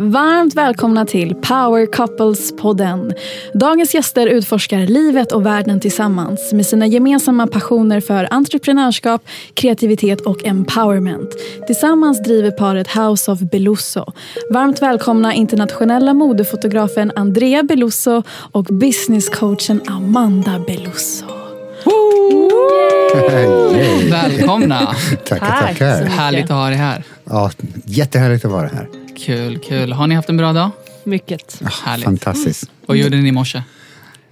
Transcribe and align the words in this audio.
Varmt 0.00 0.54
välkomna 0.54 1.04
till 1.06 1.34
Power 1.34 1.86
Couples-podden. 1.86 3.12
Dagens 3.54 3.94
gäster 3.94 4.26
utforskar 4.26 4.78
livet 4.78 5.32
och 5.32 5.46
världen 5.46 5.80
tillsammans 5.80 6.52
med 6.52 6.66
sina 6.66 6.86
gemensamma 6.86 7.46
passioner 7.46 8.00
för 8.00 8.28
entreprenörskap, 8.30 9.22
kreativitet 9.54 10.20
och 10.20 10.44
empowerment. 10.44 11.28
Tillsammans 11.66 12.22
driver 12.22 12.50
paret 12.50 12.88
House 12.88 13.32
of 13.32 13.38
Belusso. 13.40 14.04
Varmt 14.50 14.82
välkomna 14.82 15.34
internationella 15.34 16.14
modefotografen 16.14 17.12
Andrea 17.16 17.62
Belusso 17.62 18.22
och 18.30 18.64
businesscoachen 18.64 19.82
Amanda 19.86 20.58
Belusso. 20.66 21.24
Välkomna! 24.10 24.78
Tackar, 25.24 25.46
Tack. 25.46 25.78
tackar. 25.78 26.04
Härligt 26.04 26.44
att 26.44 26.50
ha 26.50 26.66
dig 26.66 26.76
här. 26.76 27.04
Ja, 27.24 27.50
jättehärligt 27.84 28.44
att 28.44 28.50
vara 28.50 28.66
här. 28.66 28.88
Kul, 29.26 29.58
kul. 29.58 29.92
Har 29.92 30.06
ni 30.06 30.14
haft 30.14 30.28
en 30.28 30.36
bra 30.36 30.52
dag? 30.52 30.70
Mycket. 31.04 31.62
Härligt. 31.84 32.04
Fantastiskt. 32.04 32.70
Vad 32.86 32.96
gjorde 32.96 33.16
ni 33.16 33.28
i 33.28 33.32
morse? 33.32 33.62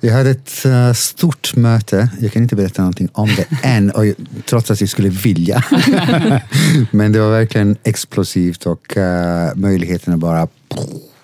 Vi 0.00 0.10
hade 0.10 0.30
ett 0.30 0.64
eh, 0.64 0.92
stort 0.92 1.56
möte. 1.56 2.08
Jag 2.20 2.32
kan 2.32 2.42
inte 2.42 2.56
berätta 2.56 2.82
någonting 2.82 3.08
om 3.12 3.28
det 3.36 3.46
än, 3.68 3.90
och, 3.90 4.06
jag- 4.06 4.14
trots 4.44 4.70
att 4.70 4.80
jag 4.80 4.90
skulle 4.90 5.08
vilja. 5.08 5.64
Men 6.90 7.12
det 7.12 7.20
var 7.20 7.30
verkligen 7.30 7.76
explosivt 7.82 8.66
och 8.66 8.96
uh, 8.96 9.02
möjligheterna 9.54 10.16
bara... 10.16 10.48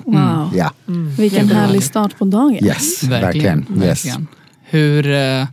Wow. 0.05 0.51
Ja, 0.57 0.73
Vilken 1.19 1.49
härlig 1.49 1.83
start 1.83 2.19
på 2.19 2.25
dagen. 2.25 2.65
yes, 2.65 3.03
verkligen. 3.03 3.59
Verkligen. 3.59 3.83
Yes. 3.89 4.05
verkligen. 4.07 4.27
Hur 4.65 5.11
eh, 5.11 5.47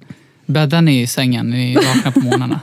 bäddar 0.49 0.81
ni 0.81 1.01
i 1.01 1.07
sängen 1.07 1.49
när 1.49 1.57
ni 1.57 1.75
vaknar 1.75 2.11
på 2.11 2.19
morgnarna? 2.19 2.59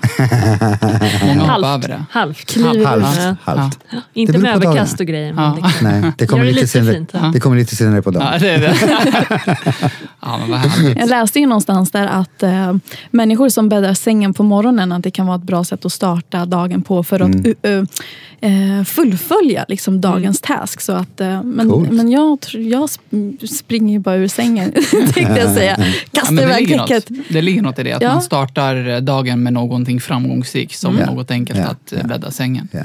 Många 1.27 1.41
hoppar 1.41 1.47
Halvt. 1.47 1.67
över 1.67 1.89
det. 1.89 2.05
Halvt. 2.11 2.57
Halvt. 2.87 3.19
Ja. 3.19 3.37
halvt. 3.45 3.79
Inte 4.15 4.33
Det 4.33 4.39
beror 4.39 4.43
med 4.59 4.67
överkast 4.67 4.99
dagarna. 4.99 5.03
och 5.03 5.07
grejer. 5.07 5.35
Ja. 5.37 5.59
Det, 5.81 5.91
Nej, 6.01 6.13
det 6.19 6.27
kommer 6.27 6.45
det 6.45 6.51
lite, 6.51 6.61
lite 6.61 6.73
senare, 6.73 6.95
fint, 6.95 7.11
ja. 7.13 7.31
det 7.33 7.41
kommer 7.41 7.57
lite 7.57 7.77
senare 7.77 8.03
på 8.03 8.11
dagen. 8.11 8.29
Ja, 8.33 8.39
det 8.39 8.51
är 8.51 8.59
det. 8.61 8.75
ja, 10.23 10.39
men 10.39 10.51
vad 10.51 10.59
härligt. 10.61 10.99
Jag 10.99 11.09
läste 11.09 11.41
ju 11.41 11.47
någonstans 11.47 11.91
där 11.91 12.07
att 12.07 12.43
eh, 12.43 12.75
människor 13.11 13.49
som 13.49 13.69
bäddar 13.69 13.95
sängen 13.95 14.35
på 14.35 14.43
morgonen 14.43 14.93
att 14.93 15.03
det 15.03 15.11
kan 15.11 15.27
vara 15.27 15.37
ett 15.37 15.43
bra 15.43 15.65
sätt 15.65 15.85
att 15.85 15.93
starta 15.93 16.47
dagen 16.47 16.83
på 16.83 17.03
för 17.05 17.21
att 17.21 17.27
Mm. 17.37 17.55
uh, 17.67 18.79
uh, 18.79 18.85
fullfölja 18.85 19.65
liksom, 19.69 20.01
dagens 20.01 20.41
task. 20.41 20.81
Så 20.81 20.93
att, 20.93 21.21
men 21.45 21.71
Coolt. 21.71 21.91
men 21.93 22.11
jag, 22.11 22.39
jag 22.53 22.87
sp- 22.87 23.47
springer 23.47 23.93
ju 23.93 23.99
bara 23.99 24.15
ur 24.17 24.29
sängen, 24.29 24.73
tänkte 24.91 25.21
jag 25.45 25.55
säga. 25.55 25.77
Ja, 25.79 26.21
Kastar 26.21 26.35
det, 26.37 26.43
iväg 26.43 26.69
täcket. 26.69 27.11
något, 27.11 27.19
det 27.29 27.43
ligger 27.43 27.63
något 27.63 27.76
i 27.79 27.83
det. 27.83 27.93
Att 27.93 28.03
Ja. 28.03 28.13
man 28.13 28.23
startar 28.23 29.01
dagen 29.01 29.43
med 29.43 29.53
någonting 29.53 30.01
framgångsrikt 30.01 30.79
som 30.79 30.97
Mm. 30.97 31.15
något 31.15 31.31
enkelt 31.31 31.59
Ja, 31.59 31.67
att 31.67 31.93
ja. 32.01 32.07
bädda 32.07 32.31
sängen. 32.31 32.69
Ja. 32.73 32.83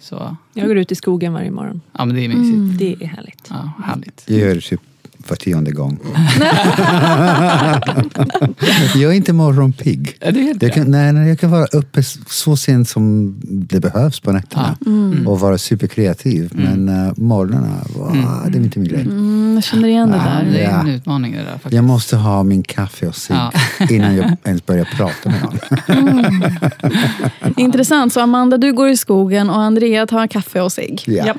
Så, 0.00 0.36
jag 0.54 0.66
går 0.68 0.76
ut 0.78 0.92
i 0.92 0.94
skogen 0.94 1.32
varje 1.32 1.50
morgon. 1.50 1.80
ja, 1.98 2.04
men 2.04 2.16
det 2.16 2.24
är 2.24 2.28
mysigt. 2.28 2.78
Det 2.78 3.04
är 3.04 3.08
härligt. 3.08 3.46
Ja, 3.50 3.72
härligt. 3.84 4.22
Jag 4.26 4.38
gör 4.38 4.54
det 4.54 4.60
typ 4.60 4.80
var 5.28 5.36
tionde 5.36 5.70
gång. 5.72 5.98
jag 8.94 9.12
är 9.12 9.16
inte 9.16 9.32
morgonpigg. 9.32 10.16
Är 10.20 10.32
det 10.32 10.54
Jag 10.60 10.72
kan, 10.74 10.90
nej, 10.90 11.12
nej, 11.12 11.28
jag 11.28 11.38
kan 11.38 11.50
vara 11.50 11.66
uppe 11.66 12.02
så 12.28 12.56
sent 12.56 12.88
som 12.88 13.34
det 13.44 13.80
behövs 13.80 14.20
på 14.20 14.32
nätterna 14.32 14.76
och 15.26 15.40
vara 15.40 15.58
superkreativ. 15.58 16.50
Men 16.54 16.88
uh, 16.88 17.12
morgnarna, 17.16 17.76
wow, 17.96 18.16
det 18.50 18.58
är 18.58 18.62
inte 18.62 18.78
min 18.78 18.88
grej. 18.88 19.00
Mm, 19.02 19.52
jag 19.54 19.64
känner 19.64 19.88
igen 19.88 20.10
det 20.10 20.16
Ja, 20.16 20.22
där. 20.22 20.44
det 20.52 20.62
är 20.64 20.80
en 20.80 20.86
Ja. 20.86 20.92
utmaning 20.94 21.32
det 21.32 21.38
där 21.38 21.52
faktiskt. 21.52 21.74
Jag 21.74 21.84
måste 21.84 22.16
ha 22.16 22.42
min 22.42 22.62
kaffe 22.62 23.06
och 23.06 23.16
cigg 23.16 23.36
Ja. 23.36 23.52
innan 23.90 24.16
jag 24.16 24.36
ens 24.44 24.66
börjar 24.66 24.84
prata 24.84 25.28
med 25.28 25.42
någon. 25.42 25.58
Intressant. 27.56 28.12
Så 28.12 28.20
Amanda, 28.20 28.58
du 28.58 28.72
går 28.72 28.88
i 28.88 28.96
skogen 28.96 29.50
och 29.50 29.62
Andrea 29.62 30.06
tar 30.06 30.26
kaffe 30.26 30.60
och 30.60 30.72
cigg. 30.72 31.02
Ja, 31.06 31.24
ja, 31.26 31.34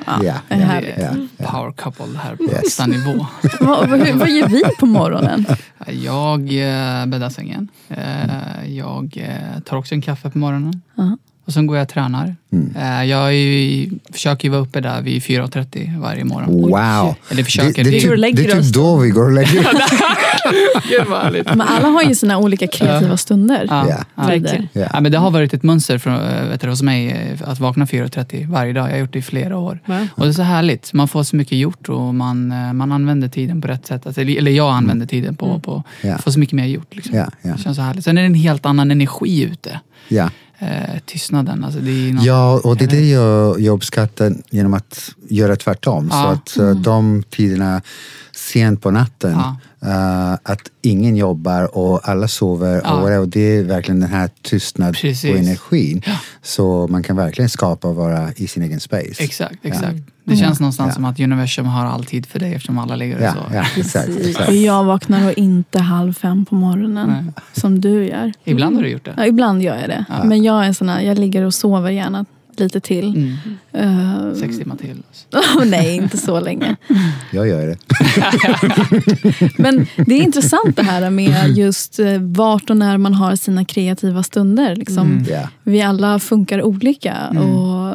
Det 0.48 0.54
är 0.54 0.82
ja, 0.96 0.98
ja, 0.98 1.08
ja. 1.38 1.50
Power 1.50 1.72
couple 1.72 2.18
här 2.22 2.36
på 2.36 2.42
Yes. 2.44 2.52
högsta 2.54 2.86
nivå. 2.86 3.26
vad, 3.80 3.90
vad, 3.90 4.08
vad 4.08 4.30
gör 4.30 4.48
vi 4.48 4.62
på 4.78 4.86
morgonen? 4.86 5.46
Jag 5.86 6.40
eh, 6.40 7.06
bäddar 7.06 7.30
sängen. 7.30 7.68
Eh, 7.88 8.76
jag 8.76 9.16
eh, 9.16 9.60
tar 9.64 9.76
också 9.76 9.94
en 9.94 10.02
kaffe 10.02 10.30
på 10.30 10.38
morgonen. 10.38 10.82
Ja. 10.94 11.16
Och 11.46 11.52
sen 11.52 11.66
går 11.66 11.76
jag 11.76 11.82
och 11.82 11.88
tränar. 11.88 12.36
Mm. 12.52 12.74
Eh, 12.76 13.04
jag 13.10 13.26
är 13.28 13.30
ju, 13.32 13.90
försöker 14.12 14.44
ju 14.44 14.50
vara 14.50 14.60
uppe 14.62 14.80
där 14.80 15.02
vid 15.02 15.22
4.30 15.22 16.00
varje 16.00 16.24
morgon. 16.24 16.60
Wow! 16.62 17.14
Eller 17.30 17.42
försöker. 17.44 17.84
det, 17.84 17.90
det, 17.90 18.00
typ, 18.00 18.10
det 18.36 18.44
är 18.52 18.62
typ 18.62 18.72
då 18.72 18.96
vi 18.96 19.08
går 19.10 19.24
och 19.24 19.32
lägger 19.32 19.60
oss. 19.60 19.92
Men 21.44 21.60
alla 21.60 21.88
har 21.88 22.02
ju 22.02 22.14
sina 22.14 22.38
olika 22.38 22.66
kreativa 22.66 23.16
stunder. 23.16 23.66
Ja, 23.70 23.88
Ja. 23.88 24.04
ja. 24.16 24.26
Verkligen. 24.26 24.68
Ja. 24.72 24.88
Ja, 24.92 25.00
men 25.00 25.12
det 25.12 25.18
har 25.18 25.30
varit 25.30 25.54
ett 25.54 25.62
mönster 25.62 25.98
från, 25.98 26.14
eh, 26.14 26.48
vet 26.48 26.60
du, 26.60 26.68
hos 26.68 26.82
mig 26.82 27.08
eh, 27.10 27.48
att 27.50 27.60
vakna 27.60 27.84
4.30 27.84 28.48
varje 28.50 28.72
dag. 28.72 28.86
Jag 28.88 28.92
har 28.92 28.98
gjort 28.98 29.12
det 29.12 29.18
i 29.18 29.22
flera 29.22 29.58
år. 29.58 29.80
Va? 29.86 30.08
Och 30.14 30.22
det 30.24 30.28
är 30.30 30.32
så 30.32 30.42
härligt. 30.42 30.92
Man 30.92 31.08
får 31.08 31.22
så 31.22 31.36
mycket 31.36 31.58
gjort 31.58 31.88
och 31.88 32.14
man, 32.14 32.48
man 32.76 32.92
använder 32.92 33.28
tiden 33.28 33.60
på 33.60 33.68
rätt 33.68 33.86
sätt. 33.86 34.06
Alltså, 34.06 34.20
eller 34.22 34.50
jag 34.52 34.74
använder 34.74 35.06
tiden 35.06 35.36
på, 35.36 35.58
på 35.60 35.82
Ja. 36.02 36.18
få 36.18 36.32
så 36.32 36.38
mycket 36.38 36.52
mer 36.56 36.66
gjort. 36.66 36.94
Liksom. 36.94 37.16
Ja, 37.16 37.26
ja. 37.42 37.52
Det 37.56 37.62
känns 37.62 37.76
så 37.76 37.82
härligt. 37.82 38.04
Sen 38.04 38.18
är 38.18 38.22
det 38.22 38.26
en 38.26 38.34
helt 38.34 38.66
annan 38.66 38.90
energi 38.90 39.42
ute. 39.42 39.80
Eh, 40.64 40.98
tystnaden, 41.06 41.64
alltså 41.64 41.80
något, 41.80 42.24
Ja, 42.24 42.60
och 42.64 42.76
det 42.76 42.84
är 42.84 42.88
det 42.88 43.08
jag, 43.10 43.60
jag 43.60 43.74
uppskattar 43.74 44.32
genom 44.50 44.74
att 44.74 45.10
göra 45.28 45.56
tvärtom. 45.56 46.10
Så 46.10 46.16
Ja. 46.16 46.30
att 46.32 46.56
eh, 46.58 46.70
de 46.70 47.22
tiderna 47.30 47.82
sent 48.32 48.82
på 48.82 48.90
natten, 48.90 49.30
Ja. 49.32 49.56
Eh, 49.84 50.32
att 50.32 50.60
ingen 50.82 51.16
jobbar 51.16 51.78
och 51.78 52.08
alla 52.08 52.28
sover. 52.28 52.80
Ja. 52.84 52.92
Och, 52.92 53.20
och 53.20 53.28
det 53.28 53.40
är 53.40 53.64
verkligen 53.64 54.00
den 54.00 54.10
här 54.10 54.30
tystnad 54.42 54.94
Precis. 54.94 55.30
och 55.32 55.38
energin. 55.38 56.02
Så 56.42 56.86
man 56.90 57.02
kan 57.02 57.16
verkligen 57.16 57.48
skapa 57.48 57.88
och 57.88 57.94
vara 57.96 58.32
i 58.36 58.46
sin 58.46 58.62
egen 58.62 58.80
space. 58.80 59.22
Exakt, 59.24 59.54
exakt. 59.62 59.96
Det 60.26 60.36
känns 60.36 60.60
någonstans 60.60 60.94
som 60.94 61.04
att 61.04 61.20
universum 61.20 61.66
har 61.66 61.86
all 61.86 62.04
tid 62.04 62.26
för 62.26 62.38
dig 62.38 62.54
eftersom 62.54 62.78
alla 62.78 62.96
ligger 62.96 63.16
och 63.16 63.22
Ja, 63.22 63.32
sover. 63.34 63.56
ja, 63.56 63.64
exakt. 63.76 64.08
exakt. 64.20 64.48
Och 64.48 64.54
jag 64.54 64.84
vaknar 64.84 65.24
då 65.24 65.32
inte 65.32 65.78
halv 65.78 66.12
fem 66.12 66.44
på 66.44 66.54
morgonen, 66.54 67.08
Nej. 67.08 67.32
som 67.52 67.80
du 67.80 68.04
gör. 68.06 68.32
Ibland 68.44 68.76
har 68.76 68.82
du 68.82 68.88
gjort 68.88 69.04
det. 69.04 69.14
Ja, 69.16 69.26
ibland 69.26 69.62
gör 69.62 69.76
jag 69.76 69.88
det. 69.88 70.04
Ja. 70.08 70.24
Men 70.24 70.42
jag 70.42 70.66
är 70.66 70.72
sån 70.72 70.88
här, 70.88 71.00
jag 71.00 71.18
ligger 71.18 71.42
och 71.42 71.54
sover 71.54 71.90
gärna 71.90 72.24
lite 72.60 72.80
till. 72.80 73.08
Mm. 73.08 73.36
Eh, 73.72 74.34
Sex 74.34 74.58
timmar 74.58 74.76
till. 74.76 75.02
nej, 75.70 75.96
inte 75.96 76.18
så 76.18 76.40
länge. 76.40 76.76
Jag 77.32 77.48
gör 77.48 77.66
det. 77.66 77.78
Men 79.62 79.86
det 80.06 80.14
är 80.14 80.22
intressant 80.22 80.76
det 80.76 80.82
här 80.82 81.10
med 81.10 81.56
just 81.56 81.98
eh, 81.98 82.18
vart 82.18 82.70
och 82.70 82.76
när 82.76 82.98
man 82.98 83.14
har 83.14 83.36
sina 83.36 83.64
kreativa 83.64 84.22
stunder. 84.22 84.76
Liksom. 84.76 85.10
Mm. 85.12 85.24
Ja. 85.30 85.48
Vi 85.62 85.82
alla 85.82 86.18
funkar 86.18 86.62
olika. 86.62 87.28
Och 87.28 87.94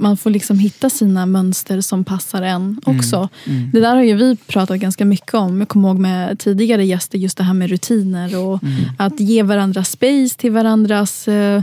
man 0.00 0.16
får 0.16 0.30
liksom 0.30 0.58
hitta 0.58 0.90
sina 0.90 1.26
mönster 1.26 1.80
som 1.80 2.04
passar 2.04 2.42
en 2.42 2.80
också. 2.84 3.28
Mm. 3.46 3.70
Det 3.72 3.80
där 3.80 3.96
har 3.96 4.02
ju 4.02 4.14
vi 4.14 4.36
pratat 4.36 4.78
ganska 4.78 5.04
mycket 5.04 5.34
om. 5.34 5.58
Jag 5.58 5.68
kommer 5.68 5.88
ihåg 5.88 5.98
med 5.98 6.38
tidigare 6.38 6.84
gäster, 6.84 7.18
just 7.18 7.38
det 7.38 7.44
här 7.44 7.54
med 7.54 7.70
rutiner 7.70 8.36
och 8.46 8.62
Mm. 8.62 8.74
att 8.98 9.20
ge 9.20 9.42
varandra 9.42 9.84
space 9.84 10.36
till 10.38 10.50
varandras 10.52 11.28
eh, 11.28 11.62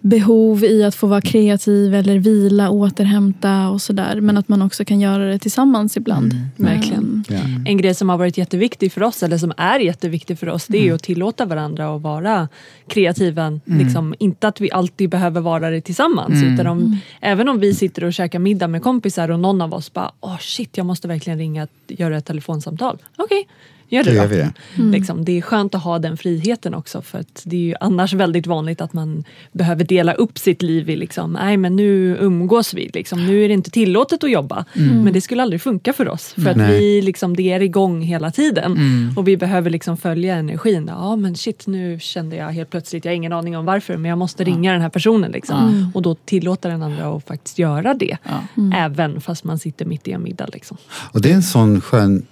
behov 0.00 0.64
i 0.64 0.84
att 0.84 0.94
få 0.94 1.06
vara 1.06 1.20
kreativ 1.20 1.94
eller 1.94 2.18
vila, 2.18 2.70
återhämta 2.70 3.68
och 3.68 3.82
sådär. 3.82 4.20
Men 4.20 4.36
att 4.36 4.48
man 4.48 4.62
också 4.62 4.84
kan 4.84 5.00
göra 5.00 5.26
det 5.26 5.38
tillsammans 5.38 5.96
ibland. 5.96 6.32
Mm. 6.32 6.46
Verkligen. 6.56 7.24
Ja. 7.28 7.36
En 7.66 7.76
grej 7.76 7.94
som 7.94 8.08
har 8.08 8.18
varit 8.18 8.38
jätteviktig 8.38 8.92
för 8.92 9.02
oss, 9.02 9.22
eller 9.22 9.38
som 9.38 9.52
är 9.56 9.78
jätteviktig 9.78 10.38
för 10.38 10.48
oss, 10.48 10.66
det 10.66 10.78
är 10.78 10.82
Mm. 10.82 10.94
att 10.94 11.02
tillåta 11.02 11.46
varandra 11.46 11.94
att 11.94 12.02
vara 12.02 12.48
kreativa. 12.88 13.60
Liksom, 13.64 14.14
inte 14.18 14.48
att 14.48 14.60
vi 14.60 14.70
alltid 14.70 15.10
behöver 15.10 15.40
vara 15.40 15.70
det 15.70 15.80
tillsammans. 15.80 16.42
Mm. 16.42 16.54
Utan 16.54 16.66
om, 16.66 16.96
Även 17.20 17.48
om 17.48 17.60
vi 17.60 17.74
sitter 17.74 18.04
och 18.04 18.12
käkar 18.12 18.38
middag 18.38 18.68
med 18.68 18.82
kompisar 18.82 19.30
och 19.30 19.40
någon 19.40 19.62
av 19.62 19.74
oss 19.74 19.92
bara 19.92 20.10
åh 20.20 20.38
shit, 20.40 20.76
jag 20.76 20.86
måste 20.86 21.08
verkligen 21.08 21.38
ringa 21.38 21.62
och 21.62 21.68
göra 21.86 22.16
ett 22.18 22.24
telefonsamtal. 22.24 22.98
Okej, 23.16 23.48
gör 23.88 24.04
det 24.04 24.10
Då 24.10 24.16
gör 24.16 24.26
vi 24.26 24.36
det. 24.36 24.52
Liksom, 24.76 25.24
det 25.24 25.38
är 25.38 25.42
skönt 25.42 25.74
att 25.74 25.82
ha 25.82 25.98
den 25.98 26.16
friheten 26.16 26.74
också 26.74 27.02
för 27.02 27.18
att 27.18 27.42
det 27.44 27.56
är 27.56 27.60
ju 27.60 27.74
annars 27.80 28.12
väldigt 28.12 28.46
vanligt 28.46 28.80
att 28.80 28.92
man 28.92 29.24
behöver 29.52 29.84
dela 29.84 30.12
upp 30.12 30.38
sitt 30.38 30.62
liv 30.62 30.90
i 30.90 30.96
liksom, 30.96 31.32
nej 31.32 31.56
men 31.56 31.76
nu 31.76 32.16
umgås 32.20 32.74
vi, 32.74 32.90
liksom, 32.94 33.26
nu 33.26 33.44
är 33.44 33.48
det 33.48 33.54
inte 33.54 33.70
tillåtet 33.70 34.24
att 34.24 34.30
jobba. 34.30 34.64
Men 34.74 35.12
det 35.12 35.20
skulle 35.20 35.42
aldrig 35.42 35.60
funka 35.62 35.92
för 35.92 36.08
oss 36.08 36.32
för 36.32 36.50
att 36.50 36.56
Nej. 36.56 36.78
vi 36.78 37.02
liksom, 37.02 37.36
det 37.36 37.52
är 37.52 37.60
igång 37.62 38.02
hela 38.02 38.30
tiden 38.30 38.72
Mm. 38.78 39.12
och 39.16 39.28
vi 39.28 39.36
behöver 39.36 39.70
liksom 39.70 39.96
följa 39.96 40.34
energin. 40.36 40.86
Ja 40.88 41.16
men 41.16 41.36
shit 41.36 41.66
nu 41.66 41.98
kände 42.00 42.36
jag 42.36 42.48
helt 42.48 42.70
plötsligt, 42.70 43.04
jag 43.04 43.12
har 43.12 43.16
ingen 43.16 43.32
aning 43.32 43.56
om 43.56 43.64
varför 43.64 43.96
men 43.96 44.08
jag 44.08 44.18
måste 44.18 44.44
ringa 44.44 44.72
den 44.72 44.80
här 44.82 44.88
personen 44.88 45.32
liksom. 45.32 45.90
och 45.94 46.02
då 46.02 46.14
tillåta 46.14 46.68
den 46.68 46.82
andra 46.82 47.16
att 47.16 47.26
faktiskt 47.26 47.58
göra 47.58 47.94
det. 47.94 48.16
Ja. 48.22 48.40
Även 48.74 49.20
fast 49.20 49.44
man 49.44 49.58
sitter 49.58 49.84
mitt 49.84 50.08
i 50.08 50.12
en 50.12 50.22
middag. 50.22 50.46
Liksom. 50.52 50.76
Och 51.12 51.22
det 51.22 51.30
är 51.30 51.34
en 51.34 51.42
sån 51.42 51.80
skön 51.80 52.26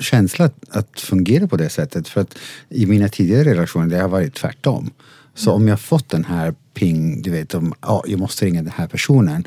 känsla 0.00 0.44
att, 0.44 0.56
att 0.70 1.00
fungera 1.00 1.46
på 1.46 1.56
det 1.56 1.68
sättet. 1.68 2.08
För 2.08 2.20
att 2.20 2.38
i 2.68 2.86
mina 2.86 3.08
tidigare 3.08 3.44
relationer 3.44 3.86
det 3.86 4.02
har 4.02 4.08
varit 4.08 4.34
tvärtom. 4.34 4.90
Så 5.34 5.52
om 5.52 5.68
jag 5.68 5.80
fått 5.80 6.08
den 6.08 6.24
här 6.24 6.54
ping, 6.74 7.22
du 7.22 7.30
vet 7.30 7.54
om 7.54 7.74
ja, 7.80 8.04
jag 8.06 8.18
måste 8.18 8.46
ringa 8.46 8.62
den 8.62 8.72
här 8.72 8.86
personen. 8.86 9.44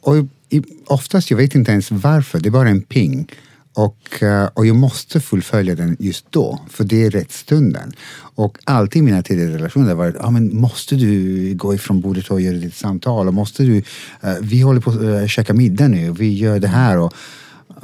Och 0.00 0.16
i, 0.48 0.62
oftast, 0.86 1.30
jag 1.30 1.38
vet 1.38 1.54
inte 1.54 1.72
ens 1.72 1.90
varför, 1.90 2.40
det 2.40 2.48
är 2.48 2.50
bara 2.50 2.68
en 2.68 2.82
ping. 2.82 3.28
Och, 3.72 4.22
eh, 4.22 4.48
och 4.54 4.66
jag 4.66 4.76
måste 4.76 5.20
fullfölja 5.20 5.74
den 5.74 5.96
just 5.98 6.26
då, 6.30 6.60
för 6.70 6.84
det 6.84 7.04
är 7.04 7.10
rätt 7.10 7.32
stunden. 7.32 7.92
Och 8.18 8.58
alltid 8.64 9.00
i 9.00 9.02
mina 9.02 9.22
tidigare 9.22 9.54
relationer 9.54 9.86
har 9.86 9.90
det 9.90 9.98
varit, 9.98 10.16
ja 10.18 10.30
men 10.30 10.56
måste 10.56 10.94
du 10.94 11.54
gå 11.54 11.74
ifrån 11.74 12.00
bordet 12.00 12.30
och 12.30 12.40
göra 12.40 12.56
ditt 12.56 12.74
samtal? 12.74 13.28
Och 13.28 13.34
måste 13.34 13.62
du, 13.62 13.76
eh, 14.20 14.34
vi 14.40 14.60
håller 14.60 14.80
på 14.80 14.90
att 14.90 15.00
uh, 15.00 15.26
käka 15.26 15.54
middag 15.54 15.88
nu 15.88 16.10
och 16.10 16.20
vi 16.20 16.34
gör 16.34 16.60
det 16.60 16.68
här. 16.68 16.98
Och, 16.98 17.12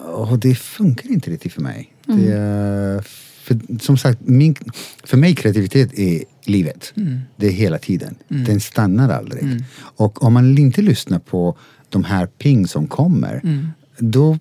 och 0.05 0.39
det 0.39 0.55
funkar 0.55 1.11
inte 1.11 1.31
riktigt 1.31 1.53
för 1.53 1.63
mig. 1.63 1.92
Det, 2.07 2.33
är- 2.33 3.01
för, 3.43 3.59
som 3.81 3.97
sagt, 3.97 4.19
min, 4.25 4.55
för 5.05 5.17
mig 5.17 5.35
kreativitet 5.35 5.99
är 5.99 6.23
livet. 6.45 6.93
Det 7.37 7.47
är 7.47 7.51
hela 7.51 7.79
tiden. 7.79 8.15
Den 8.29 8.61
stannar 8.61 9.09
aldrig. 9.09 9.45
Och 9.79 10.23
om 10.25 10.33
man 10.33 10.59
inte 10.59 10.83
lyssnar 10.83 11.19
på 11.19 11.57
de 11.89 12.05
här 12.05 12.27
ping 12.27 12.69
som 12.69 12.87
kommer 12.87 13.41
då 13.99 14.39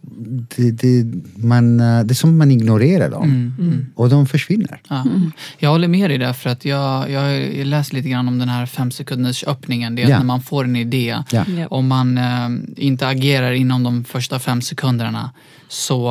det, 0.56 0.72
det, 0.72 1.06
man, 1.36 1.80
eh, 1.80 2.04
det 2.04 2.12
är 2.12 2.16
som 2.16 2.38
man 2.38 2.52
ignorerar 2.52 3.10
dem. 3.10 3.54
Och 3.96 4.10
de 4.10 4.26
försvinner. 4.28 4.82
Ja. 4.90 5.06
Jag 5.60 5.70
håller 5.70 5.88
med 5.88 6.10
dig 6.10 6.18
där 6.18 6.34
för 6.34 6.50
att 6.50 6.66
jag, 6.66 7.12
jag 7.12 7.20
har 7.22 7.64
läst 7.66 7.94
lite 7.94 8.10
grann 8.10 8.28
om 8.28 8.40
den 8.40 8.50
här 8.50 8.66
fem 8.66 8.92
sekunders 8.92 9.44
öppningen. 9.44 9.96
Det 9.96 10.02
är 10.04 10.10
Ja. 10.10 10.16
att 10.16 10.22
när 10.22 10.26
man 10.28 10.42
får 10.42 10.64
en 10.64 10.76
idé, 10.76 11.18
Ja. 11.32 11.46
Ja. 11.58 11.68
om 11.68 11.88
man 11.88 12.18
eh, 12.18 12.50
inte 12.78 13.08
agerar 13.08 13.52
inom 13.52 13.84
de 13.84 14.04
första 14.04 14.40
fem 14.40 14.62
sekunderna 14.62 15.32
så 15.68 16.10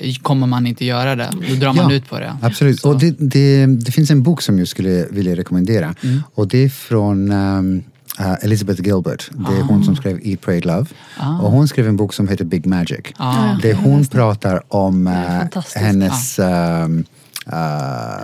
eh, 0.00 0.14
kommer 0.22 0.46
man 0.46 0.66
inte 0.66 0.84
göra 0.84 1.16
det. 1.16 1.30
Då 1.48 1.54
drar 1.54 1.72
man 1.72 1.90
Ja, 1.90 1.96
ut 1.96 2.08
på 2.08 2.18
det. 2.18 2.36
Absolut. 2.42 2.80
Så. 2.80 2.90
Och 2.90 3.00
det, 3.00 3.14
det, 3.18 3.66
det 3.66 3.92
finns 3.92 4.10
en 4.10 4.22
bok 4.22 4.42
som 4.42 4.58
jag 4.58 4.68
skulle 4.68 5.06
vilja 5.10 5.36
rekommendera. 5.36 5.94
Och 6.34 6.48
det 6.48 6.58
är 6.64 6.68
från 6.68 7.32
um, 7.32 7.82
uh, 8.20 8.44
Elizabeth 8.44 8.82
Gilbert. 8.82 9.30
Det 9.32 9.56
är 9.58 9.62
hon 9.62 9.84
som 9.84 9.96
skrev 9.96 10.20
Eat, 10.22 10.40
Pray, 10.40 10.60
Love. 10.60 10.86
Och 11.42 11.50
hon 11.50 11.68
skrev 11.68 11.88
en 11.88 11.96
bok 11.96 12.14
som 12.14 12.28
heter 12.28 12.44
Big 12.44 12.66
Magic. 12.66 13.00
Ah. 13.16 13.54
Där 13.62 13.74
hon 13.74 14.06
pratar 14.06 14.62
om 14.68 15.06
uh, 15.06 15.62
hennes, 15.76 16.38
uh, 16.38 16.44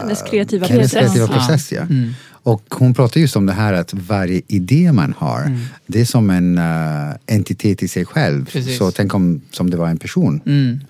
Hennes 0.01 0.23
kreativa 0.31 0.67
hennes 0.67 0.93
process. 0.93 1.13
kreativa 1.13 1.27
Ja. 1.27 1.33
process. 1.33 1.73
Ja. 1.73 1.83
Mm. 1.83 2.15
Och 2.43 2.63
hon 2.71 2.95
pratar 2.95 3.21
just 3.21 3.37
om 3.37 3.47
det 3.47 3.53
här 3.53 3.73
att 3.73 3.95
varje 3.95 4.41
idé 4.49 4.93
man 4.93 5.15
har, 5.19 5.59
det 5.87 6.01
är 6.01 6.05
som 6.05 6.31
en 6.31 6.59
uh, 6.59 7.15
entitet 7.27 7.83
i 7.83 7.89
sig 7.89 8.05
själv. 8.05 8.47
Precis. 8.53 8.79
Så 8.79 8.91
tänk 8.91 9.15
om 9.15 9.41
som 9.51 9.71
det 9.71 9.77
var 9.77 9.89
en 9.89 9.97
person. 9.99 10.41
Mm. 10.47 10.81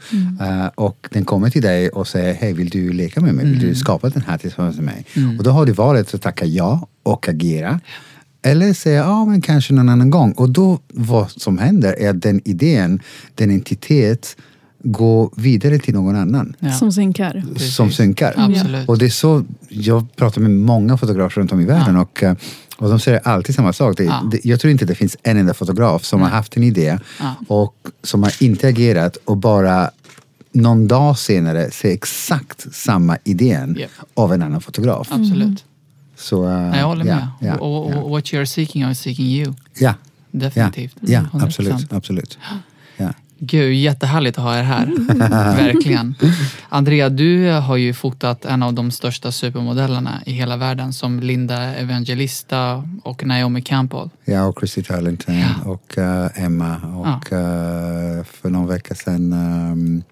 Uh, 0.40 0.66
och 0.74 1.06
den 1.10 1.24
kommer 1.24 1.50
till 1.50 1.62
dig 1.62 1.88
och 1.88 2.08
säger, 2.08 2.34
hej 2.34 2.52
vill 2.52 2.68
du 2.68 2.92
leka 2.92 3.20
med 3.20 3.34
mig? 3.34 3.44
Vill 3.44 3.54
Mm. 3.54 3.68
du 3.68 3.74
skapa 3.74 4.08
den 4.08 4.22
här 4.26 4.38
tillsammans 4.38 4.76
med 4.76 4.84
mig? 4.84 5.04
Och 5.38 5.44
då 5.44 5.50
har 5.50 5.66
du 5.66 5.72
valet 5.72 6.14
att 6.14 6.22
tacka 6.22 6.44
ja 6.44 6.88
och 7.02 7.28
agera. 7.28 7.80
Eller 8.46 8.72
säga, 8.72 8.96
ja 9.00 9.24
men 9.24 9.40
kanske 9.40 9.74
någon 9.74 9.88
annan 9.88 10.10
gång. 10.10 10.32
Och 10.32 10.50
då 10.50 10.78
vad 10.94 11.30
som 11.30 11.58
händer 11.58 11.92
är 11.98 12.10
att 12.10 12.22
den 12.22 12.40
idén, 12.44 13.00
den 13.34 13.50
entitet, 13.50 14.36
går 14.82 15.30
vidare 15.36 15.78
till 15.78 15.94
någon 15.94 16.16
annan. 16.16 16.56
Ja. 16.58 16.72
Som 16.72 16.92
synkar. 16.92 17.44
Precis. 17.54 17.74
Som 17.74 17.90
synkar. 17.90 18.34
Absolut. 18.36 18.88
Och 18.88 18.98
det 18.98 19.04
är 19.04 19.08
så, 19.10 19.44
jag 19.68 20.16
pratar 20.16 20.40
med 20.40 20.50
många 20.50 20.96
fotografer 20.96 21.40
runt 21.40 21.52
om 21.52 21.60
i 21.60 21.64
världen 21.64 21.96
och, 21.96 22.22
eh, 22.22 22.34
och 22.76 22.88
de 22.88 23.00
säger 23.00 23.20
alltid 23.28 23.54
samma 23.54 23.72
sak. 23.72 23.96
Det, 23.96 24.04
Ja. 24.04 24.28
det, 24.32 24.44
jag 24.44 24.60
tror 24.60 24.70
inte 24.70 24.84
det 24.84 24.94
finns 24.94 25.16
en 25.22 25.36
enda 25.36 25.54
fotograf 25.54 26.04
som 26.04 26.20
har 26.22 26.28
haft 26.28 26.56
en 26.56 26.62
idé 26.62 26.98
Ja. 27.20 27.34
och 27.48 27.74
som 28.02 28.22
har 28.22 28.42
inte 28.42 28.68
agerat 28.68 29.16
och 29.24 29.36
bara 29.36 29.90
någon 30.52 30.88
dag 30.88 31.18
senare 31.18 31.70
ser 31.70 31.90
exakt 31.90 32.74
samma 32.74 33.18
idén 33.24 33.76
Japp. 33.80 33.90
av 34.14 34.32
en 34.32 34.42
annan 34.42 34.60
fotograf. 34.60 35.08
Absolut. 35.10 35.64
Så, 36.26 36.48
Nej, 36.48 36.78
jag 36.80 36.86
håller 36.86 37.04
ja, 37.04 37.14
med. 37.14 37.28
Ja, 37.40 37.54
och, 37.54 37.86
och, 37.86 37.92
ja, 37.92 37.98
och 37.98 38.10
what 38.10 38.24
you're 38.24 38.44
seeking 38.44 38.82
are 38.82 38.94
seeking 38.94 39.26
you. 39.26 39.46
ja, 39.46 39.54
ja, 39.78 39.94
Definitivt. 40.30 40.96
ja, 41.00 41.20
100%. 41.32 41.44
absolut. 41.44 41.92
absolut. 41.92 42.38
Ja. 42.96 43.12
Gud, 43.38 43.74
jättehärligt 43.74 44.38
att 44.38 44.44
ha 44.44 44.58
er 44.58 44.62
här. 44.62 44.86
Verkligen. 45.56 46.14
Andrea, 46.68 47.08
du 47.08 47.50
har 47.50 47.76
ju 47.76 47.94
fotat 47.94 48.44
en 48.44 48.62
av 48.62 48.74
de 48.74 48.90
största 48.90 49.32
supermodellerna 49.32 50.20
i 50.26 50.32
hela 50.32 50.56
världen 50.56 50.92
som 50.92 51.20
Linda 51.20 51.74
Evangelista 51.74 52.84
och 53.02 53.26
Naomi 53.26 53.62
Campbell. 53.62 54.10
Ja, 54.24 54.44
och 54.44 54.58
Christy 54.58 54.82
Turlington 54.82 55.38
Ja. 55.38 55.48
och 55.64 55.98
eh, 55.98 56.44
Emma 56.44 56.76
och 56.76 57.32
eh, 57.32 58.24
för 58.24 58.50
någon 58.50 58.66
vecka 58.66 58.94
sedan 58.94 59.32
um, 59.32 60.02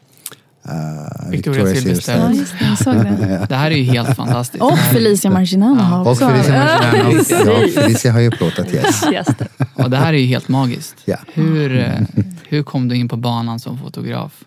uh, 0.68 1.30
Victoria 1.30 1.66
Silvstedt. 1.66 2.18
Ja, 2.18 2.28
det. 2.28 2.64
Jag 2.66 2.78
såg 2.78 2.94
det. 2.94 3.46
Det 3.48 3.54
här 3.54 3.70
är 3.70 3.76
ju 3.76 3.84
helt 3.84 4.16
fantastiskt. 4.16 4.62
Och 4.62 4.78
Felicia 4.78 5.30
Marginano 5.30 5.82
har 5.82 6.00
Och 6.00 6.10
också. 6.10 6.28
Felicia 6.28 6.58
Marginano. 6.58 7.64
Ja, 7.74 7.82
Felicia 7.82 8.12
har 8.12 8.20
ju 8.20 8.30
plåtat, 8.30 8.74
yes. 8.74 9.04
Yes. 9.12 9.26
Och 9.74 9.90
det 9.90 9.96
här 9.96 10.12
är 10.12 10.18
ju 10.18 10.26
helt 10.26 10.48
magiskt. 10.48 10.94
Ja. 11.04 11.16
Hur, 11.34 11.78
eh, 11.78 12.00
hur 12.48 12.62
kom 12.62 12.88
du 12.88 12.96
in 12.96 13.08
på 13.08 13.16
banan 13.16 13.60
som 13.60 13.78
fotograf? 13.78 14.44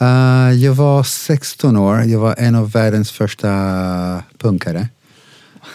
Eh, 0.00 0.52
jag 0.52 0.74
var 0.74 1.02
16 1.02 1.76
år. 1.76 2.02
Jag 2.02 2.20
var 2.20 2.34
en 2.38 2.54
av 2.54 2.70
världens 2.70 3.10
första 3.10 3.48
punkare 4.38 4.88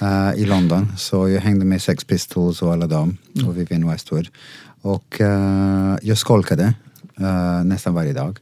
eh, 0.01 0.33
i 0.35 0.45
London. 0.45 0.93
Så 0.97 1.29
jag 1.29 1.41
hängde 1.41 1.65
med 1.65 1.81
Sex 1.81 2.03
Pistols 2.03 2.61
och 2.61 2.73
alla 2.73 2.87
dem 2.87 3.17
och 3.47 3.57
Vivienne 3.57 3.91
Westwood. 3.91 4.27
Och 4.81 5.21
eh, 5.21 5.97
jag 6.01 6.17
skolkade 6.17 6.73
eh, 7.19 7.63
nästan 7.63 7.93
varje 7.93 8.13
dag. 8.13 8.39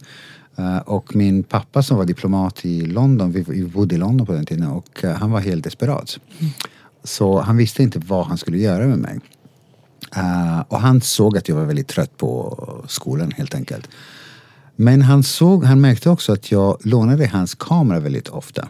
Eh, 0.58 0.78
och 0.78 1.16
min 1.16 1.44
pappa 1.44 1.84
som 1.84 1.98
var 1.98 2.06
diplomat 2.06 2.66
i 2.66 2.86
London, 2.86 3.32
vi, 3.32 3.66
bodde 3.66 3.96
i 3.96 3.98
London 3.98 4.28
på 4.28 4.34
den 4.34 4.46
tiden 4.46 4.68
och 4.68 5.04
eh, 5.04 5.16
han 5.16 5.32
var 5.32 5.40
helt 5.40 5.64
desperat. 5.64 6.20
Så 7.04 7.42
han 7.42 7.58
visste 7.58 7.84
inte 7.84 8.00
vad 8.00 8.26
han 8.26 8.38
skulle 8.38 8.58
göra 8.58 8.88
med 8.88 8.98
mig. 8.98 9.20
Eh, 10.16 10.60
och 10.68 10.80
han 10.80 11.02
såg 11.02 11.38
att 11.38 11.50
jag 11.50 11.56
var 11.56 11.66
väldigt 11.66 11.88
trött 11.88 12.18
på 12.18 12.84
skolan 12.88 13.32
helt 13.32 13.56
enkelt. 13.56 13.90
Men 14.76 15.02
han, 15.02 15.24
såg, 15.24 15.64
han 15.64 15.82
märkte 15.82 16.10
också 16.10 16.34
att 16.34 16.52
jag 16.52 16.78
lånade 16.84 17.28
hans 17.28 17.56
kamera 17.56 18.00
väldigt 18.00 18.30
ofta. 18.30 18.68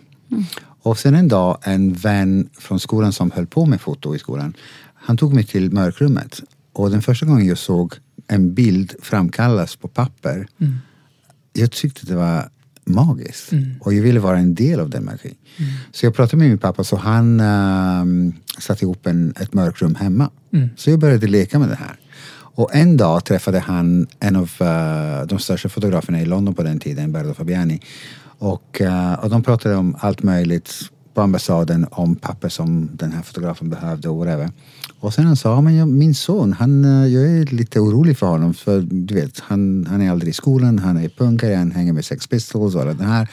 Och 0.82 0.98
sen 1.00 1.16
en 1.16 1.28
dag, 1.28 1.58
en 1.62 1.94
vän 1.94 2.50
från 2.58 2.80
skolan 2.80 3.14
som 3.14 3.32
höll 3.32 3.48
på 3.48 3.66
med 3.66 3.82
foto 3.82 4.16
i 4.16 4.20
skolan, 4.20 4.54
han 4.94 5.18
tog 5.18 5.34
mig 5.34 5.44
till 5.44 5.72
mörkrummet. 5.72 6.42
Och 6.74 6.92
den 6.92 7.02
första 7.02 7.26
gången 7.26 7.48
jag 7.48 7.58
såg 7.58 7.94
en 8.28 8.54
bild 8.54 8.96
framkallas 9.02 9.76
på 9.76 9.88
papper, 9.88 10.48
mm 10.60 10.78
jag 11.54 11.72
tyckte 11.72 12.06
det 12.06 12.16
var 12.16 12.50
magiskt. 12.86 13.50
Och 13.80 13.94
jag 13.94 14.02
ville 14.02 14.20
vara 14.20 14.38
en 14.38 14.56
del 14.56 14.80
av 14.80 14.90
den 14.90 15.06
magin. 15.06 15.36
Så 15.92 16.06
jag 16.06 16.16
pratade 16.16 16.38
med 16.38 16.50
min 16.50 16.58
pappa 16.58 16.84
så 16.84 16.96
han 16.96 17.40
um, 17.40 18.34
satte 18.60 18.86
ihop 18.86 19.06
en, 19.06 19.34
ett 19.40 19.54
mörkrum 19.54 19.96
hemma. 19.96 20.30
Så 20.76 20.90
jag 20.90 21.00
började 21.00 21.28
leka 21.28 21.60
med 21.60 21.70
det 21.70 21.76
här. 21.76 22.00
Och 22.56 22.76
en 22.76 22.98
dag 22.98 23.26
träffade 23.26 23.60
han 23.60 24.08
en 24.20 24.36
av 24.36 24.52
uh, 24.62 25.28
de 25.28 25.40
största 25.40 25.70
fotograferna 25.70 26.22
i 26.22 26.26
London 26.26 26.54
på 26.54 26.64
den 26.64 26.80
tiden, 26.80 27.12
Berto 27.12 27.34
Fabiani. 27.34 27.82
Och, 28.24 28.82
uh, 28.82 29.14
och 29.14 29.30
de 29.30 29.44
pratade 29.44 29.76
om 29.76 29.96
allt 30.00 30.24
möjligt 30.24 30.74
på 31.14 31.22
ambassaden 31.22 31.88
om 31.92 32.16
papper 32.16 32.50
som 32.50 32.90
den 32.94 33.12
här 33.12 33.22
fotografen 33.22 33.70
behövde 33.70 34.10
och 34.10 34.18
whatever. 34.18 34.52
Och 35.04 35.14
sen 35.14 35.26
han 35.26 35.36
sa, 35.36 35.62
men 35.62 35.76
jag, 35.76 35.88
min 35.88 36.16
son, 36.16 36.54
han, 36.54 36.86
eh, 36.86 37.14
jag 37.14 37.24
är 37.24 37.46
lite 37.46 37.80
orolig 37.80 38.18
för 38.18 38.28
honom 38.28 38.54
för 38.54 38.82
du 38.82 39.16
vet, 39.16 39.40
han, 39.40 39.86
han 39.90 40.02
är 40.02 40.12
aldrig 40.12 40.30
i 40.30 40.34
skolan, 40.34 40.80
han 40.80 40.98
är 40.98 41.10
punkare, 41.10 41.56
han 41.56 41.72
hänger 41.72 41.94
med 41.94 42.06
Sex 42.06 42.28
Pistols 42.28 42.76
och 42.76 42.96
det 42.96 43.04
här. 43.04 43.28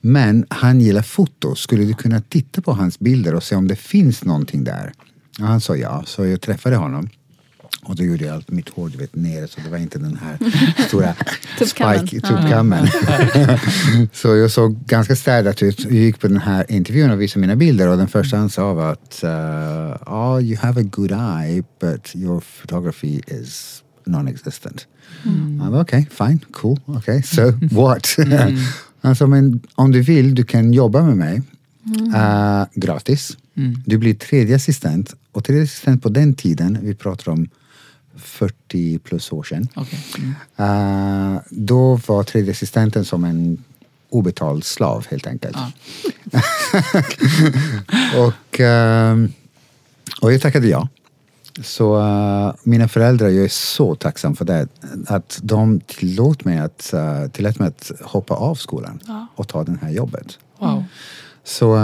Men 0.00 0.46
han 0.48 0.80
gillar 0.80 1.02
foto. 1.02 1.54
Skulle 1.54 1.84
du 1.84 1.94
kunna 1.94 2.20
titta 2.20 2.62
på 2.62 2.72
hans 2.72 2.98
bilder 2.98 3.34
och 3.34 3.42
se 3.42 3.56
om 3.56 3.68
det 3.68 3.76
finns 3.76 4.24
någonting 4.24 4.64
där? 4.64 4.92
Och 5.40 5.46
han 5.46 5.60
sa 5.60 5.76
ja, 5.76 6.02
så 6.06 6.26
jag 6.26 6.40
träffade 6.40 6.76
honom. 6.76 7.08
Och 7.82 7.96
då 7.96 8.02
gjorde 8.02 8.24
jag 8.24 8.34
allt 8.34 8.50
mitt 8.50 8.68
hår 8.68 8.88
du 8.88 8.98
vet, 8.98 9.16
nere 9.16 9.48
så 9.48 9.60
det 9.64 9.70
var 9.70 9.78
inte 9.78 9.98
den 9.98 10.16
här 10.16 10.38
stora 10.88 11.14
Tuppkammen. 11.58 12.86
så 14.12 14.36
jag 14.36 14.50
såg 14.50 14.86
ganska 14.86 15.16
städat 15.16 15.62
ut. 15.62 15.84
Jag 15.84 15.92
gick 15.92 16.20
på 16.20 16.28
den 16.28 16.40
här 16.40 16.72
intervjun 16.72 17.10
och 17.10 17.20
visade 17.20 17.40
mina 17.40 17.56
bilder 17.56 17.88
och 17.88 17.96
den 17.96 18.08
första 18.08 18.36
han 18.36 18.50
sa 18.50 18.74
var 18.74 18.92
att 18.92 19.20
uh, 19.24 20.12
oh, 20.12 20.42
you 20.42 20.56
have 20.56 20.80
a 20.80 20.84
good 20.84 21.12
eye 21.12 21.62
but 21.80 22.16
your 22.16 22.40
photography 22.40 23.20
is 23.26 23.82
non-existent. 24.04 24.86
Jag 25.62 25.70
var 25.70 25.80
okej, 25.80 26.08
okay, 26.12 26.28
fine, 26.28 26.40
cool, 26.52 26.80
okay, 26.86 27.22
so 27.22 27.52
what? 27.70 28.16
han 29.02 29.16
sa, 29.16 29.26
men 29.26 29.60
om 29.74 29.92
du 29.92 30.00
vill, 30.00 30.34
du 30.34 30.44
kan 30.44 30.72
jobba 30.72 31.02
med 31.02 31.16
mig 31.16 31.42
uh, 32.14 32.64
gratis. 32.74 33.36
Du 33.86 33.98
blir 33.98 34.14
tredje 34.14 34.56
assistent 34.56 35.14
och 35.32 35.44
tredje 35.44 35.62
assistent 35.62 36.02
på 36.02 36.08
den 36.08 36.34
tiden, 36.34 36.78
vi 36.82 36.94
pratar 36.94 37.32
om 37.32 37.48
40 38.16 38.98
plus 38.98 39.32
år 39.32 39.42
sedan. 39.42 39.68
Okej. 39.74 39.98
Mm. 40.18 41.34
Uh, 41.34 41.40
då 41.50 42.00
var 42.06 42.22
tredje 42.22 42.50
assistenten 42.50 43.04
som 43.04 43.24
en 43.24 43.64
obetald 44.10 44.64
slav 44.64 45.06
helt 45.10 45.26
enkelt. 45.26 45.56
Ja. 45.56 45.72
och, 48.26 48.60
uh, 48.60 49.28
och 50.20 50.32
jag 50.32 50.40
tackade 50.40 50.68
ja. 50.68 50.88
Så 51.62 51.98
uh, 51.98 52.54
mina 52.62 52.88
föräldrar, 52.88 53.28
jag 53.28 53.44
är 53.44 53.48
så 53.48 53.94
tacksam 53.94 54.36
för 54.36 54.44
det. 54.44 54.68
Att 55.06 55.40
de 55.42 55.80
tillåt 55.80 56.44
mig 56.44 56.58
att, 56.58 56.90
uh, 56.94 57.30
tillät 57.30 57.58
mig 57.58 57.68
att 57.68 57.90
hoppa 58.02 58.34
av 58.34 58.54
skolan 58.54 59.00
och 59.34 59.48
ta 59.48 59.64
det 59.64 59.78
här 59.82 59.90
jobbet. 59.90 60.38
Wow. 60.58 60.84
Så, 61.44 61.78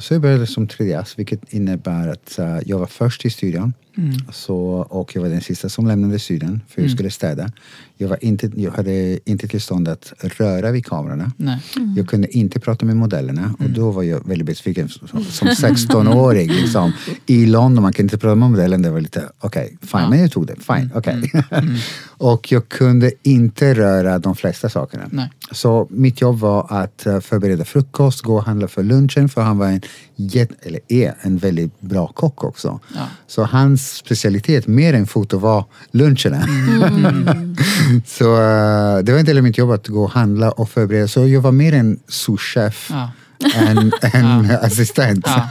så 0.00 0.14
jag 0.14 0.22
började 0.22 0.46
som 0.46 0.68
3DS, 0.68 1.14
vilket 1.16 1.52
innebär 1.52 2.08
att 2.08 2.38
jag 2.64 2.78
var 2.78 2.86
först 2.86 3.24
i 3.24 3.30
studion. 3.30 3.72
Så, 4.32 4.58
och 4.90 5.16
jag 5.16 5.22
var 5.22 5.28
den 5.28 5.40
sista 5.40 5.68
som 5.68 5.86
lämnade 5.86 6.18
studion, 6.18 6.60
för 6.68 6.82
jag 6.82 6.90
skulle 6.90 7.10
städa. 7.10 7.50
Jag, 7.98 8.08
var 8.08 8.24
inte, 8.24 8.50
jag 8.56 8.72
hade 8.72 9.30
inte 9.30 9.48
tillstånd 9.48 9.88
att 9.88 10.12
röra 10.20 10.70
vid 10.70 10.86
kamerorna. 10.86 11.32
Nej. 11.36 11.58
Jag 11.96 12.08
kunde 12.08 12.36
inte 12.36 12.60
prata 12.60 12.86
med 12.86 12.96
modellerna 12.96 13.54
och 13.58 13.70
då 13.70 13.90
var 13.90 14.02
jag 14.02 14.28
väldigt 14.28 14.46
besviken 14.46 14.88
som, 14.88 15.24
som 15.24 15.48
16-åring. 15.48 16.48
Liksom. 16.52 16.92
I 17.26 17.46
London, 17.46 17.82
man 17.82 17.92
kan 17.92 18.04
inte 18.04 18.18
prata 18.18 18.34
med 18.34 18.50
modellen. 18.50 18.82
Det 18.82 18.90
var 18.90 19.00
lite, 19.00 19.28
okej, 19.38 19.64
okay, 19.64 19.88
fine, 19.88 20.10
men 20.10 20.20
jag 20.20 20.32
tog 20.32 20.46
det. 20.46 20.54
Fine, 20.60 20.90
okej. 20.94 21.32
och 22.06 22.52
jag 22.52 22.68
kunde 22.68 23.12
inte 23.22 23.74
röra 23.74 24.18
de 24.18 24.36
flesta 24.36 24.68
sakerna. 24.68 25.04
Nej. 25.10 25.30
Så 25.52 25.86
mitt 25.90 26.20
jobb 26.20 26.38
var 26.38 26.66
att 26.82 27.06
eh, 27.06 27.20
förbereda 27.20 27.64
frukost, 27.64 28.22
gå 28.22 28.36
och 28.36 28.44
handla 28.44 28.68
för 28.68 28.82
lunchen 28.82 29.28
för 29.28 29.42
han 29.42 29.58
var 29.58 29.66
en, 29.66 29.80
eller 30.62 30.80
är 30.88 31.14
en 31.20 31.38
väldigt 31.38 31.80
bra 31.80 32.06
kock 32.06 32.44
också. 32.44 32.80
Ja. 32.94 33.06
Så 33.26 33.44
hans 33.44 33.85
specialitet 33.86 34.66
mer 34.66 34.94
än 34.94 35.06
foto 35.06 35.38
var 35.38 35.64
luncherna. 35.90 36.42
så 38.06 38.24
eh, 38.34 38.98
det 39.04 39.12
var 39.12 39.18
en 39.18 39.24
del 39.24 39.36
av 39.36 39.42
mitt 39.42 39.58
jobb 39.58 39.70
att 39.70 39.88
gå 39.88 40.04
och 40.04 40.10
handla 40.10 40.50
och 40.50 40.68
förbereda. 40.70 41.08
Så 41.08 41.26
jag 41.28 41.40
var 41.40 41.52
mer 41.52 41.72
en 41.72 41.98
souschef 42.08 42.90
Ja. 42.90 43.10
än 43.54 43.92
en 44.12 44.50
assistent. 44.50 45.26
Ja. 45.26 45.48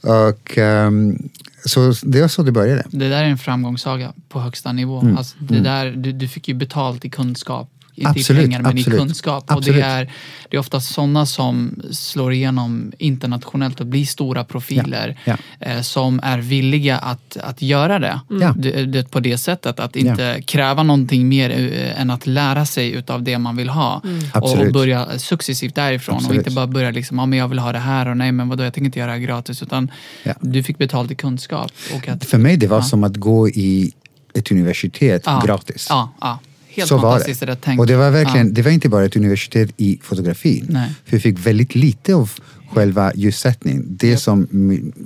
och 0.30 0.58
ehm, 0.58 1.18
så 1.64 1.92
det 2.02 2.20
var 2.20 2.28
så 2.28 2.42
det 2.42 2.52
började. 2.52 2.84
Det 2.90 3.08
där 3.08 3.22
är 3.22 3.28
en 3.28 3.38
framgångssaga 3.38 4.12
på 4.28 4.40
högsta 4.40 4.72
nivå. 4.72 5.00
Mm. 5.00 5.16
Alltså 5.16 5.36
det 5.38 5.60
där, 5.60 5.90
du, 5.90 6.12
du 6.12 6.28
fick 6.28 6.48
ju 6.48 6.54
betalt 6.54 7.04
i 7.04 7.10
kunskap. 7.10 7.68
Inte 7.94 8.10
Absolut, 8.10 8.42
i 8.42 8.44
pengar 8.46 8.62
men 8.62 8.78
absolut. 8.78 8.98
i 9.00 9.02
kunskap. 9.02 9.52
Och 9.52 9.62
det 9.64 9.80
är, 9.80 10.12
det 10.50 10.56
är 10.56 10.60
ofta 10.60 10.80
sådana 10.80 11.26
som 11.26 11.82
slår 11.90 12.32
igenom 12.32 12.92
internationellt 12.98 13.80
och 13.80 13.86
blir 13.86 14.04
stora 14.04 14.44
profiler. 14.44 15.18
Ja, 15.24 15.36
Eh, 15.60 15.80
som 15.80 16.20
är 16.22 16.38
villiga 16.38 16.98
att, 16.98 17.36
att 17.36 17.62
göra 17.62 17.98
det. 17.98 18.20
Ja. 18.28 18.54
Det, 18.58 18.86
det, 18.86 19.10
på 19.10 19.20
det 19.20 19.38
sättet. 19.38 19.80
Att 19.80 19.96
inte 19.96 20.42
kräva 20.46 20.82
någonting 20.82 21.28
mer 21.28 21.50
eh, 21.50 22.00
än 22.00 22.10
att 22.10 22.26
lära 22.26 22.66
sig 22.66 22.90
utav 22.92 23.22
det 23.22 23.38
man 23.38 23.56
vill 23.56 23.68
ha. 23.68 23.96
Och, 23.96 24.02
och 24.42 24.50
Absolut. 24.50 24.72
börja 24.72 25.18
successivt 25.18 25.74
därifrån. 25.74 26.26
Och 26.26 26.34
inte 26.34 26.50
bara 26.50 26.66
börja 26.66 26.90
liksom, 26.90 27.18
ja 27.18 27.26
men 27.26 27.38
jag 27.38 27.48
vill 27.48 27.58
ha 27.58 27.72
det 27.72 27.78
här 27.78 28.08
och 28.08 28.16
nej 28.16 28.32
men 28.32 28.48
vadå 28.48 28.64
jag 28.64 28.74
tänker 28.74 28.86
inte 28.86 28.98
göra 28.98 29.10
det 29.12 29.18
här 29.18 29.26
gratis. 29.26 29.62
Utan 29.62 29.90
Ja. 30.22 30.32
du 30.40 30.62
fick 30.62 30.78
betalt 30.78 31.10
i 31.10 31.14
kunskap. 31.14 31.72
Och 31.94 32.08
att, 32.08 32.24
För 32.24 32.38
mig 32.38 32.56
det 32.56 32.66
var 32.66 32.76
Ja. 32.76 32.82
som 32.82 33.04
att 33.04 33.16
gå 33.16 33.48
i 33.48 33.92
ett 34.34 34.50
universitet 34.50 35.22
Ja. 35.26 35.42
gratis. 35.46 35.86
Ja, 35.90 36.12
ja. 36.20 36.38
Helt 36.70 36.88
så 36.88 36.94
var 36.98 37.02
fantastiskt 37.10 37.40
det. 37.40 37.46
det 37.46 37.52
där 37.52 37.58
tänk. 37.62 37.80
Och 37.80 37.86
det 37.86 37.96
var 37.96 38.10
verkligen, 38.10 38.46
Ja. 38.46 38.52
det 38.52 38.62
var 38.62 38.70
inte 38.70 38.88
bara 38.88 39.04
ett 39.04 39.16
universitet 39.16 39.70
i 39.76 39.98
fotografi. 40.02 40.64
Nej. 40.68 40.90
För 41.04 41.12
vi 41.16 41.20
fick 41.20 41.38
väldigt 41.46 41.74
lite 41.74 42.14
av 42.14 42.30
själva 42.72 43.12
ljussättning. 43.14 43.82
Det 43.86 44.16
som, 44.16 44.48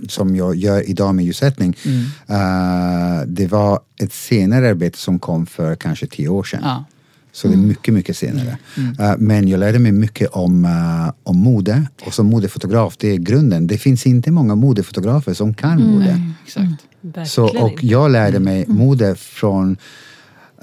som 0.09 0.37
jag 0.37 0.57
gör 0.57 0.91
idag 0.91 1.15
med 1.15 1.25
ljussättning, 1.25 1.77
Mm. 1.85 2.01
eh, 2.29 3.27
det 3.27 3.47
var 3.47 3.81
ett 4.01 4.13
senare 4.13 4.71
arbete 4.71 4.99
som 4.99 5.19
kom 5.19 5.47
för 5.47 5.75
kanske 5.77 6.07
tio 6.07 6.29
år 6.29 6.45
sedan. 6.45 6.61
Ja. 6.63 6.85
Så 7.33 7.49
det 7.49 7.55
är 7.55 7.59
mycket, 7.59 7.95
mycket 7.95 8.17
senare. 8.17 8.59
Eh, 9.01 9.13
men 9.19 9.49
jag 9.49 9.61
lärde 9.61 9.79
mig 9.79 9.93
mycket 9.93 10.29
om, 10.29 10.65
eh, 10.65 11.13
om 11.23 11.37
mode. 11.37 11.83
Och 12.07 12.15
som 12.15 12.27
modefotograf, 12.27 12.97
det 12.99 13.09
är 13.09 13.17
grunden. 13.17 13.67
Det 13.67 13.79
finns 13.79 14.07
inte 14.07 14.31
många 14.31 14.55
modefotografer 14.55 15.35
som 15.35 15.55
kan 15.55 15.83
mode. 15.83 16.21
Exakt. 16.47 17.31
Så, 17.31 17.59
och 17.63 17.85
jag 17.85 18.11
lärde 18.11 18.41
mig 18.41 18.65
mode 18.69 19.15
från 19.15 19.77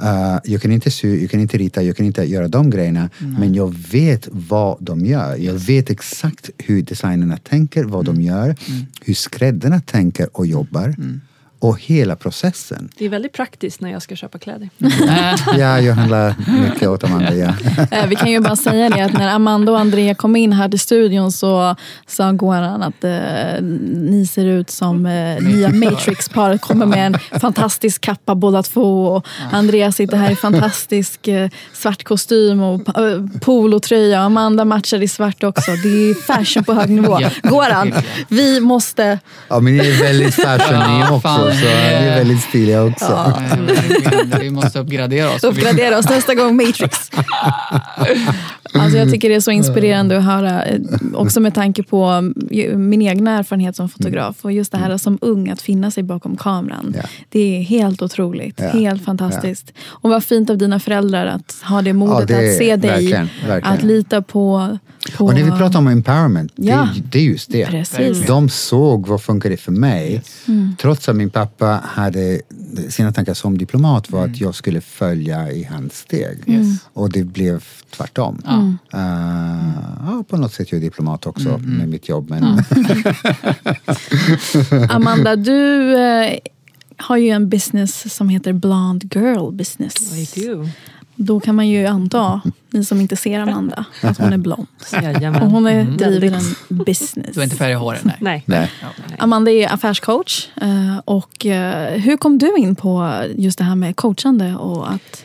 eh, 0.01 0.39
jag 0.43 0.61
kan 0.61 0.71
inte 0.71 0.91
sy, 0.91 1.21
jag 1.21 1.31
kan 1.31 1.39
inte 1.39 1.57
rita, 1.57 1.83
jag 1.83 1.97
kan 1.97 2.05
inte 2.05 2.23
göra 2.23 2.47
de 2.47 2.69
grejerna. 2.69 3.09
Men 3.39 3.53
jag 3.53 3.75
vet 3.91 4.27
vad 4.31 4.77
de 4.79 5.05
gör. 5.05 5.35
Jag 5.35 5.53
vet 5.53 5.89
exakt 5.89 6.49
hur 6.57 6.81
designerna 6.81 7.37
tänker, 7.37 7.83
vad 7.83 8.05
de 8.05 8.21
gör. 8.21 8.55
Hur 9.01 9.13
skräddarna 9.13 9.81
tänker 9.81 10.37
och 10.37 10.45
jobbar. 10.45 10.95
Och 11.61 11.81
hela 11.81 12.15
processen. 12.15 12.89
Det 12.97 13.05
är 13.05 13.09
väldigt 13.09 13.33
praktiskt 13.33 13.81
när 13.81 13.91
jag 13.91 14.01
ska 14.01 14.15
köpa 14.15 14.39
kläder. 14.39 14.69
Ja, 15.57 15.79
jag 15.79 15.93
handlar 15.93 16.35
mycket 16.71 16.87
åt 16.89 17.03
Amanda. 17.03 17.35
Ja. 17.35 17.53
Eh, 17.91 18.07
Vi 18.07 18.15
kan 18.15 18.31
ju 18.31 18.39
bara 18.39 18.55
säga 18.55 18.89
det 18.89 19.01
att 19.01 19.13
när 19.13 19.27
Amanda 19.35 19.71
och 19.71 19.79
Andrea 19.79 20.15
kom 20.15 20.35
in 20.35 20.53
här 20.53 20.69
till 20.69 20.79
studion 20.79 21.31
så 21.31 21.75
sa 22.07 22.31
Goran 22.31 22.83
att 22.83 23.03
eh, 23.03 23.61
ni 23.93 24.27
ser 24.27 24.45
ut 24.45 24.69
som 24.69 25.05
eh, 25.05 25.41
nya 25.43 25.69
Matrix-paret. 25.69 26.61
Kommer 26.61 26.85
med 26.85 27.07
en 27.31 27.39
fantastisk 27.39 28.01
kappa 28.01 28.35
båda 28.35 28.63
två. 28.63 29.05
Och 29.07 29.27
Andrea 29.51 29.91
sitter 29.91 30.17
här 30.17 30.31
i 30.31 30.35
fantastisk 30.35 31.27
eh, 31.27 31.49
svart 31.73 32.03
kostym 32.03 32.61
och 32.63 32.99
eh, 32.99 33.21
polotröja. 33.41 34.19
Amanda 34.21 34.65
matchar 34.65 35.03
i 35.03 35.07
svart 35.07 35.43
också. 35.43 35.71
Det 35.71 35.89
är 35.89 36.13
fashion 36.13 36.63
på 36.63 36.73
hög 36.73 36.89
nivå. 36.89 37.19
Goran, 37.43 37.93
vi 38.27 38.59
måste... 38.59 39.19
ja, 39.47 39.59
men 39.59 39.77
ni 39.77 39.87
är 39.87 39.99
väldigt 40.03 40.35
fashion 40.35 40.97
ni 40.97 41.03
också. 41.11 41.50
Fan, 41.51 41.59
så 41.59 41.65
ni 41.65 42.07
är 42.07 42.15
väldigt 42.15 42.41
stiliga 42.41 42.83
också. 42.83 43.05
Ja. 43.05 43.39
Vi 44.41 44.49
måste 44.49 44.79
uppgradera 44.79 45.29
oss. 45.31 45.43
Uppgradera 45.43 45.97
oss 45.97 46.09
nästa 46.09 46.35
gång 46.35 46.55
Matrix. 46.55 47.11
Alltså 48.73 48.97
jag 48.97 49.11
tycker 49.11 49.29
det 49.29 49.35
är 49.35 49.39
så 49.39 49.51
inspirerande 49.51 50.17
att 50.17 50.23
höra, 50.23 50.65
eh, 50.65 50.79
också 51.13 51.39
med 51.39 51.53
tanke 51.55 51.83
på 51.83 52.31
ju- 52.51 52.77
min 52.77 53.01
egna 53.01 53.37
erfarenhet 53.39 53.75
som 53.75 53.89
fotograf. 53.89 54.35
Och 54.41 54.51
just 54.51 54.71
det 54.71 54.77
här 54.77 54.97
som 54.97 55.17
ung, 55.21 55.49
att 55.49 55.61
finna 55.61 55.91
sig 55.91 56.03
bakom 56.03 56.37
kameran. 56.37 56.79
Mm. 56.79 56.93
Ja. 56.97 57.09
Det 57.29 57.57
är 57.57 57.61
helt 57.61 58.01
otroligt, 58.01 58.59
Ja. 58.59 58.69
helt 58.79 59.05
fantastiskt. 59.05 59.73
Och 59.87 60.09
vad 60.09 60.23
fint 60.23 60.49
av 60.49 60.57
dina 60.57 60.79
föräldrar 60.79 61.25
att 61.25 61.55
ha 61.69 61.81
det 61.81 61.93
modet 61.93 62.27
det 62.27 62.33
är 62.33 62.51
att 62.51 62.57
se 62.57 62.75
dig, 62.75 62.89
verkligen, 62.91 63.29
verkligen. 63.47 63.73
att 63.77 63.83
lita 63.83 64.21
på... 64.21 64.77
på 65.17 65.25
Och 65.25 65.33
när 65.33 65.43
vi 65.43 65.51
pratar 65.51 65.79
om 65.79 65.87
empowerment, 65.87 66.51
Ja. 66.55 66.89
det, 66.95 67.01
det 67.11 67.19
är 67.19 67.23
just 67.23 67.51
det. 67.51 67.65
Precis. 67.65 68.27
De 68.27 68.49
såg 68.49 69.07
vad 69.07 69.21
funkar 69.21 69.49
det 69.49 69.57
för 69.57 69.71
mig. 69.71 70.21
Trots 70.77 71.09
att 71.09 71.15
min 71.15 71.29
pappa 71.29 71.81
hade 71.85 72.41
sina 72.89 73.11
tankar 73.13 73.33
som 73.33 73.57
diplomat 73.57 74.11
var 74.11 74.25
att 74.25 74.41
jag 74.41 74.55
skulle 74.55 74.81
följa 74.81 75.51
i 75.51 75.63
hans 75.63 75.97
steg. 75.97 76.37
Och 76.93 77.11
det 77.11 77.23
blev 77.23 77.63
tvärtom. 77.95 78.41
Ja. 78.45 78.73
Uh, 78.99 79.73
ja, 80.05 80.23
på 80.29 80.37
något 80.37 80.53
sätt 80.53 80.71
jag 80.71 80.77
är 80.77 80.81
diplomat 80.81 81.25
också 81.27 81.57
med 81.57 81.89
mitt 81.89 82.09
jobb. 82.09 82.29
Men 82.29 82.43
Amanda, 84.89 85.35
du 85.35 85.93
eh, 85.95 86.37
har 86.97 87.17
ju 87.17 87.29
en 87.29 87.49
business 87.49 88.15
som 88.15 88.29
heter 88.29 88.53
Blonde 88.53 89.07
Girl 89.19 89.51
Business. 89.51 90.17
I 90.35 90.45
do. 90.45 90.67
Då 91.15 91.39
kan 91.39 91.55
man 91.55 91.67
ju 91.67 91.85
anta, 91.85 92.41
ni 92.69 92.85
som 92.85 93.01
inte 93.01 93.15
ser 93.15 93.39
Amanda, 93.39 93.85
att 94.03 94.17
hon 94.17 94.33
är 94.33 94.37
blond. 94.37 94.67
Jajamän. 95.01 95.41
Och 95.41 95.49
hon 95.51 95.67
är, 95.67 95.79
Mm. 95.81 95.97
driver 95.97 96.31
en 96.37 96.75
business. 96.85 97.29
Du 97.33 97.39
har 97.39 97.43
inte 97.43 97.55
färg 97.55 97.71
i 97.71 97.75
håret? 97.75 98.03
Nej. 98.03 98.15
Nej. 98.19 98.43
Nej. 98.45 98.69
Amanda 99.17 99.51
är 99.51 99.73
affärscoach. 99.73 100.47
eh, 100.61 100.97
Och 101.05 101.45
eh, 101.45 101.91
hur 102.01 102.17
kom 102.17 102.37
du 102.37 102.55
in 102.57 102.75
på 102.75 103.21
just 103.35 103.57
det 103.57 103.63
här 103.63 103.75
med 103.75 103.95
coachande? 103.95 104.55
Och 104.55 104.91
att, 104.93 105.23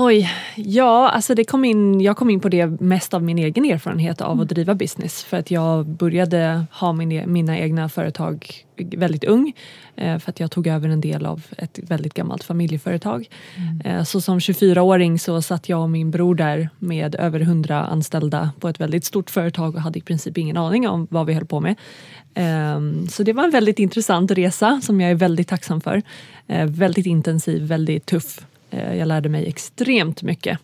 Oj, 0.00 0.30
ja, 0.56 1.08
alltså 1.10 1.34
det 1.34 1.44
kom 1.44 1.64
in, 1.64 2.00
jag 2.00 2.16
kom 2.16 2.30
in 2.30 2.40
på 2.40 2.48
det 2.48 2.66
mest 2.66 3.14
av 3.14 3.22
min 3.22 3.38
egen 3.38 3.64
erfarenhet 3.64 4.20
av 4.20 4.40
att 4.40 4.48
driva 4.48 4.74
business. 4.74 5.24
För 5.24 5.36
att 5.36 5.50
jag 5.50 5.86
började 5.86 6.64
ha 6.72 6.92
min, 6.92 7.32
mina 7.32 7.58
egna 7.58 7.88
företag 7.88 8.46
väldigt 8.96 9.24
ung. 9.24 9.52
eh, 9.96 10.18
För 10.18 10.30
att 10.30 10.40
jag 10.40 10.50
tog 10.50 10.66
över 10.66 10.88
en 10.88 11.00
del 11.00 11.26
av 11.26 11.42
ett 11.58 11.78
väldigt 11.82 12.14
gammalt 12.14 12.44
familjeföretag. 12.44 13.28
Eh, 13.84 14.02
Så 14.04 14.20
som 14.20 14.38
24-åring 14.38 15.18
så 15.18 15.42
satt 15.42 15.68
jag 15.68 15.82
och 15.82 15.90
min 15.90 16.10
bror 16.10 16.34
där 16.34 16.68
med 16.78 17.14
över 17.14 17.40
100 17.40 17.84
anställda 17.86 18.50
på 18.60 18.68
ett 18.68 18.80
väldigt 18.80 19.04
stort 19.04 19.30
företag 19.30 19.74
och 19.74 19.80
hade 19.82 19.98
i 19.98 20.02
princip 20.02 20.38
ingen 20.38 20.56
aning 20.56 20.88
om 20.88 21.06
vad 21.10 21.26
vi 21.26 21.34
höll 21.34 21.46
på 21.46 21.60
med. 21.60 21.74
Ehm, 22.34 23.06
Så 23.08 23.22
det 23.22 23.32
var 23.32 23.44
en 23.44 23.50
väldigt 23.50 23.78
intressant 23.78 24.30
resa 24.30 24.80
som 24.82 25.00
jag 25.00 25.10
är 25.10 25.14
väldigt 25.14 25.48
tacksam 25.48 25.80
för. 25.80 26.02
Eh, 26.48 26.66
Väldigt 26.66 27.06
intensiv, 27.06 27.62
väldigt 27.62 28.06
tuff. 28.06 28.40
Eh, 28.70 28.94
Jag 28.96 29.08
lärde 29.08 29.28
mig 29.28 29.46
extremt 29.46 30.22
mycket 30.22 30.58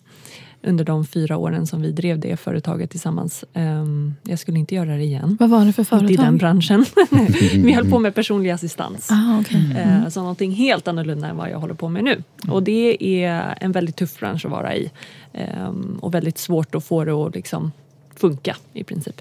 under 0.66 0.84
de 0.84 1.06
fyra 1.06 1.36
åren 1.36 1.66
som 1.66 1.82
vi 1.82 1.92
drev 1.92 2.18
det 2.18 2.36
företaget 2.36 2.90
tillsammans. 2.90 3.44
Ehm, 3.54 4.14
Jag 4.22 4.38
skulle 4.38 4.58
inte 4.58 4.74
göra 4.74 4.96
det 4.96 5.02
igen. 5.02 5.36
vad 5.40 5.50
var 5.50 5.64
det 5.64 5.72
för 5.72 5.84
företag? 5.84 6.10
Inte 6.10 6.22
i 6.22 6.26
den 6.26 6.36
branschen. 6.38 6.84
vi 7.54 7.72
höll 7.72 7.90
på 7.90 7.98
med 7.98 8.14
personlig 8.14 8.50
assistans. 8.50 9.08
Ah, 9.10 9.38
okay. 9.40 9.72
Eh, 9.76 10.08
Så 10.08 10.20
någonting 10.20 10.52
helt 10.52 10.88
annorlunda 10.88 11.28
än 11.28 11.36
vad 11.36 11.50
jag 11.50 11.58
håller 11.58 11.74
på 11.74 11.88
med 11.88 12.04
nu. 12.04 12.22
Och 12.48 12.62
det 12.62 13.04
är 13.24 13.58
en 13.60 13.72
väldigt 13.72 13.96
tuff 13.96 14.18
bransch 14.20 14.44
att 14.44 14.50
vara 14.50 14.76
i. 14.76 14.90
Ehm, 15.32 15.98
Och 16.00 16.14
väldigt 16.14 16.38
svårt 16.38 16.74
att 16.74 16.84
få 16.84 17.04
det 17.04 17.12
att 17.12 17.34
liksom 17.34 17.72
funka 18.16 18.56
i 18.72 18.84
princip. 18.84 19.20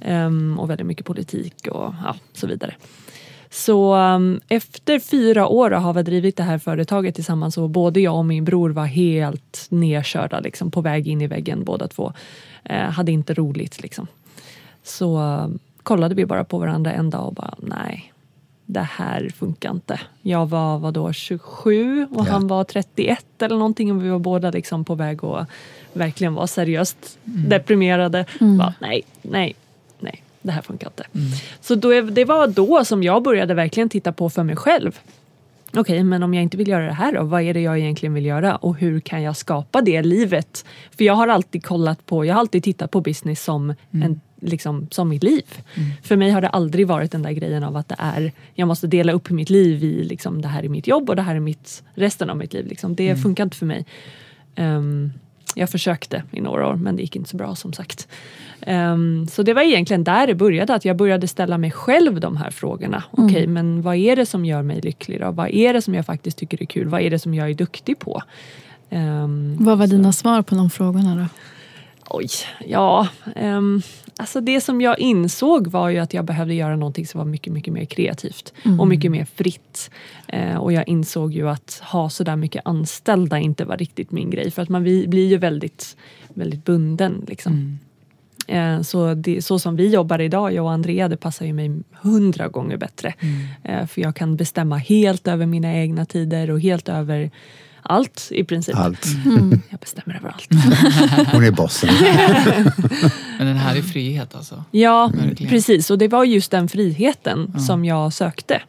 Ehm, 0.00 0.58
Och 0.58 0.70
väldigt 0.70 0.86
mycket 0.86 1.06
politik 1.06 1.66
och 1.70 1.94
ja, 2.04 2.14
så 2.32 2.46
vidare. 2.46 2.74
Så 3.50 3.94
um, 3.96 4.40
efter 4.48 4.98
fyra 4.98 5.48
år 5.48 5.70
har 5.70 5.92
vi 5.92 6.02
drivit 6.02 6.36
det 6.36 6.42
här 6.42 6.58
företaget 6.58 7.14
tillsammans 7.14 7.58
och 7.58 7.70
både 7.70 8.00
jag 8.00 8.16
och 8.16 8.24
min 8.24 8.44
bror 8.44 8.70
var 8.70 8.84
helt 8.86 9.66
nedkörda, 9.68 10.40
liksom, 10.40 10.70
på 10.70 10.80
väg 10.80 11.08
in 11.08 11.20
i 11.20 11.26
väggen 11.26 11.64
båda 11.64 11.88
två. 11.88 12.12
Eh, 12.64 12.90
hade 12.90 13.12
inte 13.12 13.34
roligt 13.34 13.82
liksom. 13.82 14.06
Så 14.82 15.18
um, 15.18 15.58
kollade 15.82 16.14
vi 16.14 16.26
bara 16.26 16.44
på 16.44 16.58
varandra 16.58 16.92
en 16.92 17.10
dag 17.10 17.26
och 17.26 17.34
bara 17.34 17.54
nej, 17.58 18.12
det 18.66 18.80
här 18.90 19.28
funkar 19.38 19.70
inte. 19.70 20.00
Jag 20.22 20.46
var 20.48 20.78
vadå, 20.78 21.12
27 21.12 22.06
och 22.10 22.26
Ja. 22.26 22.30
han 22.32 22.46
var 22.46 22.64
31 22.64 23.24
eller 23.42 23.56
någonting 23.56 23.92
och 23.92 24.04
vi 24.04 24.08
var 24.08 24.18
båda 24.18 24.50
liksom 24.50 24.84
på 24.84 24.94
väg 24.94 25.24
att 25.24 25.48
verkligen 25.92 26.34
vara 26.34 26.46
seriöst 26.46 27.18
deprimerade. 27.24 28.24
Bara, 28.40 28.74
nej, 28.80 29.02
nej, 29.22 29.32
nej, 29.32 29.54
det 30.42 30.52
här 30.52 30.62
funkar 30.62 30.86
inte. 30.86 31.04
Så 31.60 31.74
då, 31.74 32.00
det 32.00 32.24
var 32.24 32.46
då 32.46 32.84
som 32.84 33.02
jag 33.02 33.22
började 33.22 33.54
verkligen 33.54 33.88
titta 33.88 34.12
på 34.12 34.30
för 34.30 34.42
mig 34.42 34.56
själv. 34.56 34.98
Okej, 35.76 36.04
men 36.04 36.22
om 36.22 36.34
jag 36.34 36.42
inte 36.42 36.56
vill 36.56 36.68
göra 36.68 36.86
det 36.86 36.92
här 36.92 37.12
då? 37.12 37.22
Vad 37.22 37.42
är 37.42 37.54
det 37.54 37.60
jag 37.60 37.78
egentligen 37.78 38.14
vill 38.14 38.26
göra? 38.26 38.56
Och 38.56 38.76
hur 38.76 39.00
kan 39.00 39.22
jag 39.22 39.36
skapa 39.36 39.82
det 39.82 40.02
livet? 40.02 40.64
För 40.96 41.04
jag 41.04 41.14
har 41.14 41.28
alltid 41.28 41.64
kollat 41.64 42.06
på, 42.06 42.24
jag 42.24 42.34
har 42.34 42.40
alltid 42.40 42.64
tittat 42.64 42.90
på 42.90 43.00
business 43.00 43.44
som, 43.44 43.74
en, 43.90 44.20
liksom, 44.40 44.88
som 44.90 45.08
mitt 45.08 45.22
liv. 45.22 45.44
För 46.02 46.16
mig 46.16 46.30
har 46.30 46.40
det 46.40 46.48
aldrig 46.48 46.86
varit 46.86 47.12
den 47.12 47.22
där 47.22 47.32
grejen 47.32 47.64
av 47.64 47.76
att 47.76 47.88
det 47.88 47.96
är, 47.98 48.32
jag 48.54 48.68
måste 48.68 48.86
dela 48.86 49.12
upp 49.12 49.30
mitt 49.30 49.50
liv 49.50 49.84
i 49.84 50.04
liksom, 50.04 50.42
det 50.42 50.48
här 50.48 50.62
är 50.62 50.68
mitt 50.68 50.86
jobb 50.86 51.10
och 51.10 51.16
det 51.16 51.22
här 51.22 51.34
är 51.34 51.40
mitt, 51.40 51.82
resten 51.94 52.30
av 52.30 52.36
mitt 52.36 52.52
liv. 52.52 52.66
Liksom. 52.66 52.94
Det 52.94 53.16
funkar 53.16 53.44
inte 53.44 53.56
för 53.56 53.66
mig. 53.66 53.86
Ehm, 54.54 55.12
jag 55.54 55.70
försökte 55.70 56.22
i 56.30 56.40
några 56.40 56.68
år 56.68 56.74
men 56.74 56.96
det 56.96 57.02
gick 57.02 57.16
inte 57.16 57.30
så 57.30 57.36
bra 57.36 57.54
som 57.54 57.72
sagt. 57.72 58.08
Ehm, 58.62 59.26
så 59.30 59.42
det 59.42 59.54
var 59.54 59.62
egentligen 59.62 60.04
där 60.04 60.26
det 60.26 60.34
började, 60.34 60.74
att 60.74 60.84
jag 60.84 60.96
började 60.96 61.28
ställa 61.28 61.58
mig 61.58 61.70
själv 61.70 62.20
de 62.20 62.36
här 62.36 62.50
frågorna. 62.50 63.02
Okej, 63.10 63.46
men 63.46 63.82
vad 63.82 63.96
är 63.96 64.16
det 64.16 64.26
som 64.26 64.44
gör 64.44 64.62
mig 64.62 64.80
lycklig 64.80 65.20
då? 65.20 65.30
Vad 65.30 65.48
är 65.50 65.72
det 65.72 65.82
som 65.82 65.94
jag 65.94 66.06
faktiskt 66.06 66.38
tycker 66.38 66.62
är 66.62 66.66
kul? 66.66 66.88
Vad 66.88 67.00
är 67.00 67.10
det 67.10 67.18
som 67.18 67.34
jag 67.34 67.50
är 67.50 67.54
duktig 67.54 67.98
på? 67.98 68.22
Ehm, 68.90 69.56
Vad 69.60 69.78
var 69.78 69.86
dina 69.86 70.12
svar 70.12 70.42
på 70.42 70.54
de 70.54 70.70
frågorna 70.70 71.16
då? 71.16 71.26
Oj, 72.12 72.28
ja. 72.66 73.08
Um, 73.36 73.82
alltså 74.16 74.40
det 74.40 74.60
som 74.60 74.80
jag 74.80 74.98
insåg 74.98 75.66
var 75.66 75.88
ju 75.88 75.98
att 75.98 76.14
jag 76.14 76.24
behövde 76.24 76.54
göra 76.54 76.76
någonting 76.76 77.06
som 77.06 77.18
var 77.18 77.24
mycket, 77.24 77.52
mycket 77.52 77.74
mer 77.74 77.84
kreativt 77.84 78.52
och 78.78 78.88
mycket 78.88 79.10
mer 79.10 79.24
fritt. 79.34 79.90
Eh, 80.28 80.56
och 80.56 80.72
jag 80.72 80.88
insåg 80.88 81.32
ju 81.32 81.48
att 81.48 81.82
ha 81.84 82.10
så 82.10 82.24
där 82.24 82.36
mycket 82.36 82.62
anställda 82.64 83.38
inte 83.38 83.64
var 83.64 83.76
riktigt 83.76 84.10
min 84.10 84.30
grej 84.30 84.50
för 84.50 84.62
att 84.62 84.68
man 84.68 84.82
blir 84.82 85.26
ju 85.26 85.36
väldigt, 85.36 85.96
väldigt 86.34 86.64
bunden. 86.64 87.24
Liksom. 87.28 87.52
Eh, 87.52 87.89
Så, 88.82 89.14
det, 89.14 89.42
så 89.42 89.58
som 89.58 89.76
vi 89.76 89.88
jobbar 89.88 90.18
idag, 90.20 90.52
jag 90.54 90.64
och 90.64 90.72
Andrea, 90.72 91.08
det 91.08 91.16
passar 91.16 91.46
ju 91.46 91.52
mig 91.52 91.70
hundra 92.02 92.48
gånger 92.48 92.76
bättre. 92.76 93.14
Eh, 93.64 93.86
För 93.86 94.00
jag 94.00 94.16
kan 94.16 94.36
bestämma 94.36 94.76
helt 94.76 95.28
över 95.28 95.46
mina 95.46 95.74
egna 95.74 96.04
tider 96.06 96.50
och 96.50 96.60
helt 96.60 96.88
över 96.88 97.30
allt 97.82 98.28
i 98.30 98.44
princip. 98.44 98.76
Allt. 98.76 99.06
Jag 99.70 99.80
bestämmer 99.80 100.16
över 100.16 100.28
allt. 100.28 100.48
Hon 101.32 101.44
är 101.44 101.50
bossen. 101.50 101.90
Men 103.38 103.46
den 103.46 103.56
här 103.56 103.76
är 103.76 103.82
frihet 103.82 104.34
alltså. 104.34 104.64
Ja, 104.70 105.10
Verkligen. 105.14 105.50
precis. 105.50 105.90
Och 105.90 105.98
det 105.98 106.08
var 106.08 106.24
just 106.24 106.50
den 106.50 106.68
friheten 106.68 107.60
som 107.60 107.84
jag 107.84 108.12
sökte. 108.12 108.62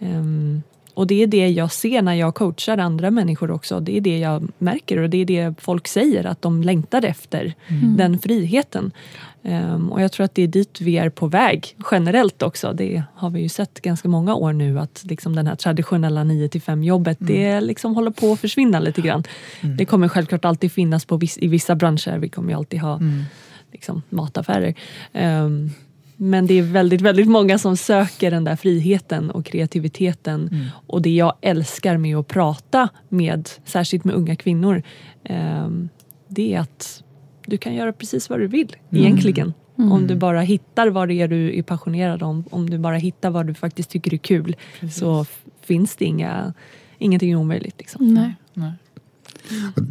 Ehm, 0.00 0.62
och 0.98 1.06
det 1.06 1.22
är 1.22 1.26
det 1.26 1.48
jag 1.48 1.72
ser 1.72 2.02
när 2.02 2.14
jag 2.14 2.34
coachar 2.34 2.78
andra 2.78 3.10
människor 3.10 3.50
också. 3.50 3.80
Det 3.80 3.96
är 3.96 4.00
det 4.00 4.18
jag 4.18 4.48
märker 4.58 4.98
och 4.98 5.10
det 5.10 5.18
är 5.18 5.24
det 5.24 5.54
folk 5.60 5.88
säger 5.88 6.24
att 6.24 6.42
de 6.42 6.62
längtar 6.62 7.04
efter. 7.04 7.54
Den 7.96 8.18
friheten. 8.18 8.92
Ehm, 9.42 9.92
och 9.92 10.02
jag 10.02 10.12
tror 10.12 10.24
att 10.24 10.34
det 10.34 10.42
är 10.42 10.46
dit 10.46 10.80
vi 10.80 10.98
är 10.98 11.10
på 11.10 11.26
väg 11.26 11.76
generellt 11.90 12.42
också. 12.42 12.72
Det 12.72 13.02
har 13.14 13.30
vi 13.30 13.40
ju 13.40 13.48
sett 13.48 13.80
ganska 13.80 14.08
många 14.08 14.34
år 14.34 14.52
nu 14.52 14.78
att 14.80 15.04
liksom 15.04 15.36
den 15.36 15.46
här 15.46 15.54
traditionella 15.54 16.24
9 16.24 16.48
till 16.48 16.62
5 16.62 16.84
jobbet 16.84 17.18
det 17.20 17.60
liksom 17.60 17.94
håller 17.94 18.10
på 18.10 18.32
att 18.32 18.40
försvinna 18.40 18.80
lite 18.80 19.00
grann. 19.00 19.24
Det 19.78 19.84
kommer 19.84 20.08
självklart 20.08 20.44
alltid 20.44 20.72
finnas 20.72 21.04
på 21.04 21.16
viss, 21.16 21.38
i 21.38 21.48
vissa 21.48 21.74
branscher. 21.74 22.18
Vi 22.18 22.28
kommer 22.28 22.48
ju 22.48 22.58
alltid 22.58 22.80
ha 22.80 23.00
liksom, 23.72 24.02
mataffärer. 24.08 24.74
Ehm, 25.12 25.70
men 26.20 26.46
det 26.46 26.54
är 26.58 26.62
väldigt, 26.62 27.00
väldigt 27.00 27.28
många 27.28 27.58
som 27.58 27.76
söker 27.76 28.30
den 28.30 28.44
där 28.44 28.56
friheten 28.56 29.30
och 29.30 29.44
kreativiteten. 29.44 30.50
Och 30.86 31.02
det 31.02 31.10
jag 31.14 31.32
älskar 31.40 31.96
med 31.96 32.16
att 32.16 32.28
prata 32.28 32.88
med, 33.08 33.48
särskilt 33.64 34.04
med 34.04 34.14
unga 34.14 34.36
kvinnor, 34.36 34.82
ehm, 35.24 35.88
det 36.28 36.54
är 36.54 36.60
att 36.60 37.02
du 37.46 37.58
kan 37.58 37.74
göra 37.74 37.92
precis 37.92 38.30
vad 38.30 38.40
du 38.40 38.46
vill 38.46 38.76
egentligen. 38.90 39.52
Om 39.76 40.06
du 40.06 40.14
bara 40.16 40.40
hittar 40.40 40.88
vad 40.88 41.08
det 41.08 41.14
är 41.14 41.28
du 41.28 41.58
är 41.58 41.62
passionerad 41.62 42.22
om, 42.22 42.44
om 42.50 42.70
du 42.70 42.78
bara 42.78 42.96
hittar 42.96 43.30
vad 43.30 43.46
du 43.46 43.54
faktiskt 43.54 43.90
tycker 43.90 44.14
är 44.14 44.18
kul, 44.18 44.56
så 44.92 45.20
f- 45.22 45.44
finns 45.62 45.96
det 45.96 46.04
inga, 46.04 46.54
ingenting 46.98 47.36
omöjligt. 47.36 47.74
Liksom. 47.78 48.14
Nej. 48.14 48.34
Nej. 48.54 48.72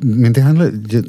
Men 0.02 0.34
det 0.34 0.42
handlar, 0.42 0.66
jag, 0.90 1.06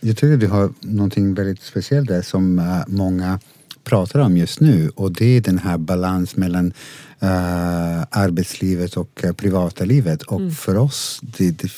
jag 0.00 0.16
tycker 0.16 0.36
du 0.36 0.48
har 0.48 0.70
någonting 0.80 1.34
väldigt 1.34 1.62
speciellt 1.62 2.08
där 2.08 2.22
som 2.22 2.58
eh, 2.58 2.64
många 2.86 3.40
pratar 3.84 4.20
om 4.20 4.36
just 4.36 4.60
nu 4.60 4.90
och 4.94 5.12
det 5.12 5.36
är 5.36 5.40
den 5.40 5.58
här 5.58 5.78
balans 5.78 6.36
mellan 6.36 6.72
eh, 7.20 8.02
arbetslivet 8.10 8.96
och 8.96 9.24
eh, 9.24 9.32
privata 9.32 9.84
livet. 9.84 10.22
Och 10.22 10.52
för 10.52 10.76
oss 10.76 11.20
det, 11.22 11.50
det, 11.50 11.72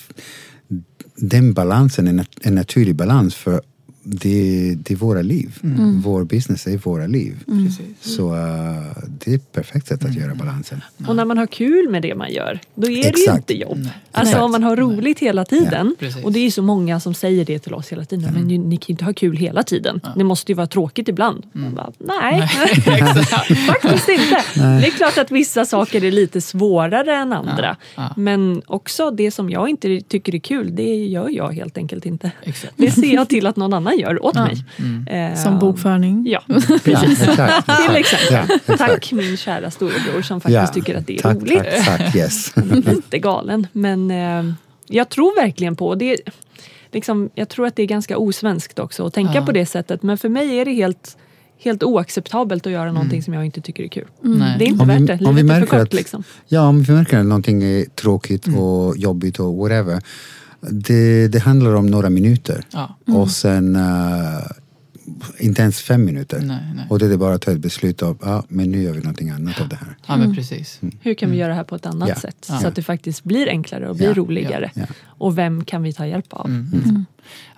den 1.16 1.52
balansen 1.52 2.18
är 2.18 2.26
en 2.40 2.54
naturlig 2.54 2.94
balans 2.94 3.34
för 3.34 3.62
det, 4.04 4.74
det 4.78 4.94
är 4.94 4.96
våra 4.96 5.22
liv. 5.22 5.58
Vår 6.04 6.24
business 6.24 6.66
är 6.66 6.78
våra 6.78 7.06
liv. 7.06 7.44
Så 8.00 8.34
eh, 8.34 9.02
det 9.18 9.30
är 9.30 9.34
ett 9.34 9.52
perfekt 9.52 9.86
sätt 9.86 10.04
att 10.04 10.14
göra 10.14 10.34
balansen. 10.34 10.80
Och 11.08 11.16
när 11.16 11.24
man 11.24 11.38
har 11.38 11.46
kul 11.46 11.88
med 11.90 12.02
det 12.02 12.14
man 12.14 12.32
gör, 12.32 12.60
då 12.74 12.86
är 12.86 12.90
det 12.90 12.96
ju 12.96 13.08
Exakt. 13.08 13.36
inte 13.36 13.54
jobb. 13.54 13.88
Alltså 14.12 14.30
Exakt. 14.30 14.44
om 14.44 14.50
man 14.52 14.62
har 14.62 14.76
roligt 14.76 15.18
hela 15.18 15.44
tiden. 15.44 15.96
Precis. 15.98 16.24
och 16.24 16.32
det 16.32 16.38
är 16.46 16.50
så 16.50 16.62
många 16.62 17.00
som 17.00 17.14
säger 17.14 17.44
det 17.44 17.58
till 17.58 17.74
oss 17.74 17.92
hela 17.92 18.04
tiden. 18.04 18.34
Men 18.34 18.42
ni, 18.42 18.58
ni 18.58 18.76
kan 18.76 18.86
ju 18.86 18.92
inte 18.92 19.04
ha 19.04 19.12
kul 19.12 19.36
hela 19.36 19.62
tiden. 19.62 20.00
Det 20.16 20.24
måste 20.24 20.52
ju 20.52 20.56
vara 20.56 20.66
tråkigt 20.66 21.08
ibland. 21.08 21.46
Bara, 21.52 21.92
nej, 21.98 22.48
faktiskt 23.66 24.08
inte. 24.08 24.42
Det 24.56 24.86
är 24.86 24.90
klart 24.90 25.18
att 25.18 25.30
vissa 25.30 25.64
saker 25.64 26.04
är 26.04 26.10
lite 26.10 26.40
svårare 26.40 27.16
än 27.16 27.32
andra. 27.32 27.76
ja. 27.94 28.14
Men 28.16 28.62
också 28.66 29.10
det 29.10 29.30
som 29.30 29.50
jag 29.50 29.68
inte 29.68 30.00
tycker 30.00 30.34
är 30.34 30.38
kul, 30.38 30.76
det 30.76 30.94
gör 30.94 31.28
jag 31.30 31.52
helt 31.52 31.78
enkelt 31.78 32.06
inte. 32.06 32.30
Exakt. 32.42 32.74
Det 32.76 32.90
ser 32.90 33.14
jag 33.14 33.28
till 33.28 33.46
att 33.46 33.56
någon 33.56 33.72
annan 33.72 33.93
gör 34.00 34.24
åt 34.24 34.34
mig. 34.34 34.64
Eh, 35.10 35.34
Som 35.42 35.58
bokföring. 35.58 36.26
Ja, 36.28 36.42
Ja, 36.48 36.56
exakt. 36.56 36.84
till 36.84 36.92
exempel. 36.92 37.50
Ja, 37.66 37.96
exakt. 37.96 38.78
Tack 38.78 39.12
min 39.12 39.36
kära 39.36 39.70
storebror 39.70 40.22
som 40.22 40.40
faktiskt 40.40 40.74
tycker 40.74 40.98
att 40.98 41.06
det 41.06 41.16
är 41.18 41.22
tack, 41.22 41.36
roligt. 41.36 41.62
Tack, 41.84 41.98
tack, 41.98 42.16
yes. 42.16 42.52
lite 42.86 43.18
galen. 43.18 43.66
Men 43.72 44.10
eh, 44.10 44.54
jag 44.88 45.08
tror 45.08 45.36
verkligen 45.42 45.76
på 45.76 45.94
det. 45.94 46.16
Liksom, 46.92 47.30
jag 47.34 47.48
tror 47.48 47.66
att 47.66 47.76
det 47.76 47.82
är 47.82 47.86
ganska 47.86 48.18
osvenskt 48.18 48.78
också 48.78 49.06
att 49.06 49.14
tänka 49.14 49.32
Ja. 49.34 49.46
på 49.46 49.52
det 49.52 49.66
sättet. 49.66 50.02
Men 50.02 50.18
för 50.18 50.28
mig 50.28 50.58
är 50.58 50.64
det 50.64 50.72
helt, 50.72 51.16
helt 51.62 51.82
oacceptabelt 51.82 52.66
att 52.66 52.72
göra 52.72 52.92
någonting 52.92 53.22
som 53.22 53.34
jag 53.34 53.44
inte 53.44 53.60
tycker 53.60 53.84
är 53.84 53.88
kul. 53.88 54.06
Nej. 54.20 54.56
Det 54.58 54.64
är 54.64 54.68
inte 54.68 54.82
Om 54.82 54.88
vi- 54.88 54.94
värt 55.06 55.18
det. 55.20 55.26
om 55.26 55.34
vi 55.34 55.42
Livet 55.42 55.56
är 55.56 55.60
för 55.60 55.60
märker 55.60 55.78
kort 55.78 55.88
att- 55.88 55.94
liksom. 55.94 56.24
Ja, 56.48 56.60
om 56.68 56.82
vi 56.82 56.92
märker 56.92 57.18
att 57.18 57.26
någonting 57.26 57.62
är 57.62 57.84
tråkigt 57.84 58.46
och 58.56 58.96
jobbigt 58.96 59.38
och 59.38 59.54
whatever. 59.56 60.00
Det, 60.70 61.28
det 61.28 61.38
handlar 61.38 61.74
om 61.74 61.86
några 61.86 62.10
minuter. 62.10 62.64
Ja. 62.72 62.96
Och 63.06 63.30
sen 63.30 63.76
eh, 63.76 64.40
inte 65.38 65.62
ens 65.62 65.80
fem 65.80 66.04
minuter. 66.04 66.40
Nej, 66.40 66.58
nej. 66.74 66.86
Och 66.90 66.98
det 66.98 67.06
är 67.12 67.16
bara 67.16 67.34
att 67.34 67.42
ta 67.42 67.50
ett 67.52 67.58
beslut 67.60 68.02
av, 68.02 68.18
ja 68.22 68.44
men 68.48 68.70
nu 68.70 68.82
gör 68.82 68.92
vi 68.92 68.98
någonting 68.98 69.30
annat 69.30 69.60
av 69.60 69.68
det 69.68 69.76
här. 69.76 69.96
ja, 70.06 70.16
men 70.16 70.34
precis. 70.34 70.80
Hur 71.00 71.14
kan 71.14 71.30
vi 71.30 71.36
göra 71.36 71.48
det 71.48 71.54
här 71.54 71.64
på 71.64 71.74
ett 71.74 71.86
annat 71.86 72.08
Ja. 72.08 72.14
sätt? 72.14 72.46
Ja. 72.48 72.58
Så 72.58 72.68
att 72.68 72.74
det 72.76 72.82
faktiskt 72.82 73.24
blir 73.24 73.48
enklare 73.48 73.88
och 73.88 73.96
blir 73.96 74.06
Ja. 74.06 74.14
roligare. 74.14 74.70
Ja. 74.74 74.82
Och 75.06 75.38
vem 75.38 75.64
kan 75.64 75.82
vi 75.82 75.92
ta 75.92 76.06
hjälp 76.06 76.32
av? 76.32 76.46
Mm. 76.46 77.04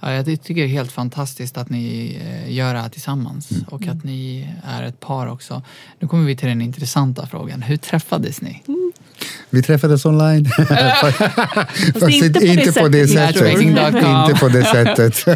Ja, 0.01 0.13
jag 0.13 0.25
tycker 0.27 0.55
det 0.55 0.63
är 0.63 0.67
helt 0.67 0.93
fantastiskt 0.93 1.59
att 1.59 1.71
ni 1.71 2.17
eh, 2.23 2.53
gör 2.55 2.75
det 2.75 2.81
här 2.81 2.89
tillsammans 2.89 3.51
Mm. 3.51 3.65
och 3.69 3.87
att 3.87 4.05
ni 4.05 4.49
är 4.65 4.83
ett 4.83 5.01
par 5.01 5.27
också. 5.27 5.63
Nu 6.01 6.09
kommer 6.09 6.25
vi 6.25 6.37
till 6.37 6.49
den 6.49 6.61
intressanta 6.63 7.27
frågan. 7.27 7.63
Hur 7.63 7.77
träffades 7.77 8.41
ni? 8.43 8.63
Vi 9.51 9.63
träffades 9.63 10.05
online. 10.05 10.45
Fast 12.01 12.11
inte 12.43 12.73
på 12.73 12.89
det 12.89 13.07
sättet, 13.09 13.61
inte 13.61 14.35
på 14.41 14.49
det 14.49 14.65
sättet. 14.65 15.27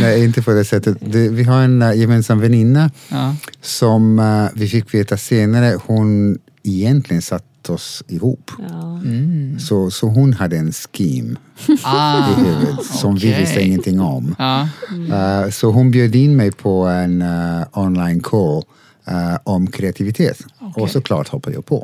Nej, 0.00 0.24
inte 0.24 0.42
på 0.42 0.50
det 0.50 0.64
sättet. 0.64 0.96
Vi 1.10 1.42
har 1.42 1.62
en 1.62 1.82
uh, 1.82 1.96
gemensam 1.98 2.40
väninna 2.40 2.90
Ja. 3.08 3.36
som 3.62 4.18
uh, 4.18 4.48
vi 4.54 4.68
fick 4.68 4.94
veta 4.94 5.16
senare, 5.16 5.78
hon 5.86 6.38
egentligen 6.62 7.22
satt 7.22 7.44
oss 7.68 8.02
ihop. 8.08 8.50
Ja. 8.68 9.00
Mm. 9.04 9.58
Så, 9.58 9.90
så 9.90 10.06
hon 10.06 10.32
hade 10.32 10.56
en 10.56 10.72
scheme 10.72 11.36
Ah, 11.82 12.30
i 12.30 12.34
huvudet 12.44 12.84
som 12.86 13.14
vi 13.14 13.18
okej. 13.32 13.40
visste 13.40 13.60
ingenting 13.62 14.00
om. 14.00 14.34
Ja. 14.38 14.68
Uh, 14.90 15.50
så 15.50 15.70
hon 15.70 15.90
bjöd 15.90 16.14
in 16.14 16.36
mig 16.36 16.52
på 16.52 16.84
en 16.86 17.22
uh, 17.22 17.62
online 17.72 18.20
call 18.20 18.62
uh, 19.08 19.38
om 19.44 19.66
kreativitet. 19.66 20.38
Och 20.74 20.90
såklart 20.90 21.28
hoppade 21.28 21.56
jag 21.56 21.66
på. 21.66 21.76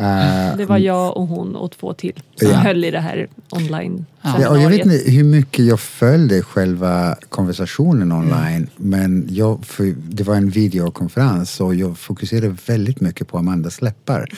Uh, 0.00 0.56
Det 0.56 0.66
var 0.66 0.78
jag 0.78 1.16
och 1.16 1.26
hon 1.26 1.56
och 1.56 1.72
två 1.72 1.92
till 1.94 2.22
som 2.36 2.48
Ja. 2.48 2.56
höll 2.56 2.84
i 2.84 2.90
det 2.90 3.00
här 3.00 3.28
online 3.50 4.06
Ja, 4.22 4.48
och 4.48 4.58
jag 4.58 4.68
vet 4.70 4.84
inte 4.84 5.10
hur 5.10 5.24
mycket 5.24 5.64
jag 5.64 5.80
följde 5.80 6.42
själva 6.42 7.16
konversationen 7.28 8.12
online 8.12 8.68
men 8.76 9.26
jag, 9.30 9.64
för 9.64 9.94
det 9.96 10.22
var 10.22 10.34
en 10.34 10.50
videokonferens 10.50 11.60
och 11.60 11.74
jag 11.74 11.98
fokuserade 11.98 12.56
väldigt 12.66 13.00
mycket 13.00 13.28
på 13.28 13.38
Amandas 13.38 13.82
läppar. 13.82 14.28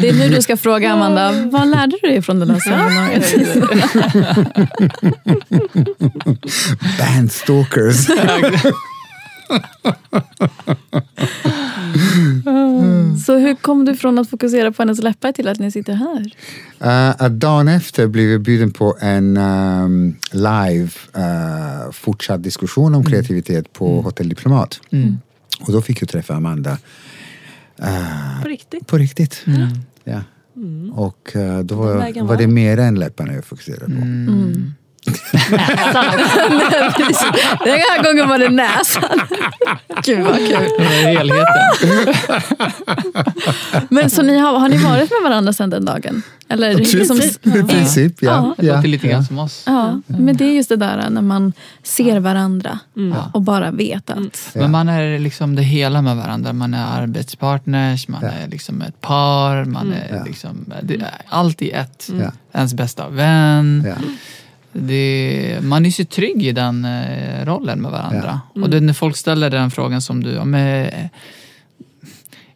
Det 0.00 0.08
är 0.08 0.12
nu 0.12 0.28
du 0.28 0.42
ska 0.42 0.56
fråga 0.56 0.92
Amanda, 0.92 1.32
vad 1.50 1.68
lärde 1.68 1.96
du 2.02 2.08
dig 2.08 2.22
från 2.22 2.38
det 2.40 2.46
där 2.46 2.58
seminariet? 2.58 3.34
Bandstalkers! 6.98 8.06
Så 13.26 13.38
hur 13.38 13.54
kom 13.54 13.84
du 13.84 13.96
från 13.96 14.18
att 14.18 14.30
fokusera 14.30 14.72
på 14.72 14.82
hennes 14.82 15.02
läppar 15.02 15.32
till 15.32 15.48
att 15.48 15.58
ni 15.58 15.70
sitter 15.70 15.92
här? 15.92 16.34
Uh, 16.84 17.24
att 17.24 17.32
dagen 17.32 17.68
efter 17.68 18.06
blev 18.06 18.30
jag 18.30 18.40
bjuden 18.40 18.70
på 18.70 18.96
en 19.00 19.36
um, 19.36 20.16
live 20.30 20.90
uh, 21.16 21.92
fortsatt 21.92 22.42
diskussion 22.42 22.94
om 22.94 23.04
kreativitet 23.04 23.72
på 23.72 24.00
Hotell 24.00 24.28
Diplomat. 24.28 24.80
Mm. 24.90 25.18
Och 25.60 25.72
då 25.72 25.82
fick 25.82 26.02
jag 26.02 26.08
träffa 26.08 26.34
Amanda 26.34 26.78
uh, 27.82 28.42
På 28.42 28.48
riktigt. 28.48 28.86
på 28.86 28.98
riktigt. 28.98 29.44
Mm. 29.46 29.68
Ja. 30.04 30.20
Och 30.92 31.32
uh, 31.36 31.58
då 31.58 31.74
var, 31.74 32.22
var 32.22 32.36
det 32.36 32.42
det. 32.42 32.52
mer 32.52 32.78
än 32.78 32.94
läpparna 32.94 33.34
jag 33.34 33.44
fokuserade 33.44 33.86
på. 33.86 34.02
Mm. 35.06 36.60
Nej, 36.70 36.92
precis. 36.96 37.24
Den 37.64 37.78
här 37.90 38.02
gången 38.04 38.28
var 38.28 38.38
det 38.38 38.48
näsan. 38.48 39.02
Gud 40.04 40.24
vad 40.24 40.36
kul. 40.36 40.68
Det 40.78 40.84
är 40.84 41.18
helheten. 41.18 42.14
Men 43.88 44.10
så 44.10 44.22
ni 44.22 44.38
har, 44.38 44.58
har 44.58 44.68
ni 44.68 44.76
varit 44.76 45.10
med 45.10 45.30
varandra 45.30 45.52
sedan 45.52 45.70
den 45.70 45.84
dagen? 45.84 46.22
Eller 46.48 46.74
liksom, 46.74 47.20
I 47.42 47.62
princip, 47.62 48.22
ja. 48.22 48.54
Det 48.58 48.66
ja. 48.66 48.76
låter 48.76 48.88
lite 48.88 49.08
grann 49.08 49.24
som 49.24 49.38
oss. 49.38 49.62
ja, 49.66 50.00
men 50.06 50.36
det 50.36 50.44
är 50.44 50.52
just 50.52 50.68
det 50.68 50.76
där 50.76 51.10
när 51.10 51.22
man 51.22 51.52
ser 51.82 52.20
varandra 52.20 52.78
och 53.32 53.42
bara 53.42 53.70
vet 53.70 54.10
att... 54.10 54.50
Men 54.54 54.70
man 54.70 54.88
är 54.88 55.18
liksom 55.18 55.56
det 55.56 55.62
hela 55.62 56.02
med 56.02 56.16
varandra. 56.16 56.52
Man 56.52 56.74
är 56.74 57.02
arbetspartners, 57.02 58.08
man 58.08 58.24
är 58.24 58.48
liksom 58.48 58.82
ett 58.82 59.00
par, 59.00 59.64
man 59.64 59.92
är 59.92 60.16
Ja. 60.16 60.24
liksom 60.24 60.72
det 60.82 60.94
är 60.94 61.10
allt 61.28 61.62
i 61.62 61.70
ett. 61.70 62.10
Ja. 62.20 62.32
Ens 62.52 62.74
bästa 62.74 63.08
vän. 63.08 63.86
Ja. 64.72 64.80
Det, 64.80 65.58
man 65.62 65.86
är 65.86 65.90
så 65.90 66.04
trygg 66.04 66.46
i 66.46 66.52
den 66.52 66.84
eh, 66.84 67.44
rollen 67.44 67.82
med 67.82 67.90
varandra. 67.90 68.40
Och 68.54 68.70
det, 68.70 68.80
när 68.80 68.92
folk 68.92 69.16
ställer 69.16 69.50
den 69.50 69.70
frågan 69.70 70.02
som 70.02 70.22
du, 70.22 70.30
ja, 70.30 70.44
men, 70.44 70.86
eh, 70.86 71.06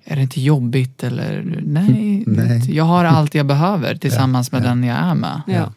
är 0.05 0.17
det 0.17 0.23
inte 0.23 0.41
jobbigt 0.41 1.05
eller 1.05 1.43
nej, 1.63 2.25
Nej. 2.27 2.75
jag 2.75 2.85
har 2.85 3.05
allt 3.05 3.35
jag 3.35 3.47
behöver 3.47 3.95
tillsammans 3.95 4.53
med 4.53 4.63
den 4.63 4.85
jag 4.85 4.97
är 4.97 5.15
med. 5.15 5.43
Ja. 5.47 5.73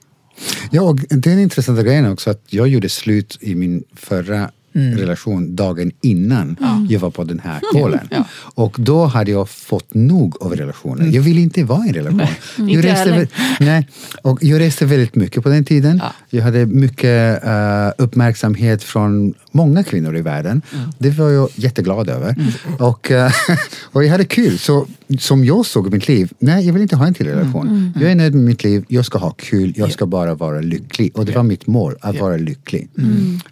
Ja, 0.71 0.81
och 0.81 0.99
den 1.09 1.39
intressanta 1.39 1.83
grejen 1.83 2.11
också 2.11 2.29
att 2.29 2.43
jag 2.49 2.67
gjorde 2.67 2.89
slut 2.89 3.37
i 3.41 3.55
min 3.55 3.83
förra 3.95 4.51
relation 4.73 5.55
dagen 5.55 5.91
innan 6.01 6.55
jag 6.89 6.99
var 6.99 7.09
på 7.09 7.23
den 7.23 7.39
här 7.39 7.61
callen. 7.73 8.07
Ja. 8.11 8.25
Och 8.55 8.75
då 8.79 9.05
hade 9.05 9.31
jag 9.31 9.49
fått 9.49 9.93
nog 9.93 10.35
av 10.41 10.55
relationen. 10.55 11.11
Jag 11.11 11.21
ville 11.21 11.41
inte 11.41 11.63
vara 11.63 11.85
i 11.85 11.87
en 11.87 11.93
relation. 11.93 12.27
Jag 12.57 12.85
reste, 12.85 13.27
nej, 13.59 13.87
och 14.21 14.43
jag 14.43 14.59
reste 14.59 14.85
väldigt 14.85 15.15
mycket 15.15 15.43
på 15.43 15.49
den 15.49 15.65
tiden. 15.65 16.01
Ja. 16.03 16.13
Jag 16.29 16.43
hade 16.43 16.65
mycket 16.65 17.43
eh, 17.43 17.89
uppmärksamhet 17.97 18.83
från 18.83 19.33
många 19.51 19.83
kvinnor 19.83 20.17
i 20.17 20.21
världen. 20.21 20.61
Det 20.97 21.09
var 21.09 21.29
jag 21.29 21.49
jätteglad 21.55 22.09
över. 22.09 22.35
Och, 22.79 23.11
eh, 23.11 23.31
och 23.83 24.03
jag 24.03 24.11
hade 24.11 24.25
kul. 24.25 24.59
Så 24.59 24.87
som 25.19 25.45
jag 25.45 25.65
såg 25.65 25.93
mitt 25.93 26.07
liv, 26.07 26.31
nej 26.39 26.65
jag 26.65 26.73
vill 26.73 26.81
inte 26.81 26.95
ha 26.95 27.07
en 27.07 27.13
till 27.13 27.27
relation. 27.27 27.93
Jag 27.95 28.11
är 28.11 28.15
nöjd 28.15 28.35
med 28.35 28.43
mitt 28.43 28.63
liv, 28.63 28.85
jag 28.87 29.05
ska 29.05 29.17
ha 29.17 29.31
kul, 29.31 29.73
jag 29.75 29.91
ska 29.91 30.05
bara 30.05 30.35
vara 30.35 30.61
lycklig. 30.61 31.11
Och 31.15 31.25
det 31.25 31.31
var 31.31 31.43
mitt 31.43 31.67
mål, 31.67 31.95
att 32.01 32.19
vara 32.19 32.37
lycklig. 32.37 32.89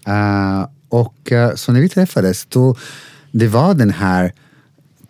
Eh, 0.06 0.66
och 0.90 1.32
eh, 1.32 1.56
så 1.56 1.72
när 1.72 1.82
vi 1.82 1.90
träffades, 1.90 2.46
då, 2.46 2.76
det 3.32 3.48
var 3.48 3.74
den 3.74 3.90
här 3.90 4.32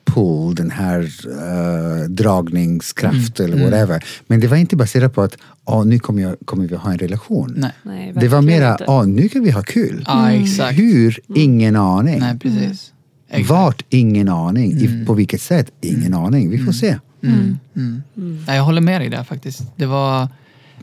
pull, 0.05 0.55
den 0.55 0.71
här 0.71 0.99
uh, 1.01 2.09
dragningskraft 2.09 3.39
eller 3.39 3.63
whatever. 3.63 4.03
Men 4.27 4.39
det 4.39 4.47
var 4.47 4.57
inte 4.57 4.75
baserat 4.75 5.13
på 5.13 5.21
att 5.21 5.37
ah, 5.63 5.83
nu 5.83 5.99
kommer, 5.99 6.21
jag, 6.21 6.35
kommer 6.45 6.67
vi 6.67 6.75
ha 6.75 6.91
en 6.91 6.97
relation. 6.97 7.53
Nej. 7.57 7.71
Nej, 7.83 8.13
det 8.15 8.27
var 8.27 8.41
mera, 8.41 8.77
ah, 8.87 9.03
nu 9.03 9.29
kan 9.29 9.43
vi 9.43 9.51
ha 9.51 9.61
kul. 9.61 10.03
Ja, 10.07 10.31
exakt. 10.31 10.79
Hur? 10.79 11.19
Ingen 11.35 11.75
aning. 11.75 12.19
Nej, 12.19 12.39
precis. 12.39 12.93
Exakt. 13.29 13.49
Vart? 13.49 13.85
Ingen 13.89 14.29
aning. 14.29 14.71
I, 14.71 15.05
på 15.05 15.13
vilket 15.13 15.41
sätt? 15.41 15.71
Ingen 15.81 16.13
aning. 16.13 16.49
Vi 16.49 16.57
får 16.57 16.71
se. 16.71 16.97
Mm. 17.23 17.59
Mm. 17.75 18.03
Nej, 18.47 18.55
jag 18.55 18.63
håller 18.63 18.81
med 18.81 19.01
dig 19.01 19.09
där 19.09 19.23
faktiskt. 19.23 19.63
Det 19.75 19.85
var 19.85 20.27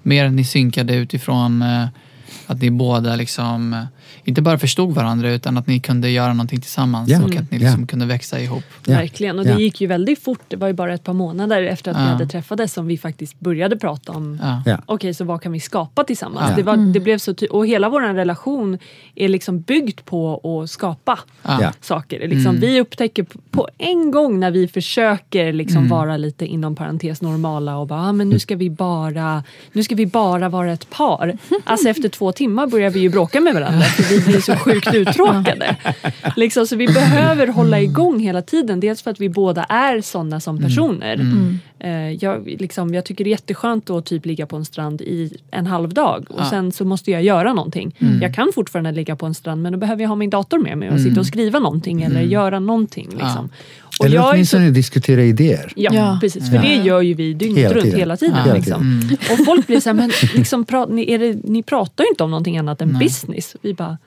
mer 0.03 0.25
att 0.25 0.33
ni 0.33 0.45
synkade 0.45 0.97
utifrån 0.97 1.63
eh, 1.63 1.87
att 2.47 2.61
ni 2.63 2.71
båda 2.71 3.17
liksom 3.17 3.73
eh, 3.73 3.81
inte 4.25 4.43
bara 4.43 4.59
förstod 4.59 4.95
varandra 4.95 5.31
utan 5.33 5.59
att 5.59 5.67
ni 5.67 5.81
kunde 5.81 6.11
göra 6.11 6.33
någonting 6.33 6.61
tillsammans 6.61 7.09
Ja. 7.11 7.23
och 7.25 7.37
att 7.37 7.51
ni 7.51 7.59
liksom 7.59 7.81
Ja. 7.81 7.87
kunde 7.87 8.07
växa 8.07 8.41
ihop. 8.41 8.65
Ja. 8.87 8.95
Verkligen, 8.97 9.39
och 9.39 9.45
det 9.45 9.63
gick 9.63 9.81
ju 9.81 9.87
väldigt 9.87 10.23
fort. 10.25 10.41
Det 10.49 10.57
var 10.57 10.67
ju 10.67 10.73
bara 10.73 10.95
ett 10.95 11.05
par 11.05 11.13
månader 11.13 11.63
efter 11.63 11.91
att 11.91 11.97
vi 11.97 12.01
hade 12.01 12.27
träffades 12.27 12.73
som 12.73 12.87
vi 12.87 12.99
faktiskt 12.99 13.41
började 13.41 13.77
prata 13.77 14.13
om 14.13 14.39
Ja. 14.67 14.79
Okej, 14.87 15.15
så 15.15 15.25
vad 15.25 15.43
kan 15.43 15.53
vi 15.53 15.61
skapa 15.61 16.05
tillsammans? 16.05 16.57
Det, 16.57 16.63
var, 16.63 16.77
det 16.77 17.01
blev 17.01 17.19
så 17.19 17.35
ty- 17.35 17.47
och 17.47 17.67
hela 17.67 17.89
vår 17.89 18.01
relation 18.15 18.79
är 19.15 19.29
liksom 19.29 19.61
byggd 19.61 20.01
på 20.05 20.41
att 20.63 20.71
skapa 20.71 21.19
saker. 21.81 22.29
Liksom, 22.29 22.57
Vi 22.61 22.81
upptäcker 22.81 23.27
på 23.51 23.69
en 23.79 24.11
gång 24.11 24.41
när 24.41 24.51
vi 24.51 24.69
försöker 24.69 25.53
liksom 25.53 25.89
vara 25.89 26.17
lite 26.17 26.47
inom 26.47 26.75
parentes 26.77 27.23
normala 27.23 27.77
och 27.77 27.87
bara, 27.87 28.01
ah, 28.01 28.13
men 28.13 28.29
nu 28.29 28.39
ska 28.39 28.57
vi 28.57 28.71
bara 28.71 29.43
nu 29.73 29.83
ska 29.83 29.95
vi 29.95 30.07
bara 30.07 30.49
vara 30.49 30.73
ett 30.73 30.91
par. 30.91 31.39
Alltså 31.65 31.89
efter 31.89 32.09
två 32.09 32.33
timmar 32.35 32.67
börjar 32.67 32.91
vi 32.91 33.01
ju 33.01 33.09
bråka 33.09 33.41
med 33.41 33.55
varandra 33.55 33.81
för 33.85 34.03
vi 34.03 34.21
blir 34.21 34.41
så 34.41 34.57
sjukt 34.57 34.95
uttråkade. 34.95 35.77
Liksom, 36.37 36.67
så 36.67 36.77
vi 36.77 36.87
behöver 36.87 37.47
hålla 37.47 37.81
igång 37.81 38.21
hela 38.21 38.43
tiden. 38.43 38.81
Dels 38.81 39.03
för 39.03 39.11
att 39.11 39.21
vi 39.21 39.29
båda 39.29 39.65
är 39.65 40.01
sådana 40.01 40.41
som 40.41 40.59
personer. 40.63 41.21
Eh, 41.21 41.74
jag, 42.21 42.47
liksom, 42.61 42.95
jag 42.95 43.05
tycker 43.05 43.25
det 43.25 43.29
är 43.29 43.33
jätteskönt 43.33 43.91
att 43.91 44.07
typ 44.07 44.27
ligga 44.27 44.47
på 44.47 44.57
en 44.57 44.65
strand 44.65 45.01
i 45.01 45.37
en 45.51 45.67
halv 45.67 45.95
dag 45.95 46.27
och 46.31 46.41
Ja. 46.41 46.51
sen 46.51 46.73
så 46.73 46.85
måste 46.85 47.11
jag 47.11 47.23
göra 47.23 47.53
någonting. 47.53 47.95
Jag 48.23 48.35
kan 48.35 48.51
fortfarande 48.55 48.93
ligga 48.93 49.17
på 49.17 49.27
en 49.27 49.35
strand 49.35 49.63
men 49.63 49.73
då 49.73 49.79
behöver 49.79 50.03
jag 50.03 50.09
ha 50.09 50.17
min 50.17 50.31
dator 50.31 50.59
med 50.59 50.79
mig 50.79 50.91
och 50.91 51.01
sitta 51.01 51.21
och 51.21 51.27
skriva 51.27 51.59
någonting 51.59 52.03
eller 52.03 52.21
göra 52.21 52.59
någonting. 52.61 53.09
Liksom. 53.11 53.49
Och 54.01 54.07
Eller 54.07 54.17
jag 54.17 54.25
är 54.25 54.29
så, 54.29 54.35
åtminstone 54.35 54.71
diskutera 54.71 55.23
idéer. 55.25 55.73
ja, 55.77 55.91
Ja. 55.95 56.19
precis, 56.21 56.51
för 56.51 56.59
det 56.59 56.75
gör 56.75 57.01
ju 57.01 57.15
vi 57.15 57.35
dygnet 57.35 57.59
Hela 57.59 57.75
runt 57.75 57.85
tiden. 57.85 57.99
hela 57.99 58.17
tiden. 58.17 58.55
Liksom. 58.55 59.01
Och 59.39 59.45
folk 59.47 59.67
blir 59.67 59.81
så 59.81 59.89
här, 59.89 59.95
men 59.95 60.11
liksom, 60.35 60.65
pra, 60.65 60.87
ni, 60.87 61.13
är 61.13 61.19
det, 61.19 61.37
ni 61.45 61.63
pratar 61.63 62.05
ju 62.05 62.09
inte 62.11 62.25
om 62.25 62.31
någonting 62.31 62.59
annat 62.59 62.81
än 62.83 62.99
business. 62.99 63.57
Vi 63.63 63.75
bara, 63.75 63.99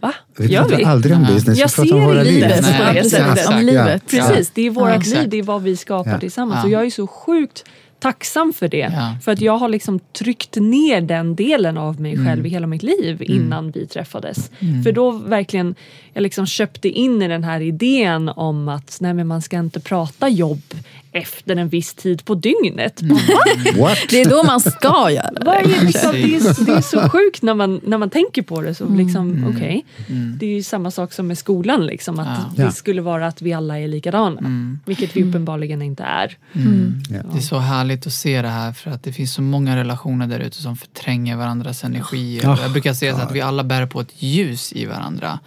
va? 0.00 0.12
Vi 0.38 0.46
Gör 0.46 0.60
pratar 0.62 0.76
vi? 0.76 0.84
aldrig 0.84 1.16
om 1.16 1.22
business, 1.24 1.58
Jag 1.58 1.68
vi 1.68 1.74
pratar 1.74 1.94
om 1.96 2.04
våra 2.04 2.22
liv. 2.22 2.32
livet 2.34 2.62
Nej, 2.62 2.94
det 2.94 3.00
precis. 3.02 3.48
Om 3.48 3.58
livet. 3.58 4.02
Precis, 4.10 4.50
det 4.54 4.62
är 4.66 4.70
vårt 4.70 5.06
liv, 5.06 5.28
det 5.28 5.36
är 5.38 5.42
vad 5.42 5.62
vi 5.62 5.76
skapar 5.76 6.10
Ja. 6.10 6.18
tillsammans. 6.20 6.58
Ja. 6.60 6.64
Och 6.64 6.70
jag 6.70 6.86
är 6.86 6.90
så 6.90 7.06
sjukt 7.06 7.64
tacksam 8.00 8.52
för 8.52 8.68
det. 8.68 8.76
Ja. 8.92 9.16
För 9.24 9.32
att 9.32 9.40
jag 9.40 9.58
har 9.58 9.68
liksom 9.68 9.98
tryckt 10.18 10.56
ner 10.56 11.00
den 11.00 11.34
delen 11.34 11.78
av 11.78 12.00
mig 12.00 12.24
själv 12.26 12.46
i 12.46 12.48
hela 12.48 12.66
mitt 12.66 12.82
liv 12.82 13.22
innan 13.22 13.70
vi 13.70 13.86
träffades. 13.86 14.50
För 14.84 14.92
då 14.92 15.10
verkligen, 15.10 15.74
jag 16.12 16.22
liksom 16.22 16.46
köpte 16.46 16.88
in 16.88 17.22
i 17.22 17.28
den 17.28 17.44
här 17.44 17.60
idén 17.60 18.28
om 18.28 18.68
att 18.68 18.98
nej, 19.00 19.14
men 19.14 19.26
man 19.26 19.42
ska 19.42 19.58
inte 19.58 19.80
prata 19.80 20.28
jobb 20.28 20.62
efter 21.12 21.56
en 21.56 21.68
viss 21.68 21.94
tid 21.94 22.24
på 22.24 22.34
dygnet. 22.34 23.00
Mm. 23.02 23.16
What? 23.78 23.98
Det 24.10 24.20
är 24.20 24.30
då 24.30 24.42
man 24.42 24.60
ska 24.60 25.10
göra 25.10 25.30
det. 25.30 25.50
är 25.50 25.84
liksom, 25.84 26.12
det, 26.12 26.36
är, 26.36 26.66
det 26.66 26.72
är 26.72 26.80
så 26.80 27.08
sjukt 27.10 27.42
när 27.42 27.54
man, 27.54 27.80
när 27.84 27.98
man 27.98 28.10
tänker 28.10 28.42
på 28.42 28.60
det. 28.60 28.74
Så 28.74 28.88
liksom, 28.88 29.54
okej. 29.56 29.84
Mm. 30.08 30.38
Det 30.38 30.46
är 30.46 30.50
ju 30.50 30.62
samma 30.62 30.90
sak 30.90 31.12
som 31.12 31.26
med 31.26 31.38
skolan. 31.38 31.86
Liksom, 31.86 32.18
att 32.18 32.28
Ja. 32.56 32.64
Det 32.64 32.72
skulle 32.72 33.02
vara 33.02 33.26
att 33.26 33.42
vi 33.42 33.52
alla 33.52 33.78
är 33.78 33.88
likadana. 33.88 34.40
Vilket 34.84 35.16
vi 35.16 35.24
uppenbarligen 35.24 35.82
inte 35.82 36.02
är. 36.02 36.36
Det 36.52 37.38
är 37.38 37.40
så 37.40 37.58
härligt 37.58 38.06
att 38.06 38.12
se 38.12 38.42
det 38.42 38.48
här 38.48 38.72
för 38.72 38.90
att 38.90 39.02
det 39.02 39.12
finns 39.12 39.34
så 39.34 39.42
många 39.42 39.76
relationer 39.76 40.26
där 40.26 40.40
ute 40.40 40.56
som 40.62 40.76
förtränger 40.76 41.36
varandras 41.36 41.84
energier. 41.84 42.42
Oh, 42.52 42.58
Jag 42.62 42.72
brukar 42.72 42.94
säga 42.94 43.16
så 43.16 43.22
att 43.22 43.32
vi 43.32 43.40
alla 43.40 43.64
bär 43.64 43.86
på 43.86 44.00
ett 44.00 44.22
ljus 44.22 44.72
i 44.72 44.86
varandra 44.86 45.38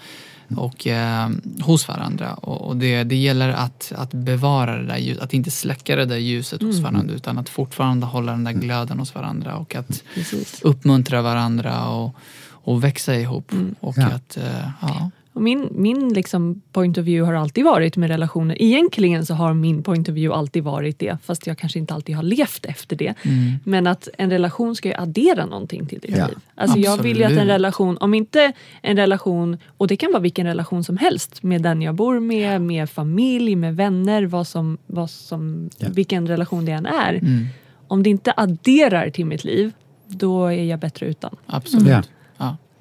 och 0.58 0.88
eh, 0.88 1.30
hos 1.62 1.88
varandra. 1.88 2.34
Och, 2.34 2.62
och 2.68 2.78
det, 2.78 3.04
det 3.04 3.16
gäller 3.16 3.50
att, 3.50 3.94
att 3.96 4.14
bevara 4.14 4.78
det 4.78 4.86
där 4.86 4.98
ljuset, 4.98 5.24
att 5.24 5.34
inte 5.34 5.52
släcka 5.52 5.96
det 5.96 6.06
där 6.06 6.18
ljuset 6.18 6.62
hos 6.62 6.80
varandra 6.80 7.14
utan 7.16 7.38
att 7.38 7.50
fortfarande 7.50 8.06
hålla 8.06 8.32
den 8.32 8.44
där 8.44 8.52
glöden 8.52 9.00
hos 9.00 9.16
varandra 9.16 9.56
och 9.56 9.76
att 9.76 10.04
uppmuntra 10.62 11.22
varandra 11.22 11.88
och, 11.88 12.16
och 12.50 12.84
växa 12.84 13.16
ihop. 13.16 13.52
Och 13.80 13.96
Ja. 13.98 14.06
att, 14.08 14.38
eh, 14.38 14.70
ja. 14.82 15.12
Och 15.34 15.42
min 15.42 15.68
min 15.72 16.14
liksom 16.14 16.62
point 16.72 16.98
of 16.98 17.06
view 17.06 17.26
har 17.26 17.42
alltid 17.42 17.64
varit 17.64 17.98
med 17.98 18.10
relationer. 18.10 18.62
Egentligen 18.62 19.26
så 19.26 19.34
har 19.34 19.54
min 19.54 19.84
point 19.84 20.10
of 20.10 20.16
view 20.16 20.40
alltid 20.40 20.64
varit 20.64 21.00
det, 21.00 21.18
fast 21.24 21.48
jag 21.48 21.58
kanske 21.58 21.80
inte 21.80 21.94
alltid 21.94 22.16
har 22.16 22.24
levt 22.24 22.66
efter 22.66 22.96
det. 22.96 23.14
Men 23.64 23.88
att 23.88 24.08
en 24.18 24.30
relation 24.30 24.76
ska 24.76 24.90
ju 24.90 24.96
addera 24.96 25.46
någonting 25.46 25.86
till 25.86 26.00
ditt 26.00 26.18
Ja, 26.18 26.28
liv. 26.28 26.38
Alltså 26.56 26.78
jag 26.78 26.98
vill 26.98 27.18
ju 27.18 27.24
att 27.24 27.32
en 27.32 27.48
relation, 27.48 27.98
om 27.98 28.14
inte 28.14 28.52
en 28.82 28.98
relation, 28.98 29.58
och 29.78 29.88
det 29.88 29.96
kan 29.96 30.12
vara 30.12 30.22
vilken 30.22 30.48
relation 30.48 30.84
som 30.84 30.98
helst, 30.98 31.44
med 31.44 31.62
den 31.62 31.82
jag 31.82 31.96
bor 31.96 32.20
med, 32.20 32.62
med 32.62 32.90
familj, 32.90 33.56
med 33.56 33.76
vänner, 33.76 34.24
vad 34.24 34.48
som, 34.48 34.78
vad 34.88 35.10
som, 35.10 35.70
vilken 35.80 36.28
relation 36.28 36.66
det 36.66 36.72
än 36.72 36.86
är. 36.86 37.14
Mm. 37.14 37.46
Om 37.88 38.04
det 38.04 38.10
inte 38.10 38.34
adderar 38.38 39.10
till 39.10 39.26
mitt 39.26 39.44
liv, 39.44 39.72
då 40.08 40.46
är 40.46 40.64
jag 40.64 40.80
bättre 40.80 41.06
utan. 41.06 41.36
Absolut. 41.46 41.88
Ja. 41.88 42.02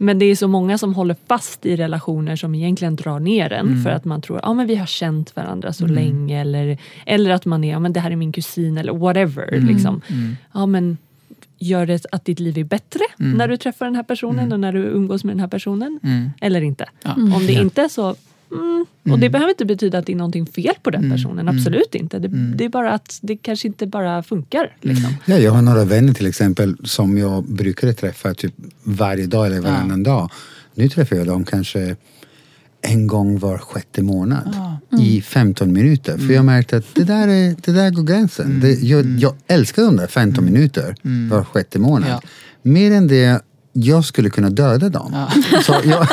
Men 0.02 0.18
det 0.18 0.24
är 0.26 0.34
så 0.36 0.48
många 0.48 0.78
som 0.78 0.94
håller 0.94 1.16
fast 1.26 1.66
i 1.66 1.76
relationer 1.76 2.36
som 2.36 2.54
egentligen 2.54 2.96
drar 2.96 3.20
ner 3.20 3.52
en 3.52 3.66
Mm. 3.66 3.82
för 3.82 3.90
att 3.90 4.04
man 4.04 4.22
tror 4.22 4.36
att 4.38 4.44
ah, 4.44 4.64
vi 4.64 4.76
har 4.76 4.86
känt 4.86 5.36
varandra 5.36 5.72
så 5.72 5.86
länge 5.86 6.40
eller, 6.40 6.78
eller 7.06 7.30
att 7.30 7.44
man 7.44 7.64
är, 7.64 7.76
ah, 7.76 7.78
men 7.78 7.92
det 7.92 8.00
här 8.00 8.10
är 8.10 8.16
min 8.16 8.32
kusin 8.32 8.78
eller 8.78 8.92
whatever. 8.92 9.54
Mm. 9.54 9.66
Liksom. 9.66 10.00
Ja, 10.52 10.66
men 10.66 10.96
gör 11.58 11.86
det 11.86 12.06
att 12.12 12.24
ditt 12.24 12.40
liv 12.40 12.58
är 12.58 12.64
bättre 12.64 13.00
när 13.16 13.48
du 13.48 13.56
träffar 13.56 13.86
den 13.86 13.96
här 13.96 14.02
personen 14.02 14.52
och 14.52 14.60
när 14.60 14.72
du 14.72 14.78
umgås 14.78 15.24
med 15.24 15.34
den 15.34 15.40
här 15.40 15.48
personen? 15.48 16.00
Mm. 16.02 16.30
Eller 16.40 16.60
inte? 16.60 16.88
Ja. 17.02 17.12
Om 17.14 17.46
det 17.46 17.52
inte 17.52 17.82
är 17.82 17.88
så 17.88 18.14
Mm. 18.52 18.86
Och 19.12 19.18
det 19.18 19.30
behöver 19.30 19.50
inte 19.50 19.64
betyda 19.64 19.98
att 19.98 20.06
det 20.06 20.12
är 20.12 20.16
någonting 20.16 20.46
fel 20.46 20.74
på 20.82 20.90
den 20.90 21.10
personen, 21.10 21.48
absolut 21.48 21.94
inte. 21.94 22.18
Det, 22.18 22.28
det 22.28 22.64
är 22.64 22.68
bara 22.68 22.92
att 22.92 23.18
det 23.22 23.36
kanske 23.36 23.68
inte 23.68 23.86
bara 23.86 24.22
funkar. 24.22 24.76
Liksom. 24.80 25.14
Ja, 25.24 25.38
jag 25.38 25.52
har 25.52 25.62
några 25.62 25.84
vänner 25.84 26.12
till 26.12 26.26
exempel 26.26 26.76
som 26.84 27.18
jag 27.18 27.44
brukade 27.44 27.92
träffa 27.92 28.34
typ 28.34 28.54
varje 28.82 29.26
dag 29.26 29.46
eller 29.46 29.60
varannan 29.60 30.02
dag. 30.02 30.30
Nu 30.74 30.88
träffar 30.88 31.16
jag 31.16 31.26
dem 31.26 31.44
kanske 31.44 31.96
en 32.82 33.06
gång 33.06 33.38
var 33.38 33.58
sjätte 33.58 34.02
månad 34.02 34.56
i 35.00 35.22
15 35.22 35.72
minuter. 35.72 36.18
För 36.18 36.34
jag 36.34 36.44
märkte 36.44 36.76
att 36.76 36.94
det 36.94 37.04
där, 37.04 37.28
är, 37.28 37.56
det 37.64 37.72
där 37.72 37.90
går 37.90 38.02
gränsen. 38.02 38.60
Det, 38.60 38.72
jag, 38.72 39.06
jag 39.06 39.34
älskar 39.46 39.82
de 39.82 39.96
där 39.96 40.06
15 40.06 40.44
minuter 40.44 40.94
var 41.30 41.44
sjätte 41.44 41.78
månad. 41.78 42.10
Ja. 42.10 42.20
Mer 42.62 42.92
än 42.92 43.06
det, 43.06 43.42
jag 43.72 44.04
skulle 44.04 44.30
kunna 44.30 44.50
döda 44.50 44.88
dem. 44.88 45.26
Så 45.66 45.74
jag, 45.84 46.06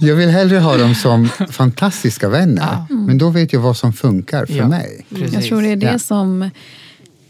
jag 0.00 0.16
vill 0.16 0.28
hellre 0.28 0.58
ha 0.58 0.76
dem 0.76 0.94
som 0.94 1.28
fantastiska 1.50 2.28
vänner. 2.28 2.84
Men 2.90 3.18
då 3.18 3.30
vet 3.30 3.52
jag 3.52 3.60
vad 3.60 3.76
som 3.76 3.92
funkar 3.92 4.46
för 4.46 4.54
Ja. 4.54 4.68
mig. 4.68 5.06
Precis. 5.14 5.34
Jag 5.34 5.44
tror 5.44 5.62
det 5.62 5.68
är 5.68 5.76
det 5.76 5.86
Ja. 5.92 5.98
som 5.98 6.50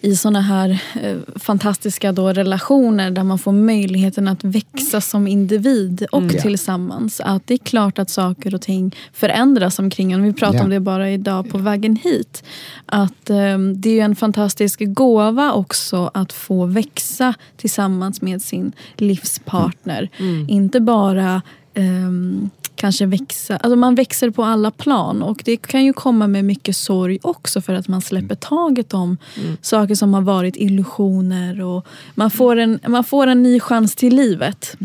i 0.01 0.17
såna 0.17 0.41
här 0.41 0.83
eh, 1.03 1.17
fantastiska 1.37 2.13
då 2.13 2.33
relationer 2.33 3.11
där 3.11 3.25
man 3.25 3.39
får 3.39 3.53
möjligheten 3.53 4.29
att 4.29 4.45
växa 4.45 5.01
som 5.01 5.27
individ 5.27 6.07
och 6.13 6.23
Mm. 6.23 6.43
Tillsammans. 6.43 7.21
Att 7.25 7.47
det 7.47 7.55
är 7.55 7.59
klart 7.59 7.99
att 7.99 8.11
saker 8.11 8.55
och 8.55 8.61
ting 8.63 8.97
förändras 9.13 9.79
omkring 9.79 10.13
en. 10.13 10.23
Vi 10.23 10.33
pratade 10.33 10.59
Ja. 10.59 10.65
om 10.65 10.71
det 10.71 10.81
bara 10.81 11.11
idag 11.11 11.51
på 11.51 11.59
vägen 11.59 11.97
hit. 11.97 12.43
Att 12.87 13.31
eh, 13.31 13.59
det 13.77 14.01
är 14.01 14.05
en 14.05 14.17
fantastisk 14.17 14.81
gåva 14.87 15.53
också 15.53 16.11
att 16.15 16.33
få 16.33 16.67
växa 16.67 17.35
tillsammans 17.57 18.23
med 18.23 18.43
sin 18.43 18.73
livspartner. 18.97 20.09
Inte 20.49 20.81
bara 20.81 21.43
ehm, 21.75 22.51
kanske 22.79 23.07
växa. 23.07 23.57
Alltså 23.57 23.77
man 23.77 23.95
växer 23.95 24.31
på 24.31 24.45
alla 24.45 24.71
plan 24.71 25.23
och 25.23 25.43
det 25.45 25.57
kan 25.57 25.85
ju 25.85 25.93
komma 25.93 26.27
med 26.27 26.45
mycket 26.45 26.77
sorg 26.77 27.19
också 27.23 27.61
för 27.61 27.75
att 27.75 27.89
man 27.89 28.01
släpper 28.01 28.35
taget 28.35 28.95
om 28.95 29.17
saker 29.61 29.95
som 29.95 30.15
har 30.15 30.23
varit 30.23 30.57
illusioner 30.57 31.61
och 31.61 31.87
man 32.15 32.31
får 32.31 32.57
en, 32.57 32.81
man 32.89 33.05
får 33.05 33.27
en 33.27 33.43
ny 33.43 33.61
chans 33.61 33.95
till 33.95 34.17
livet. 34.17 34.77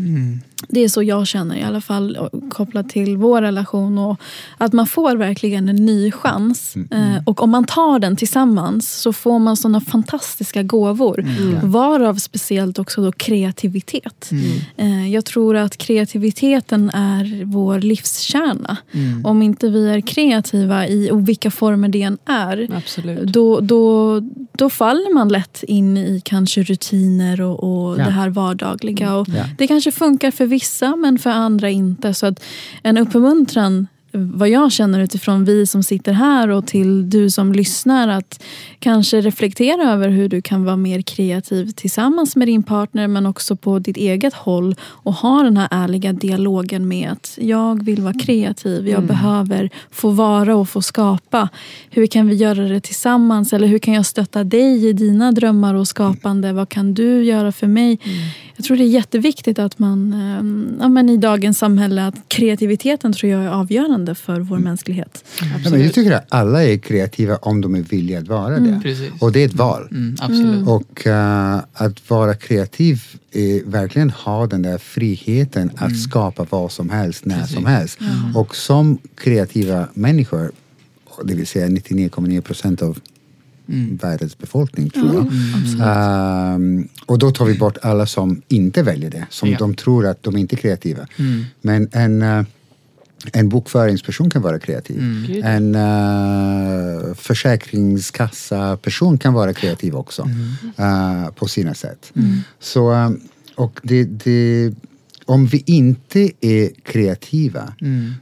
Det 0.68 0.80
är 0.80 0.88
så 0.88 1.02
jag 1.02 1.26
känner 1.26 1.56
i 1.56 1.62
alla 1.62 1.80
fall 1.80 2.28
kopplat 2.50 2.88
till 2.88 3.16
vår 3.16 3.42
relation. 3.42 3.98
Och 3.98 4.20
att 4.58 4.72
man 4.72 4.86
får 4.86 5.16
verkligen 5.16 5.68
en 5.68 5.76
ny 5.76 6.12
chans. 6.12 6.74
Eh, 6.90 7.22
och 7.26 7.42
om 7.42 7.50
man 7.50 7.64
tar 7.64 7.98
den 7.98 8.16
tillsammans 8.16 8.92
så 9.00 9.12
får 9.12 9.38
man 9.38 9.56
såna 9.56 9.80
fantastiska 9.80 10.62
gåvor. 10.62 11.24
Varav 11.66 12.14
speciellt 12.16 12.78
också 12.78 13.02
då 13.02 13.12
kreativitet. 13.12 14.30
Eh, 14.76 15.12
jag 15.12 15.24
tror 15.24 15.56
att 15.56 15.76
kreativiteten 15.76 16.90
är 16.90 17.44
vår 17.44 17.78
livskärna. 17.80 18.76
Om 19.24 19.42
inte 19.42 19.68
vi 19.68 19.88
är 19.88 20.00
kreativa 20.00 20.86
i 20.88 21.10
och 21.10 21.28
vilka 21.28 21.50
former 21.50 21.88
det 21.88 22.02
än 22.02 22.18
är. 22.26 22.68
Absolut. 22.76 23.32
Då, 23.32 23.60
då, 23.60 24.20
då 24.52 24.70
faller 24.70 25.14
man 25.14 25.28
lätt 25.28 25.62
in 25.62 25.96
i 25.96 26.20
kanske 26.24 26.62
rutiner 26.62 27.40
och, 27.40 27.64
och 27.64 27.94
Ja. 27.98 28.04
det 28.04 28.10
här 28.10 28.28
vardagliga. 28.28 29.14
Och 29.16 29.28
Ja. 29.28 29.44
Det 29.58 29.66
kanske 29.66 29.92
funkar 29.92 30.30
för 30.44 30.48
vissa 30.48 30.96
men 30.96 31.18
för 31.18 31.30
andra 31.30 31.70
inte. 31.70 32.14
Så 32.14 32.26
att 32.26 32.44
en 32.82 32.98
uppmuntran 32.98 33.86
vad 34.16 34.48
jag 34.48 34.72
känner 34.72 35.00
utifrån 35.00 35.44
vi 35.44 35.66
som 35.66 35.82
sitter 35.82 36.12
här 36.12 36.48
och 36.48 36.66
till 36.66 37.10
du 37.10 37.30
som 37.30 37.52
lyssnar 37.52 38.08
att 38.08 38.42
kanske 38.78 39.20
reflektera 39.20 39.92
över 39.92 40.08
hur 40.08 40.28
du 40.28 40.42
kan 40.42 40.64
vara 40.64 40.76
mer 40.76 41.02
kreativ 41.02 41.70
tillsammans 41.70 42.36
med 42.36 42.48
din 42.48 42.62
partner 42.62 43.08
men 43.08 43.26
också 43.26 43.56
på 43.56 43.78
ditt 43.78 43.96
eget 43.96 44.34
håll 44.34 44.74
och 44.80 45.12
ha 45.12 45.42
den 45.42 45.56
här 45.56 45.68
ärliga 45.70 46.12
dialogen 46.12 46.88
med 46.88 47.10
att 47.10 47.38
jag 47.40 47.84
vill 47.84 48.02
vara 48.02 48.14
kreativ, 48.14 48.88
jag 48.88 49.02
behöver 49.02 49.70
få 49.90 50.10
vara 50.10 50.56
och 50.56 50.68
få 50.68 50.82
skapa. 50.82 51.48
Hur 51.90 52.06
kan 52.06 52.28
vi 52.28 52.34
göra 52.34 52.68
det 52.68 52.80
tillsammans 52.80 53.52
eller 53.52 53.66
hur 53.66 53.78
kan 53.78 53.94
jag 53.94 54.06
stötta 54.06 54.44
dig 54.44 54.88
i 54.88 54.92
dina 54.92 55.32
drömmar 55.32 55.74
och 55.74 55.88
skapande? 55.88 56.52
Vad 56.52 56.68
kan 56.68 56.94
du 56.94 57.24
göra 57.24 57.52
för 57.52 57.66
mig? 57.66 57.98
Jag 58.56 58.66
tror 58.66 58.76
det 58.76 58.84
är 58.84 58.88
jätteviktigt 58.88 59.58
att 59.58 59.78
man 59.78 60.12
eh, 60.12 60.82
ja, 60.82 60.88
men 60.88 61.08
i 61.08 61.16
dagens 61.16 61.58
samhälle 61.58 62.06
att 62.06 62.14
kreativiteten 62.28 63.12
tror 63.12 63.32
jag 63.32 63.44
är 63.44 63.48
avgörande 63.48 64.14
för 64.14 64.40
vår 64.40 64.58
mänsklighet. 64.58 65.24
Ja, 65.40 65.70
men 65.70 65.82
jag 65.82 65.94
tycker 65.94 66.12
att 66.12 66.26
alla 66.28 66.64
är 66.64 66.78
kreativa 66.78 67.36
om 67.36 67.60
de 67.60 67.74
är 67.74 67.80
villiga 67.80 68.18
att 68.18 68.28
vara 68.28 68.58
det. 68.58 68.80
Precis. 68.82 69.10
Och 69.20 69.32
det 69.32 69.40
är 69.40 69.46
ett 69.46 69.54
val. 69.54 69.88
Mm, 69.90 70.16
absolut. 70.20 70.68
Och 70.68 71.06
eh, 71.06 71.60
att 71.72 72.10
vara 72.10 72.34
kreativ 72.34 73.02
är 73.32 73.70
verkligen 73.70 74.10
ha 74.10 74.46
den 74.46 74.62
där 74.62 74.78
friheten 74.78 75.70
att 75.76 75.98
skapa 76.00 76.46
vad 76.50 76.72
som 76.72 76.90
helst, 76.90 77.24
när 77.24 77.46
som 77.46 77.66
helst. 77.66 77.98
Och 78.34 78.56
som 78.56 78.98
kreativa 79.14 79.88
människor, 79.94 80.52
det 81.24 81.34
vill 81.34 81.46
säga 81.46 81.66
99,9 81.66 82.40
procent 82.40 82.82
av 82.82 82.98
världens 84.02 84.38
befolkning 84.38 84.90
tror 84.90 85.14
jag. 85.14 85.26
Ehm, 85.82 86.88
och 87.06 87.18
då 87.18 87.30
tar 87.30 87.44
vi 87.44 87.58
bort 87.58 87.78
alla 87.82 88.06
som 88.06 88.42
inte 88.48 88.82
väljer 88.82 89.10
det, 89.10 89.26
som 89.30 89.48
Ja. 89.50 89.58
de 89.58 89.74
tror 89.74 90.06
att 90.06 90.22
de 90.22 90.36
inte 90.36 90.54
är 90.54 90.58
kreativa. 90.58 91.06
Men 91.60 91.88
en, 91.92 92.22
eh, 92.22 92.42
en 93.32 93.48
bokföringsperson 93.48 94.30
kan 94.30 94.42
vara 94.42 94.58
kreativ. 94.58 95.00
Gud. 95.26 95.44
En 95.44 95.74
uh, 95.74 97.14
försäkringskassa-person 97.14 99.18
kan 99.18 99.32
vara 99.34 99.52
kreativ 99.52 99.96
också 99.96 100.28
eh, 100.76 101.28
på 101.30 101.48
sina 101.48 101.74
sätt. 101.74 102.12
Så, 102.60 102.92
eh, 102.92 103.10
och 103.54 103.80
det, 103.82 104.04
det, 104.04 104.72
om 105.24 105.46
vi 105.46 105.62
inte 105.66 106.30
är 106.40 106.70
kreativa, 106.82 107.72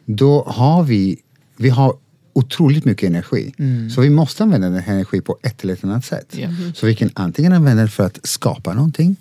då 0.04 0.44
har 0.46 0.82
vi, 0.82 1.18
vi 1.56 1.68
har 1.68 1.94
otroligt 2.32 2.84
mycket 2.84 3.10
energi. 3.10 3.54
Så 3.94 4.00
vi 4.00 4.10
måste 4.10 4.42
använda 4.42 4.68
den 4.70 4.82
här 4.82 4.94
energin 4.94 5.22
på 5.22 5.38
ett 5.42 5.64
eller 5.64 5.78
annat 5.82 6.04
sätt. 6.04 6.36
Ja. 6.36 6.48
Så 6.74 6.86
vi 6.86 6.94
kan 6.94 7.10
antingen 7.14 7.52
använda 7.52 7.82
den 7.82 7.90
för 7.90 8.06
att 8.06 8.18
skapa 8.22 8.74
någonting 8.74 9.16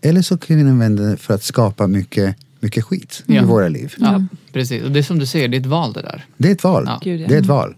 eller 0.00 0.22
så 0.22 0.38
kan 0.38 0.56
vi 0.56 0.62
använda 0.62 1.02
den 1.02 1.16
för 1.16 1.34
att 1.34 1.42
skapa 1.42 1.86
mycket, 1.86 2.36
mycket 2.60 2.84
skit 2.84 3.22
i 3.26 3.38
våra 3.38 3.68
liv. 3.68 3.94
Ja, 3.98 4.24
precis. 4.52 4.82
Och 4.82 4.90
det 4.90 4.98
är 4.98 5.02
som 5.02 5.18
du 5.18 5.26
säger, 5.26 5.48
det 5.48 5.56
är 5.56 5.60
ett 5.60 5.66
val 5.66 5.92
det 5.92 6.02
där. 6.02 6.24
Det 6.36 6.48
är 6.48 6.52
ett 6.52 6.64
val. 6.64 6.84
Ja. 6.86 7.00
Det 7.02 7.34
är 7.34 7.38
ett 7.38 7.46
val. 7.46 7.74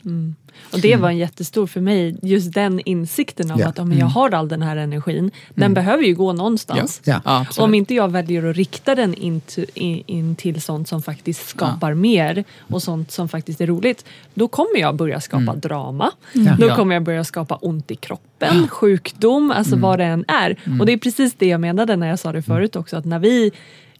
Och 0.72 0.80
det 0.80 0.96
var 0.96 1.08
en 1.08 1.18
jättestor 1.18 1.66
för 1.66 1.80
mig, 1.80 2.16
just 2.22 2.52
den 2.52 2.80
insikten 2.84 3.50
av 3.50 3.60
Ja. 3.60 3.68
att 3.68 3.86
men 3.86 3.98
jag 3.98 4.06
har 4.06 4.30
all 4.34 4.48
den 4.48 4.62
här 4.62 4.76
energin, 4.76 5.30
den 5.54 5.74
behöver 5.74 6.02
ju 6.04 6.14
gå 6.14 6.32
någonstans. 6.32 7.00
Ja. 7.04 7.20
Ja. 7.24 7.46
Om 7.58 7.74
inte 7.74 7.94
jag 7.94 8.08
väljer 8.08 8.44
att 8.50 8.56
rikta 8.56 8.94
den 8.94 9.14
in, 9.14 9.40
till- 9.40 9.70
in, 9.74 10.02
in 10.06 10.36
till 10.36 10.62
sånt 10.62 10.88
som 10.88 11.02
faktiskt 11.02 11.48
skapar 11.48 11.94
mer 11.94 12.44
och 12.60 12.82
sånt 12.82 13.10
som 13.10 13.28
faktiskt 13.28 13.60
är 13.60 13.66
roligt, 13.66 14.04
då 14.34 14.48
kommer 14.48 14.78
jag 14.80 14.96
börja 14.96 15.20
skapa 15.20 15.54
drama. 15.54 16.10
Då 16.32 16.40
Mm. 16.40 16.56
Ja. 16.60 16.76
kommer 16.76 16.94
jag 16.94 17.02
börja 17.02 17.24
skapa 17.24 17.54
ont 17.54 17.90
i 17.90 17.96
kroppen, 17.96 18.68
sjukdom, 18.68 19.50
alltså 19.50 19.72
Mm. 19.74 19.82
vad 19.82 19.98
det 19.98 20.04
än 20.04 20.24
är. 20.28 20.56
Och 20.80 20.86
det 20.86 20.92
är 20.92 20.98
precis 20.98 21.34
det 21.38 21.46
jag 21.46 21.60
menade 21.60 21.96
när 21.96 22.08
jag 22.08 22.18
sa 22.18 22.32
det 22.32 22.42
förut 22.42 22.76
också, 22.76 22.96
att 22.96 23.04
när 23.04 23.18
vi 23.18 23.52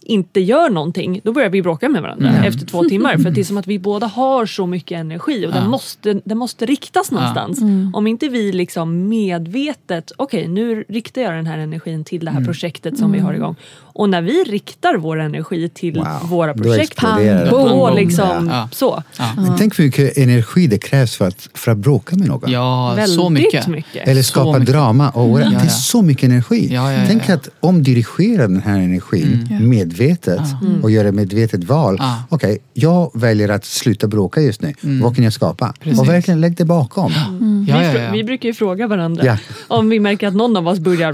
inte 0.09 0.41
gör 0.41 0.71
någonting, 0.71 1.21
då 1.25 1.33
börjar 1.33 1.51
vi 1.51 1.63
bråka 1.63 1.89
med 1.89 2.03
varandra 2.03 2.29
Mm. 2.29 2.45
efter 2.45 2.67
två 2.67 2.85
timmar. 2.85 3.17
För 3.19 3.31
det 3.31 3.41
är 3.41 3.45
som 3.45 3.57
att 3.59 3.67
vi 3.67 3.79
båda 3.79 4.07
har 4.07 4.47
så 4.47 4.67
mycket 4.67 4.99
energi 5.01 5.47
och 5.47 5.53
den, 5.53 5.71
måste, 5.71 6.21
den 6.25 6.39
måste 6.39 6.67
riktas 6.67 7.11
någonstans. 7.11 7.61
Om 7.93 8.07
inte 8.07 8.29
vi 8.29 8.53
liksom 8.53 9.09
medvetet, 9.09 10.13
okej 10.17 10.49
nu 10.49 10.85
riktar 10.89 11.23
jag 11.23 11.33
den 11.35 11.47
här 11.47 11.59
energin 11.59 12.05
till 12.05 12.25
det 12.25 12.31
här 12.31 12.45
projektet 12.45 12.99
som 12.99 13.13
vi 13.13 13.19
har 13.19 13.35
igång. 13.35 13.57
Och 13.99 14.11
när 14.11 14.23
vi 14.23 14.45
riktar 14.45 14.97
vår 14.97 15.21
energi 15.21 15.69
till 15.69 15.95
Wow. 15.99 16.07
våra 16.31 16.55
Då 16.55 16.63
projekt, 16.63 17.01
det. 17.19 17.49
då 17.51 17.69
Boom. 17.69 17.97
liksom 17.97 18.49
Ja. 18.53 18.69
så. 18.73 19.03
Men 19.37 19.57
tänk 19.59 19.79
hur 19.79 19.85
mycket 19.85 20.19
energi 20.19 20.67
det 20.67 20.79
krävs 20.79 21.17
för 21.17 21.29
att, 21.29 21.49
för 21.55 21.73
att 21.73 21.79
bråka 21.79 22.17
med 22.17 22.29
någon. 22.29 22.51
Ja, 22.51 22.93
Väldigt 22.97 23.17
så 23.21 23.31
mycket. 23.31 23.67
mycket. 23.67 24.09
Eller 24.09 24.23
skapa 24.23 24.59
mycket. 24.59 24.75
drama. 24.75 25.11
Och 25.11 25.39
Det 25.39 25.45
Ja, 25.45 25.51
är 25.61 25.65
ja. 25.65 25.69
så 25.71 26.03
mycket 26.03 26.25
energi. 26.25 26.69
Ja, 26.75 26.93
ja, 26.93 26.99
ja, 26.99 27.05
Tänk 27.09 27.23
ja. 27.29 27.35
att 27.35 27.49
omdirigera 27.61 28.43
den 28.49 28.63
här 28.63 28.79
energin 28.79 29.49
medvetet 29.61 30.41
och 30.83 30.91
göra 30.91 31.09
ett 31.09 31.15
medvetet 31.15 31.65
val. 31.65 31.97
Ja. 31.99 32.23
Okej, 32.29 32.59
jag 32.75 33.11
väljer 33.15 33.49
att 33.49 33.65
sluta 33.65 34.07
bråka 34.07 34.41
just 34.41 34.63
nu. 34.63 34.75
Vad 34.81 35.15
kan 35.15 35.25
jag 35.25 35.33
skapa? 35.33 35.75
Precis. 35.81 36.01
Och 36.01 36.09
verkligen 36.09 36.41
lägg 36.41 36.57
det 36.57 36.65
bakom. 36.65 37.13
Ja, 37.13 37.79
vi, 37.79 37.87
ja, 37.95 38.01
ja. 38.01 38.11
vi 38.13 38.25
brukar 38.25 38.49
ju 38.49 38.55
fråga 38.55 38.87
varandra 38.87 39.25
Ja. 39.25 39.37
om 39.69 39.89
vi 39.89 40.01
märker 40.01 40.29
att 40.29 40.35
någon 40.35 40.57
av 40.57 40.69
oss 40.69 40.79
börjar 40.79 41.13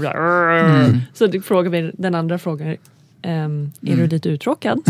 Mm. 0.59 1.01
så 1.13 1.27
då 1.27 1.41
frågar 1.41 1.69
vi 1.71 1.91
den 1.97 2.15
andra 2.15 2.37
frågan 2.37 2.75
ehm, 3.21 3.71
är 3.81 3.95
du 3.95 4.07
lite 4.07 4.29
uttråkad? 4.29 4.79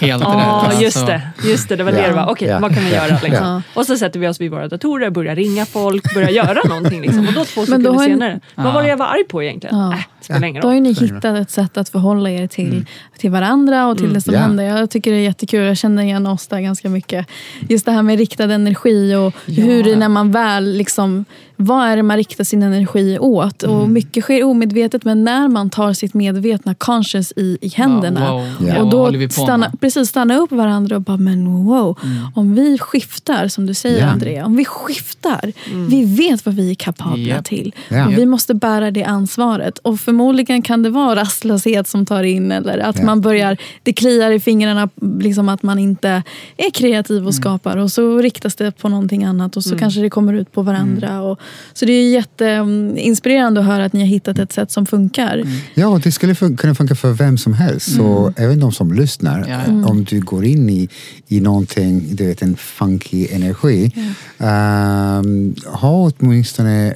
Helt 0.00 0.22
Ja, 0.22 0.68
rätt. 0.70 0.80
just 0.82 0.96
Alltså, 0.96 1.06
det. 1.12 1.48
Just 1.50 1.68
det, 1.68 1.76
det 1.76 1.84
var 1.84 1.92
det 1.92 2.00
Ja. 2.00 2.08
det 2.08 2.14
var. 2.14 2.26
Okej, 2.30 2.48
Ja. 2.48 2.58
vad 2.58 2.74
kan 2.74 2.84
vi 2.84 2.94
Ja. 2.94 3.06
göra? 3.06 3.18
Liksom? 3.22 3.46
Ja. 3.46 3.62
Och 3.74 3.86
så 3.86 3.96
sätter 3.96 4.20
vi 4.20 4.28
oss 4.28 4.40
vid 4.40 4.50
våra 4.50 4.68
datorer, 4.68 5.10
börjar 5.10 5.36
ringa 5.36 5.66
folk, 5.66 6.14
börjar 6.14 6.28
göra 6.30 6.60
någonting. 6.68 7.00
Liksom. 7.02 7.26
Och 7.28 7.32
då 7.34 7.44
två 7.44 7.60
Men 7.60 7.66
sekunder 7.66 7.90
då 7.90 7.96
har 7.96 8.02
ni- 8.04 8.10
senare, 8.12 8.40
vad 8.54 8.74
var 8.74 8.82
det 8.82 8.88
jag 8.88 8.96
var 8.96 9.06
arg 9.06 9.24
på 9.28 9.42
egentligen? 9.42 9.76
Ja. 9.78 9.92
Äh, 9.92 9.98
spelar 10.20 10.44
ingen 10.48 10.62
Då 10.62 10.68
har 10.68 10.72
ju 10.74 10.78
roll. 10.80 10.82
ni 10.82 10.92
hittat 10.92 11.24
ett 11.38 11.50
sätt 11.50 11.76
att 11.76 11.88
förhålla 11.88 12.30
er 12.30 12.46
till, 12.46 12.86
till 13.18 13.30
varandra 13.30 13.86
och 13.86 13.98
till 13.98 14.12
det 14.14 14.20
som 14.20 14.34
Ja. 14.34 14.40
händer. 14.40 14.64
Jag 14.64 14.90
tycker 14.90 15.10
det 15.10 15.16
är 15.16 15.20
jättekul. 15.22 15.64
Jag 15.66 15.76
känner 15.76 16.02
igen 16.02 16.26
oss 16.26 16.46
där 16.46 16.60
ganska 16.60 16.88
mycket. 16.88 17.26
Just 17.68 17.84
det 17.86 17.92
här 17.92 18.02
med 18.02 18.18
riktad 18.18 18.44
energi 18.52 19.14
och 19.14 19.34
hur 19.46 19.82
det 19.84 19.96
när 19.96 20.08
man 20.08 20.30
väl 20.32 20.72
liksom 20.76 21.24
vad 21.60 21.86
är 21.86 21.96
det 21.96 22.02
man 22.02 22.16
riktar 22.16 22.44
sin 22.44 22.62
energi 22.62 23.18
åt? 23.18 23.62
Och 23.62 23.88
Mycket 23.90 24.24
sker 24.24 24.44
omedvetet 24.44 25.04
men 25.04 25.24
när 25.24 25.48
man 25.48 25.70
tar 25.70 25.92
sitt 25.92 26.14
medvetna 26.14 26.74
conscious 26.74 27.32
i, 27.36 27.58
i 27.60 27.68
händerna 27.68 28.32
wow. 28.32 28.46
Ja. 28.60 28.66
Ja, 28.68 28.82
och 28.82 28.90
då 28.90 29.28
stanna, 29.30 29.72
precis, 29.80 30.08
stanna 30.08 30.36
upp 30.36 30.52
varandra 30.52 30.96
och 30.96 31.02
bara, 31.02 31.16
men 31.16 31.64
wow. 31.64 31.98
Om 32.34 32.54
vi 32.54 32.78
skiftar, 32.78 33.48
som 33.48 33.66
du 33.66 33.74
säger 33.74 33.98
Ja. 34.00 34.06
Andrea, 34.06 34.46
om 34.46 34.56
vi 34.56 34.64
skiftar. 34.64 35.52
Vi 35.90 36.04
vet 36.04 36.46
vad 36.46 36.54
vi 36.54 36.70
är 36.70 36.74
kapabla 36.74 37.18
Japp. 37.18 37.44
till. 37.44 37.74
Ja. 37.88 38.06
Och 38.06 38.12
vi 38.12 38.26
måste 38.26 38.54
bära 38.54 38.90
det 38.90 39.04
ansvaret. 39.04 39.78
Och 39.78 40.00
förmodligen 40.00 40.62
kan 40.62 40.82
det 40.82 40.90
vara 40.90 41.20
rastlöshet 41.20 41.88
som 41.88 42.06
tar 42.06 42.22
in 42.22 42.52
eller 42.52 42.78
att 42.78 43.02
man 43.02 43.20
börjar, 43.20 43.56
det 43.82 43.92
kliar 43.92 44.30
i 44.30 44.40
fingrarna, 44.40 44.88
liksom 45.20 45.48
att 45.48 45.62
man 45.62 45.78
inte 45.78 46.22
är 46.56 46.70
kreativ 46.70 47.16
Mm. 47.18 47.26
och 47.26 47.34
skapar. 47.34 47.76
Och 47.76 47.92
så 47.92 48.18
riktas 48.18 48.54
det 48.54 48.70
på 48.78 48.88
någonting 48.88 49.24
annat 49.24 49.56
och 49.56 49.64
så 49.64 49.78
kanske 49.78 50.00
det 50.00 50.10
kommer 50.10 50.32
ut 50.34 50.52
på 50.52 50.62
varandra. 50.62 51.08
Mm. 51.08 51.22
Och, 51.22 51.40
så 51.72 51.84
det 51.84 51.92
är 51.92 52.10
jätteinspirerande 52.10 53.60
att 53.60 53.66
höra 53.66 53.84
att 53.84 53.92
ni 53.92 54.00
har 54.00 54.06
hittat 54.06 54.38
ett 54.38 54.52
sätt 54.52 54.70
som 54.70 54.86
funkar. 54.86 55.34
Mm. 55.38 55.48
Ja, 55.74 55.86
och 55.88 56.00
det 56.00 56.12
skulle 56.12 56.32
fun- 56.32 56.56
kunna 56.56 56.74
funka 56.74 56.94
för 56.94 57.12
vem 57.12 57.38
som 57.38 57.52
helst. 57.54 57.96
Så 57.96 58.32
även 58.36 58.60
de 58.60 58.72
som 58.72 58.92
lyssnar, 58.92 59.38
Ja, 59.48 59.60
ja. 59.66 59.86
om 59.88 60.04
du 60.04 60.20
går 60.20 60.44
in 60.44 60.70
i, 60.70 60.88
i 61.28 61.40
någonting, 61.40 62.16
du 62.16 62.26
vet 62.26 62.42
en 62.42 62.56
funky 62.56 63.26
energi, 63.30 63.92
ehm, 64.38 65.54
ha 65.66 66.10
åtminstone 66.18 66.94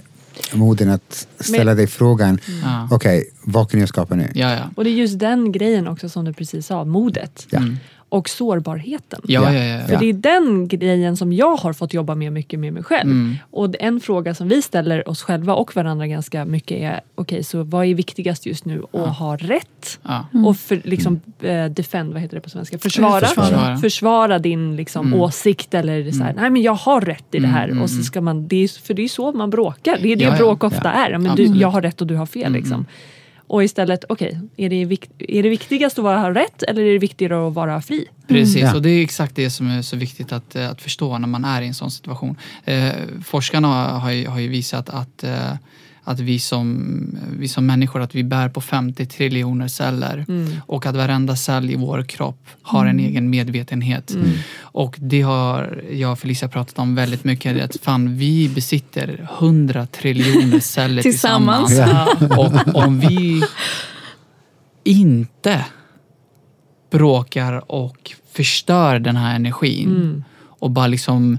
moden 0.53 0.91
att 0.91 1.27
ställa 1.41 1.65
Men- 1.65 1.77
dig 1.77 1.87
frågan, 1.87 2.39
Ja. 2.63 2.89
okej, 2.91 3.25
vad 3.45 3.71
kan 3.71 3.81
jag 3.81 3.89
skapa 3.89 4.15
nu? 4.15 4.31
Ja, 4.35 4.51
ja. 4.55 4.71
Och 4.77 4.85
det 4.85 4.91
är 4.91 4.95
just 4.95 5.19
den 5.19 5.53
grejen 5.53 5.89
också 5.89 6.09
som 6.09 6.25
du 6.25 6.33
precis 6.33 6.67
sa, 6.67 6.85
modet. 6.85 7.47
Ja. 7.51 7.61
Och 8.13 8.29
sårbarheten. 8.29 9.21
Ja, 9.25 9.53
ja, 9.53 9.65
ja. 9.65 9.87
För 9.87 9.97
det 9.97 10.07
är 10.07 10.13
den 10.13 10.69
grejen 10.69 11.17
som 11.17 11.33
jag 11.33 11.57
har 11.57 11.73
fått 11.73 11.95
jobba 11.95 12.15
med 12.15 12.33
mycket 12.33 12.59
med 12.61 12.73
mig 12.73 12.83
själv. 12.83 13.11
Mm. 13.11 13.37
Och 13.51 13.75
en 13.81 14.01
fråga 14.01 14.35
som 14.35 14.49
vi 14.49 14.63
ställer 14.63 15.09
oss 15.09 15.23
själva 15.23 15.55
och 15.55 15.77
varandra 15.77 16.07
ganska 16.07 16.45
mycket 16.45 16.79
är, 16.79 17.01
okej 17.15 17.45
så 17.45 17.63
vad 17.63 17.87
är 17.87 17.95
viktigast 17.95 18.47
just 18.47 18.65
nu? 18.65 18.83
Att 18.93 19.17
ha 19.17 19.37
rätt 19.37 19.99
Ja. 20.03 20.27
och 20.47 20.57
för, 20.57 20.81
liksom, 20.85 21.21
eh, 21.41 21.65
defend, 21.65 22.13
vad 22.13 22.23
heter 22.23 22.35
det 22.37 22.41
på 22.41 22.51
svenska? 22.51 22.79
Försvara. 22.79 23.27
Försvara. 23.27 23.77
Försvara 23.77 24.39
din 24.39 24.77
liksom, 24.77 25.15
åsikt 25.15 25.75
eller 25.75 26.11
så 26.11 26.23
här, 26.23 26.35
nej 26.37 26.51
men 26.51 26.63
jag 26.63 26.75
har 26.75 27.01
rätt 27.01 27.35
i 27.35 27.39
det 27.39 27.47
här. 27.49 27.83
Och 27.83 27.91
så 27.91 28.03
ska 28.03 28.21
man, 28.21 28.49
det 28.49 28.57
är, 28.65 28.83
för 28.83 28.95
det 28.95 29.03
är 29.03 29.09
så 29.09 29.33
man 29.33 29.51
bråkar. 29.51 29.99
Det 30.03 30.13
är 30.13 30.17
det 30.17 30.25
Ja, 30.25 30.31
ja. 30.31 30.37
bråk 30.37 30.65
ofta 30.65 30.93
är. 30.93 31.19
Men 31.19 31.37
du, 31.37 31.45
jag 31.45 31.69
har 31.69 31.83
rätt 31.83 32.01
och 32.01 32.07
du 32.07 32.17
har 32.17 32.27
fel. 32.27 32.53
Liksom. 32.53 32.87
Och 33.53 33.65
istället, 33.65 34.05
okej, 34.09 34.41
är, 34.57 34.69
det 34.71 34.85
vik- 34.85 35.11
är 35.19 35.43
det 35.43 35.49
viktigast 35.49 35.99
att 35.99 36.05
vara, 36.05 36.35
rätt 36.35 36.63
eller 36.63 36.83
är 36.83 36.93
det 36.93 36.99
viktigare 36.99 37.49
att 37.49 37.55
vara 37.55 37.83
fri? 37.83 38.07
Precis, 38.29 38.57
Ja. 38.63 38.75
och 38.75 38.83
det 38.83 38.91
är 38.91 39.03
exakt 39.03 39.37
det 39.37 39.51
som 39.51 39.71
är 39.71 39.83
så 39.83 39.97
viktigt 39.97 40.33
att, 40.33 40.57
eh, 40.57 40.71
att 40.71 40.83
förstå 40.83 41.19
när 41.19 41.29
man 41.29 41.45
är 41.45 41.63
i 41.63 41.67
en 41.67 41.75
sån 41.75 41.91
situation. 41.91 42.37
Eh, 42.65 42.91
forskarna 43.25 43.69
har 43.99 44.11
ju, 44.11 44.27
har 44.27 44.41
ju 44.41 44.49
visat 44.49 44.89
att, 44.89 45.25
eh, 45.25 45.53
att 46.05 46.21
vi, 46.21 46.39
som, 46.39 47.19
vi 47.39 47.49
som 47.49 47.67
människor 47.67 48.01
att 48.03 48.15
vi 48.15 48.25
bär 48.25 48.49
på 48.49 48.61
50 48.61 49.07
triljoner 49.07 49.69
celler 49.69 50.25
och 50.67 50.87
att 50.87 50.97
varenda 50.97 51.37
cell 51.37 51.71
i 51.71 51.77
vår 51.77 52.03
kropp 52.03 52.47
har 52.63 52.87
en 52.87 53.01
egen 53.01 53.31
medvetenhet. 53.31 54.17
Och 54.61 54.97
det 55.01 55.23
har 55.23 55.83
jag 55.91 56.13
och 56.13 56.19
Felicia 56.19 56.49
pratat 56.49 56.79
om 56.79 56.95
väldigt 56.95 57.25
mycket. 57.25 57.65
Att 57.65 57.77
fan, 57.83 58.17
vi 58.17 58.49
besitter 58.49 59.29
100 59.39 59.87
triljoner 59.87 60.61
celler 60.61 61.03
Tillsammans. 61.03 61.69
tillsammans. 61.69 62.39
Och 62.39 62.77
om 62.85 63.01
vi 63.01 63.43
inte 64.85 65.65
bråkar 66.91 67.73
och 67.73 68.13
förstör 68.33 68.99
den 68.99 69.17
här 69.17 69.37
energin 69.37 70.25
och 70.45 70.71
bara 70.71 70.87
liksom 70.87 71.39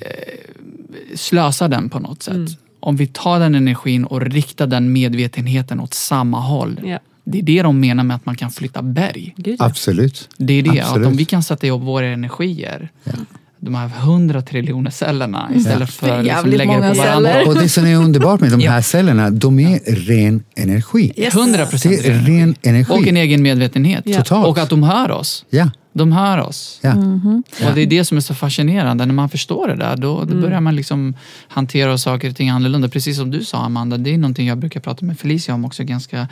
eh, 0.00 1.14
slösar 1.14 1.68
den 1.68 1.90
på 1.90 1.98
något 1.98 2.22
sätt. 2.22 2.58
Om 2.80 2.96
vi 2.96 3.06
tar 3.06 3.40
den 3.40 3.54
energin 3.54 4.04
och 4.04 4.20
riktar 4.20 4.66
den 4.66 4.92
medvetenheten 4.92 5.80
åt 5.80 5.94
samma 5.94 6.40
håll. 6.40 6.80
Ja. 6.84 6.98
Det 7.24 7.38
är 7.38 7.42
det 7.42 7.62
de 7.62 7.80
menar 7.80 8.04
med 8.04 8.16
att 8.16 8.26
man 8.26 8.36
kan 8.36 8.50
flytta 8.50 8.82
berg. 8.82 9.34
Gud, 9.36 9.56
ja. 9.58 9.64
Absolut. 9.66 10.28
Det 10.36 10.52
är 10.52 10.62
det, 10.62 10.80
Absolut. 10.80 11.06
att 11.06 11.12
om 11.12 11.16
vi 11.16 11.24
kan 11.24 11.42
sätta 11.42 11.66
ihop 11.66 11.82
våra 11.82 12.06
energier, 12.06 12.88
de 13.60 13.74
här 13.74 13.88
hundra 13.88 14.42
triljoner 14.42 14.90
cellerna 14.90 15.50
istället 15.54 15.90
för 15.90 16.08
att 16.18 16.24
liksom 16.24 16.50
lägga 16.50 16.80
det 16.80 16.88
på 16.94 16.98
varandra. 16.98 17.32
celler. 17.32 17.48
Och 17.48 17.54
det 17.54 17.68
som 17.68 17.86
är 17.86 17.96
underbart 17.96 18.40
med 18.40 18.50
de 18.50 18.60
här 18.60 18.76
Ja. 18.76 18.82
cellerna, 18.82 19.30
de 19.30 19.58
är 19.58 19.80
ren 20.06 20.42
energi. 20.56 21.12
Yes. 21.16 21.34
100 21.34 21.66
procent 21.66 22.02
Det 22.02 22.08
är 22.08 22.20
ren 22.20 22.54
energi. 22.62 22.92
Och 22.92 23.06
en 23.08 23.16
egen 23.16 23.42
medvetenhet. 23.42 24.04
Totalt. 24.04 24.46
Och 24.46 24.58
att 24.58 24.70
de 24.70 24.82
hör 24.82 25.10
oss. 25.10 25.44
Ja, 25.50 25.70
De 25.98 26.12
hör 26.12 26.38
oss. 26.38 26.78
ja. 26.82 26.94
Och 27.68 27.74
det 27.74 27.80
är 27.82 27.86
det 27.86 28.04
som 28.04 28.16
är 28.16 28.20
så 28.20 28.34
fascinerande. 28.34 29.06
När 29.06 29.14
man 29.14 29.28
förstår 29.28 29.68
det 29.68 29.76
där, 29.76 29.96
då, 29.96 30.24
då 30.24 30.34
börjar 30.40 30.60
man 30.60 30.76
liksom 30.76 31.14
hantera 31.48 31.98
saker 31.98 32.30
och 32.30 32.36
ting 32.36 32.48
annorlunda. 32.50 32.88
Precis 32.88 33.16
som 33.16 33.30
du 33.30 33.44
sa 33.44 33.58
Amanda, 33.64 33.96
det 33.96 34.14
är 34.14 34.18
någonting 34.18 34.46
jag 34.48 34.58
brukar 34.58 34.80
prata 34.80 35.04
med 35.04 35.18
Felicia 35.18 35.54
om 35.54 35.64
också 35.64 35.84
ganska, 35.84 36.28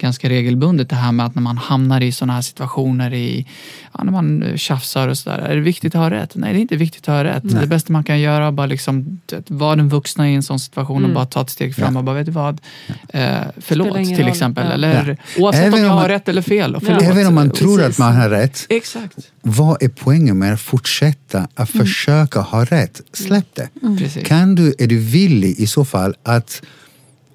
ganska 0.00 0.28
regelbundet. 0.28 0.88
Det 0.90 0.96
här 0.96 1.12
med 1.12 1.26
att 1.26 1.34
när 1.34 1.42
man 1.42 1.58
hamnar 1.58 2.00
i 2.00 2.12
sådana 2.12 2.32
här 2.32 2.42
situationer, 2.42 3.14
i, 3.14 3.46
ja, 3.94 4.04
när 4.04 4.12
man 4.12 4.42
eh, 4.42 4.56
tjafsar 4.56 5.08
och 5.08 5.18
sådär. 5.18 5.38
Är 5.38 5.54
det 5.54 5.60
viktigt 5.62 5.94
att 5.94 6.00
ha 6.00 6.10
rätt? 6.10 6.32
Nej, 6.34 6.52
det 6.52 6.58
är 6.58 6.60
inte 6.60 6.76
viktigt 6.76 7.08
att 7.08 7.14
ha 7.14 7.24
rätt. 7.24 7.60
Det 7.60 7.66
bästa 7.66 7.92
man 7.92 8.04
kan 8.04 8.20
göra 8.20 8.46
är 8.46 8.50
bara 8.52 8.66
liksom, 8.66 9.20
vet, 9.32 9.50
vara 9.50 9.76
den 9.76 9.88
vuxna 9.88 10.30
i 10.30 10.34
en 10.34 10.42
sån 10.42 10.58
situation 10.60 11.04
och 11.04 11.10
bara 11.10 11.26
ta 11.26 11.40
ett 11.40 11.50
steg 11.50 11.74
fram 11.74 11.96
och 11.96 12.04
bara, 12.04 12.16
vet 12.16 12.26
du 12.26 12.32
vad? 12.32 12.60
Eh, 13.08 13.22
förlåt 13.56 13.94
till 13.96 14.18
roll. 14.18 14.28
exempel. 14.28 14.66
Ja. 14.66 14.72
Eller, 14.72 14.88
Ja. 15.08 15.42
Oavsett 15.42 15.64
Även 15.64 15.74
om 15.74 15.80
jag 15.84 15.88
har 15.88 15.96
man- 16.00 16.08
rätt 16.08 16.28
eller 16.28 16.42
fel. 16.42 16.76
Förlåt. 16.84 17.02
Även 17.02 17.26
om 17.26 17.34
man 17.34 17.50
tror 17.50 17.78
Precis. 17.78 18.00
att 18.00 18.06
man 18.06 18.16
har 18.16 18.28
rätt, 18.28 18.66
Exakt. 18.68 19.07
Vad 19.42 19.82
är 19.82 19.88
poängen 19.88 20.38
med 20.38 20.52
att 20.54 20.60
fortsätta 20.60 21.48
att 21.54 21.74
Mm. 21.74 21.86
försöka 21.86 22.40
ha 22.40 22.64
rätt? 22.64 23.00
Släpp 23.12 23.54
det. 23.54 23.68
Precis. 23.98 24.26
Kan 24.26 24.54
du, 24.54 24.74
är 24.78 24.86
du 24.86 24.98
villig 24.98 25.60
i 25.60 25.66
så 25.66 25.84
fall 25.84 26.14
att 26.22 26.62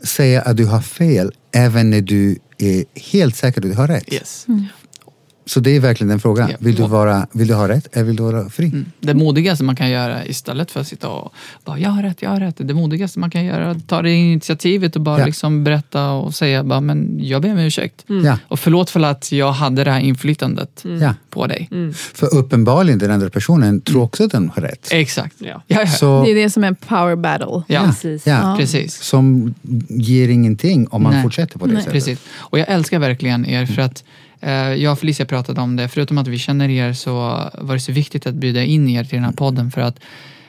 säga 0.03 0.41
att 0.41 0.57
du 0.57 0.65
har 0.65 0.81
fel 0.81 1.31
även 1.51 1.89
när 1.89 2.01
du 2.01 2.37
är 2.57 2.85
helt 3.13 3.35
säker 3.35 3.61
att 3.61 3.67
du 3.67 3.73
har 3.73 3.87
rätt? 3.87 4.13
Yes. 4.13 4.45
Så 5.45 5.59
det 5.59 5.75
är 5.75 5.79
verkligen 5.79 6.09
den 6.09 6.19
frågan. 6.19 6.49
Ja. 6.51 6.57
Vill, 6.59 6.75
du 6.75 6.83
vara, 6.83 7.27
vill 7.31 7.47
du 7.47 7.53
ha 7.53 7.67
rätt 7.67 7.87
eller 7.95 8.05
vill 8.05 8.15
du 8.15 8.23
vara 8.23 8.49
fri? 8.49 8.65
Mm. 8.65 8.85
Det 8.99 9.13
modigaste 9.13 9.63
man 9.63 9.75
kan 9.75 9.89
göra 9.89 10.25
istället 10.25 10.71
för 10.71 10.79
att 10.79 10.87
sitta 10.87 11.09
och 11.09 11.33
bara 11.65 11.79
jag 11.79 11.89
har 11.89 12.03
rätt, 12.03 12.21
jag 12.21 12.29
har 12.29 12.39
rätt. 12.39 12.55
Det 12.57 12.73
modigaste 12.73 13.19
man 13.19 13.29
kan 13.31 13.45
göra 13.45 13.65
är 13.65 13.69
att 13.69 13.87
ta 13.87 14.01
det 14.01 14.11
initiativet 14.11 14.95
och 14.95 15.01
bara 15.01 15.19
Ja. 15.19 15.25
liksom 15.25 15.63
berätta 15.63 16.11
och 16.11 16.35
säga 16.35 16.63
bara, 16.63 16.81
men 16.81 17.19
jag 17.21 17.41
ber 17.41 17.51
om 17.51 17.59
ursäkt. 17.59 18.05
Ja. 18.07 18.37
Och 18.47 18.59
förlåt 18.59 18.89
för 18.89 18.99
att 19.03 19.31
jag 19.31 19.51
hade 19.51 19.83
det 19.83 19.91
här 19.91 19.99
inflytandet 19.99 20.83
Ja. 21.01 21.15
på 21.29 21.47
dig. 21.47 21.69
För 21.93 22.35
uppenbarligen 22.35 22.99
den 22.99 23.11
andra 23.11 23.29
personen 23.29 23.81
tror 23.81 24.03
också 24.03 24.23
att 24.23 24.31
den 24.31 24.49
har 24.55 24.61
rätt. 24.61 24.87
Exakt. 24.91 25.35
Ja. 25.67 25.87
Så, 25.87 26.23
Det 26.23 26.31
är 26.31 26.35
det 26.35 26.49
som 26.49 26.63
är 26.63 26.73
power 26.73 27.15
battle. 27.15 27.63
ja. 27.67 27.83
Precis. 27.85 28.27
ja, 28.27 28.55
Precis. 28.59 29.01
Som 29.03 29.53
ger 29.89 30.29
ingenting 30.29 30.87
om 30.87 31.03
man 31.03 31.13
Nej. 31.13 31.23
fortsätter 31.23 31.59
på 31.59 31.65
det 31.65 31.73
Nej. 31.73 31.81
sättet. 31.83 31.93
Precis. 31.93 32.19
Och 32.37 32.59
jag 32.59 32.69
älskar 32.69 32.99
verkligen 32.99 33.45
er 33.45 33.65
för 33.65 33.81
att 33.81 34.03
jag 34.51 34.91
och 34.91 34.99
Felicia 34.99 35.25
pratade 35.25 35.61
om 35.61 35.75
det. 35.75 35.87
Förutom 35.87 36.17
att 36.17 36.27
vi 36.27 36.37
känner 36.37 36.69
er 36.69 36.93
så 36.93 37.13
var 37.53 37.73
det 37.73 37.79
så 37.79 37.91
viktigt 37.91 38.27
att 38.27 38.35
bjuda 38.35 38.63
in 38.63 38.89
er 38.89 39.03
till 39.03 39.15
den 39.15 39.25
här 39.25 39.31
podden 39.31 39.71
för 39.71 39.81
att 39.81 39.99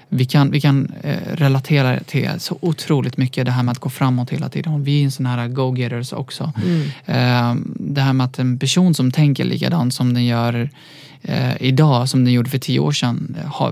vi 0.08 0.24
kan, 0.24 0.50
vi 0.50 0.60
kan 0.60 0.92
eh, 1.02 1.16
relatera 1.32 2.00
till 2.00 2.30
så 2.38 2.58
otroligt 2.60 3.16
mycket 3.16 3.44
det 3.46 3.52
här 3.52 3.62
med 3.62 3.72
att 3.72 3.78
gå 3.78 3.90
framåt 3.90 4.30
hela 4.30 4.48
tiden. 4.48 4.84
Vi 4.84 5.00
är 5.00 5.04
en 5.04 5.10
sån 5.10 5.26
här 5.26 5.48
go-getters 5.48 6.12
också. 6.12 6.52
Eh, 7.06 7.54
det 7.66 8.00
här 8.00 8.12
med 8.12 8.24
att 8.26 8.38
en 8.38 8.58
person 8.58 8.94
som 8.94 9.10
tänker 9.10 9.44
likadant 9.44 9.94
som 9.94 10.14
den 10.14 10.24
gör 10.24 10.70
eh, 11.22 11.62
idag 11.62 12.08
som 12.08 12.24
den 12.24 12.32
gjorde 12.32 12.50
för 12.50 12.58
tio 12.58 12.80
år 12.80 12.92
sedan. 12.92 13.36
eh, 13.44 13.70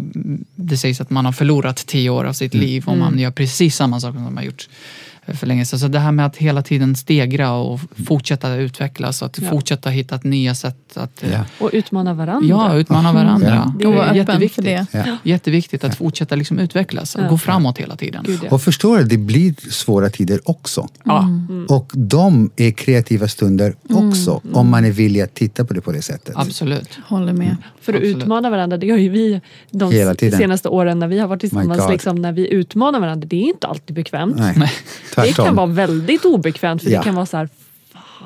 det 0.54 0.76
sägs 0.76 1.00
att 1.00 1.10
man 1.10 1.24
har 1.24 1.32
förlorat 1.32 1.86
tio 1.86 2.10
år 2.10 2.24
av 2.24 2.32
sitt 2.32 2.54
liv 2.54 2.84
om 2.86 2.98
man 2.98 3.18
gör 3.18 3.30
precis 3.30 3.76
samma 3.76 4.00
sak 4.00 4.14
som 4.14 4.22
man 4.22 4.36
har 4.36 4.44
gjort 4.44 4.68
eh, 5.11 5.11
för 5.26 5.46
länge 5.46 5.64
sedan. 5.66 5.78
Så 5.78 5.88
det 5.88 5.98
här 5.98 6.12
med 6.12 6.26
att 6.26 6.36
hela 6.36 6.62
tiden 6.62 6.96
stegra 6.96 7.52
och 7.52 7.80
fortsätta 8.06 8.54
utvecklas 8.54 9.22
och 9.22 9.26
att 9.26 9.38
Ja. 9.38 9.50
fortsätta 9.50 9.90
hitta 9.90 10.20
nya 10.22 10.54
sätt 10.54 10.76
att 10.96 11.22
eh, 11.22 11.32
Ja. 11.32 11.44
Och 11.58 11.70
utmana 11.72 12.14
varandra. 12.14 12.48
Ja, 12.48 12.74
utmana 12.78 13.12
varandra. 13.12 13.48
Ja. 13.48 13.74
Det 13.78 13.84
är 13.84 13.88
Och 13.88 13.94
vara 13.94 14.10
öppen 14.10 14.48
för 14.48 14.62
det. 14.62 14.86
Ja. 14.92 15.16
Jätteviktigt 15.22 15.84
att 15.84 15.94
fortsätta 15.96 16.34
liksom 16.34 16.58
utvecklas 16.58 17.14
och 17.14 17.22
Ja. 17.22 17.28
gå 17.28 17.38
framåt 17.38 17.78
hela 17.78 17.96
tiden. 17.96 18.24
Gud, 18.26 18.40
ja. 18.42 18.48
Och 18.50 18.62
förstår 18.62 18.98
du, 18.98 19.04
det 19.04 19.16
blir 19.18 19.70
svåra 19.70 20.10
tider 20.10 20.40
också. 20.44 20.88
Ja. 21.04 21.28
Och 21.68 21.90
de 21.94 22.50
är 22.56 22.70
kreativa 22.70 23.28
stunder 23.28 23.74
också, 23.90 24.40
om 24.52 24.70
man 24.70 24.84
är 24.84 24.90
villig 24.90 25.20
att 25.20 25.34
titta 25.34 25.64
på 25.64 25.74
det 25.74 25.80
på 25.80 25.92
det 25.92 26.02
sättet. 26.02 26.34
Absolut. 26.36 26.98
Håller 27.08 27.32
med. 27.32 27.56
För 27.80 27.92
att 27.92 27.96
Absolut. 27.98 28.16
utmana 28.22 28.50
varandra, 28.50 28.76
det 28.76 28.86
gör 28.86 28.96
ju 28.96 29.08
vi 29.08 29.40
de 29.70 29.92
Hela 29.92 30.14
tiden. 30.14 30.38
senaste 30.38 30.68
åren 30.68 30.98
när 30.98 31.06
vi 31.08 31.18
har 31.18 31.28
varit 31.28 31.40
tillsammans. 31.40 31.90
Liksom, 31.90 32.16
när 32.22 32.32
vi 32.32 32.52
utmanar 32.52 33.00
varandra, 33.00 33.26
det 33.26 33.36
är 33.36 33.48
inte 33.48 33.66
alltid 33.66 33.96
bekvämt. 33.96 34.36
Nej, 34.38 34.54
Det 34.56 34.68
tvärtom. 35.14 35.44
kan 35.46 35.56
vara 35.56 35.66
väldigt 35.66 36.24
obekvämt 36.24 36.82
för 36.82 36.90
Ja. 36.90 36.98
det 36.98 37.04
kan 37.04 37.14
vara 37.14 37.26
så 37.26 37.36
här, 37.36 37.48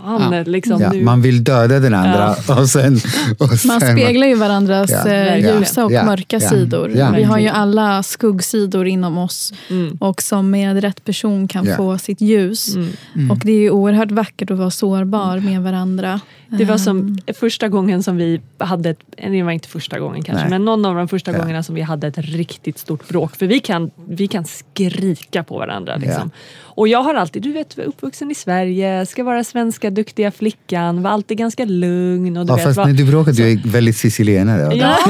fan, 0.06 0.32
Ja. 0.32 0.42
liksom 0.46 0.80
ja, 0.80 0.92
man 0.92 1.22
vill 1.22 1.44
döda 1.44 1.80
den 1.80 1.94
andra 1.94 2.34
och 2.60 2.68
sen... 2.68 2.94
Och 3.38 3.48
sen 3.58 3.68
Man 3.68 3.80
speglar 3.80 4.26
ju 4.26 4.34
varandras 4.34 4.90
Ja. 4.90 5.08
eh, 5.08 5.38
ljusa 5.58 5.84
och 5.84 5.92
Ja. 5.92 6.04
mörka 6.04 6.36
Ja. 6.40 6.48
sidor. 6.50 6.90
Ja. 6.94 7.10
Vi 7.16 7.22
har 7.22 7.38
ju 7.38 7.48
alla 7.48 8.02
skuggsidor 8.02 8.86
inom 8.86 9.18
oss 9.18 9.52
Mm. 9.70 9.96
och 10.00 10.22
som 10.22 10.50
med 10.50 10.80
rätt 10.80 11.04
person 11.04 11.48
kan 11.48 11.64
Ja. 11.64 11.76
få 11.76 11.98
sitt 11.98 12.20
ljus. 12.20 12.74
Mm. 13.14 13.30
Och 13.30 13.38
det 13.38 13.52
är 13.52 13.60
ju 13.60 13.70
oerhört 13.70 14.10
vackert 14.10 14.50
att 14.50 14.58
vara 14.58 14.70
sårbar 14.70 15.40
med 15.40 15.62
varandra. 15.62 16.20
Det 16.48 16.64
var 16.64 16.78
som 16.78 17.18
första 17.40 17.68
gången 17.68 18.02
som 18.02 18.16
vi 18.16 18.40
hade, 18.58 18.90
ett, 18.90 18.98
det 19.16 19.42
var 19.42 19.52
inte 19.52 19.68
första 19.68 19.98
gången 19.98 20.22
kanske, 20.22 20.42
Nej. 20.44 20.50
men 20.50 20.64
någon 20.64 20.84
av 20.84 20.94
de 20.94 21.08
första 21.08 21.32
Ja. 21.32 21.38
gångerna 21.38 21.62
som 21.62 21.74
vi 21.74 21.82
hade 21.82 22.06
ett 22.06 22.18
riktigt 22.18 22.78
stort 22.78 23.08
bråk. 23.08 23.36
För 23.36 23.46
vi 23.46 23.60
kan, 23.60 23.90
vi 24.08 24.26
kan 24.28 24.44
skrika 24.44 25.44
på 25.44 25.58
varandra. 25.58 25.96
Liksom. 25.96 26.30
Och 26.58 26.88
jag 26.88 27.02
har 27.02 27.14
alltid, 27.14 27.42
du 27.42 27.52
vet, 27.52 27.78
uppvuxen 27.78 28.30
i 28.30 28.34
Sverige, 28.34 29.06
ska 29.06 29.24
vara 29.24 29.44
svenska 29.44 29.90
duktiga 29.90 30.30
flickan, 30.30 31.02
var 31.02 31.10
alltid 31.10 31.38
ganska 31.38 31.64
lugn. 31.64 32.36
Och 32.36 32.46
du 32.46 32.52
Ja, 32.52 32.56
vet, 32.56 32.64
fast 32.64 32.76
var, 32.76 32.86
när 32.86 32.92
du 32.92 33.04
bråkar, 33.04 33.32
du 33.32 33.50
är 33.52 33.60
väldigt 33.68 33.96
sicilienare. 33.96 34.74
Ja, 34.76 34.96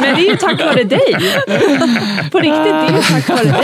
men 0.00 0.14
det 0.16 0.26
är 0.26 0.30
ju 0.30 0.36
tack 0.36 0.60
vare 0.64 0.84
dig. 0.84 1.16
På 2.32 2.38
riktigt, 2.38 2.64
det 2.64 2.70
är 2.70 2.96
ju 2.96 3.02
tack 3.02 3.28
vare 3.28 3.62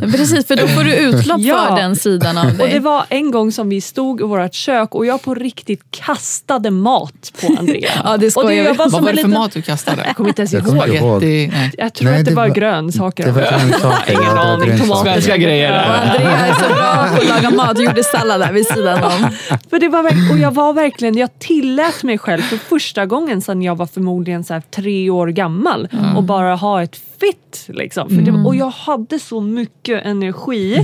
dig. 0.00 0.12
Precis, 0.12 0.46
för 0.46 0.56
då 0.56 0.66
får 0.68 0.84
du 0.84 0.94
utlopp 0.96 1.40
Ja. 1.40 1.66
för 1.68 1.76
den 1.76 1.96
sidan 1.96 2.38
av 2.38 2.46
Och 2.46 2.52
det 2.52 2.66
dig. 2.66 2.78
var 2.80 3.04
en 3.08 3.30
gång 3.30 3.52
som 3.52 3.68
vi 3.68 3.80
stod 3.80 4.20
i 4.20 4.24
vårt 4.24 4.54
kök 4.54 4.94
och 4.94 5.06
jag 5.06 5.22
på 5.22 5.34
riktigt 5.34 5.82
kastade 6.06 6.70
mat 6.70 7.32
på 7.40 7.46
Andrea. 7.58 7.90
Ja, 8.04 8.16
det 8.16 8.36
och 8.36 8.50
vi. 8.50 8.56
jag 8.58 8.74
var 8.74 8.88
Vad 8.88 8.92
var 8.92 8.98
en 8.98 9.04
det 9.04 9.10
för 9.10 9.16
liten- 9.16 9.30
mat 9.30 9.52
du 9.52 9.62
kastade? 9.62 10.02
Jag 10.06 10.16
kommer 10.16 10.28
inte 10.30 10.42
ens 10.42 10.52
Jag 10.52 10.66
ihåg. 10.68 10.76
inte 10.88 10.96
ihåg. 10.96 11.22
Nej. 11.22 11.72
Jag 11.78 11.94
tror 11.94 12.10
Nej, 12.10 12.18
att 12.18 12.24
det, 12.24 12.30
det 12.30 12.34
var 12.34 12.48
var- 12.48 12.54
grönsaker. 12.54 13.24
det 13.26 13.32
var 13.32 13.42
grönsaker, 13.42 14.12
Ingen 14.12 14.34
det 14.34 14.40
aning. 14.40 14.78
Tomater. 14.78 15.10
Svenska 15.12 15.36
grejer. 15.36 15.72
Ja. 15.72 15.80
Andrea 15.82 16.46
är 16.46 16.52
så 16.54 16.74
bra 16.74 17.08
på 17.16 17.22
att 17.22 17.28
laga 17.28 17.50
mat. 17.56 17.76
Du 17.76 17.84
gjorde 17.84 18.04
sallad 18.04 18.40
där 18.40 18.52
vid 18.52 18.66
sidan 18.66 19.02
om. 19.04 19.30
För 19.70 19.78
det 19.78 19.88
var, 19.88 20.04
och 20.32 20.38
jag 20.38 20.54
var 20.54 20.72
verkligen, 20.72 21.16
jag 21.16 21.38
tillät 21.38 22.02
mig 22.02 22.18
själv 22.18 22.42
för 22.42 22.56
första 22.56 23.06
gången 23.06 23.40
sedan 23.42 23.62
jag 23.62 23.74
var 23.76 23.86
förmodligen 23.86 24.44
så 24.44 24.54
här 24.54 24.62
tre 24.74 25.10
år 25.10 25.26
gammal 25.28 25.88
och 26.16 26.22
bara 26.22 26.54
ha 26.56 26.82
ett 26.82 26.96
fit. 27.20 27.64
Liksom. 27.68 28.08
För 28.08 28.16
det, 28.16 28.32
och 28.32 28.56
jag 28.56 28.70
hade 28.70 29.18
så 29.18 29.40
mycket 29.40 30.06
energi 30.06 30.76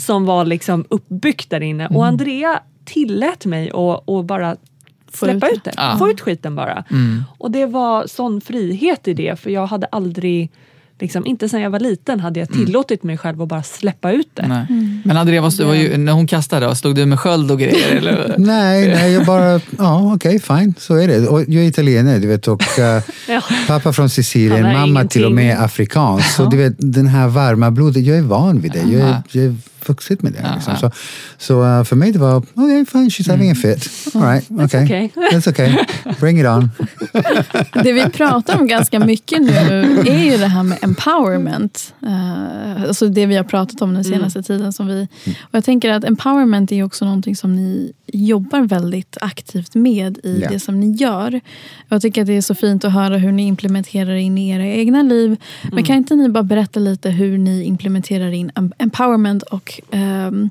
som 0.00 0.26
var 0.26 0.44
liksom 0.44 0.84
uppbyggt 0.90 1.50
där 1.50 1.60
inne. 1.60 1.86
Och 1.88 2.06
Andrea 2.06 2.60
tillät 2.84 3.46
mig 3.46 3.70
att 3.70 4.08
att 4.10 4.26
bara 4.26 4.56
släppa 5.12 5.48
ut 5.48 5.56
ut 5.56 5.64
det. 5.64 5.72
Ja. 5.76 5.96
Få 5.98 6.10
ut 6.10 6.20
skiten 6.20 6.54
bara. 6.54 6.84
Och 7.38 7.50
det 7.50 7.66
var 7.66 8.06
sån 8.06 8.40
frihet 8.40 9.08
i 9.08 9.14
det 9.14 9.40
för 9.40 9.50
jag 9.50 9.66
hade 9.66 9.86
aldrig 9.86 10.50
Liksom, 11.02 11.26
inte 11.26 11.48
sedan 11.48 11.60
jag 11.60 11.70
var 11.70 11.80
liten 11.80 12.20
hade 12.20 12.40
jag 12.40 12.48
tillåtit 12.48 13.02
mig 13.02 13.18
själv 13.18 13.42
att 13.42 13.48
bara 13.48 13.62
släppa 13.62 14.12
ut 14.12 14.28
det. 14.34 14.46
Nej. 14.48 14.66
Men 15.04 15.16
Andrea, 15.16 15.40
var 15.40 15.74
ju, 15.74 15.96
när 15.96 16.12
hon 16.12 16.26
kastade, 16.26 16.66
då, 16.66 16.74
stod 16.74 16.94
du 16.94 17.06
med 17.06 17.20
sköld 17.20 17.50
och 17.50 17.58
grejer? 17.58 17.90
Eller? 17.96 18.34
Nej, 18.38 18.88
nej, 18.88 19.12
jag 19.12 19.26
bara, 19.26 19.60
ja 19.78 20.14
okej, 20.14 20.40
fine, 20.40 20.74
så 20.78 20.94
är 20.94 21.08
det. 21.08 21.28
Och 21.28 21.40
jag 21.40 21.64
är 21.64 21.68
italienare, 21.68 22.18
du 22.18 22.26
vet, 22.26 22.48
och 22.48 22.78
eh, 22.78 23.02
Ja. 23.28 23.40
pappa 23.66 23.92
från 23.92 24.08
Sicilien, 24.10 24.72
mamma 24.72 25.04
till 25.04 25.24
och 25.24 25.32
med 25.32 25.44
ingenting. 25.44 25.64
afrikansk. 25.64 26.30
Så 26.30 26.44
du 26.44 26.56
vet, 26.56 26.74
den 26.78 27.06
här 27.06 27.28
varma 27.28 27.70
blodet, 27.70 28.02
jag 28.06 28.18
är 28.18 28.22
van 28.22 28.60
vid 28.60 28.72
det. 28.72 28.78
Jag 28.92 29.08
är, 29.08 29.22
jag 29.32 29.44
är 29.44 29.54
vuxit 29.88 30.22
med 30.22 30.32
det. 30.32 30.50
Liksom. 30.54 30.76
Så, 30.76 30.90
så 31.38 31.64
eh, 31.64 31.84
för 31.84 31.96
mig 31.96 32.12
det 32.12 32.18
var, 32.18 32.36
okej, 32.36 32.86
fine, 32.86 33.08
she's 33.08 33.30
having 33.30 33.50
a 33.50 33.54
fit. 33.54 33.90
All 34.14 34.22
right, 34.22 34.50
okay. 34.64 34.84
okay. 34.84 35.08
That's 35.08 35.48
okay. 35.48 35.74
Bring 36.20 36.40
it 36.40 36.46
on. 36.46 36.70
Det 37.82 37.92
vi 37.92 38.10
pratar 38.10 38.58
om 38.58 38.66
ganska 38.66 39.00
mycket 39.00 39.42
nu 39.42 39.52
är 40.06 40.24
ju 40.24 40.36
det 40.36 40.46
här 40.46 40.62
med 40.62 40.78
empowerment. 40.82 41.94
Uh, 42.02 42.82
alltså 42.82 43.08
det 43.08 43.26
vi 43.26 43.36
har 43.36 43.44
pratat 43.44 43.82
om 43.82 43.94
den 43.94 44.04
senaste 44.04 44.42
tiden. 44.42 44.72
Som 44.72 44.86
vi, 44.86 45.08
och 45.40 45.54
jag 45.54 45.64
tänker 45.64 45.90
att 45.90 46.04
empowerment 46.04 46.72
är 46.72 46.82
också 46.82 47.04
någonting 47.04 47.36
som 47.36 47.56
ni 47.56 47.92
jobbar 48.12 48.60
väldigt 48.60 49.16
aktivt 49.20 49.74
med 49.74 50.18
i 50.22 50.40
Ja. 50.42 50.48
det 50.48 50.60
som 50.60 50.80
ni 50.80 50.92
gör. 50.92 51.40
Jag 51.88 52.02
tycker 52.02 52.20
att 52.20 52.26
det 52.26 52.36
är 52.36 52.40
så 52.40 52.54
fint 52.54 52.84
att 52.84 52.92
höra 52.92 53.16
hur 53.16 53.32
ni 53.32 53.42
implementerar 53.46 54.14
in 54.14 54.38
i 54.38 54.48
era 54.50 54.66
egna 54.66 55.02
liv. 55.02 55.36
Men 55.72 55.84
kan 55.84 55.96
inte 55.96 56.14
ni 56.16 56.28
bara 56.28 56.42
berätta 56.42 56.80
lite 56.80 57.10
hur 57.10 57.38
ni 57.38 57.64
implementerar 57.64 58.30
in 58.32 58.50
em- 58.50 58.72
empowerment 58.78 59.42
och 59.42 59.80
ehm, 59.90 60.50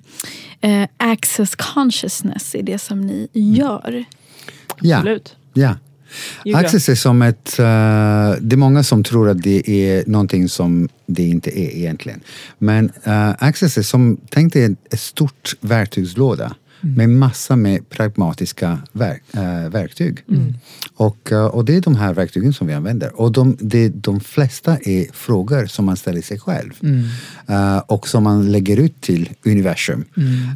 eh, 0.61 0.87
access 0.97 1.55
consciousness 1.55 2.55
i 2.55 2.61
det 2.61 2.77
som 2.79 3.01
ni 3.01 3.27
gör? 3.33 4.05
Ja, 4.81 4.97
Absolut. 4.97 5.35
ja. 5.53 5.75
Access 6.55 6.89
är 6.89 6.95
som 6.95 7.21
ett... 7.21 7.59
eh, 7.59 7.63
det 8.41 8.55
är 8.55 8.57
många 8.57 8.83
som 8.83 9.03
tror 9.03 9.29
att 9.29 9.41
det 9.43 9.69
är 9.69 10.03
någonting 10.07 10.49
som 10.49 10.89
det 11.05 11.23
inte 11.23 11.59
är 11.59 11.75
egentligen. 11.77 12.19
Men 12.57 12.85
uh, 13.07 13.29
Access 13.43 13.77
är 13.77 13.81
som, 13.81 14.17
tänk 14.29 14.53
dig 14.53 14.75
ett 14.91 14.99
stort 14.99 15.53
verktygslåda 15.61 16.55
med 16.81 17.09
massa 17.09 17.55
med 17.55 17.89
pragmatiska 17.89 18.79
verk, 18.91 19.23
eh, 19.33 19.69
verktyg. 19.69 20.17
Och, 20.95 21.31
eh, 21.31 21.45
och 21.45 21.65
det 21.65 21.75
är 21.75 21.81
de 21.81 21.95
här 21.95 22.13
verktygen 22.13 22.53
som 22.53 22.67
vi 22.67 22.73
använder. 22.73 23.21
Och 23.21 23.31
de, 23.31 23.57
det, 23.59 23.89
de 23.89 24.19
flesta 24.19 24.77
är 24.77 25.13
frågor 25.13 25.65
som 25.65 25.85
man 25.85 25.97
ställer 25.97 26.21
sig 26.21 26.39
själv. 26.39 26.71
Eh, 27.47 27.77
och 27.77 28.07
som 28.07 28.23
man 28.23 28.51
lägger 28.51 28.77
ut 28.77 29.01
till 29.01 29.29
universum. 29.45 30.05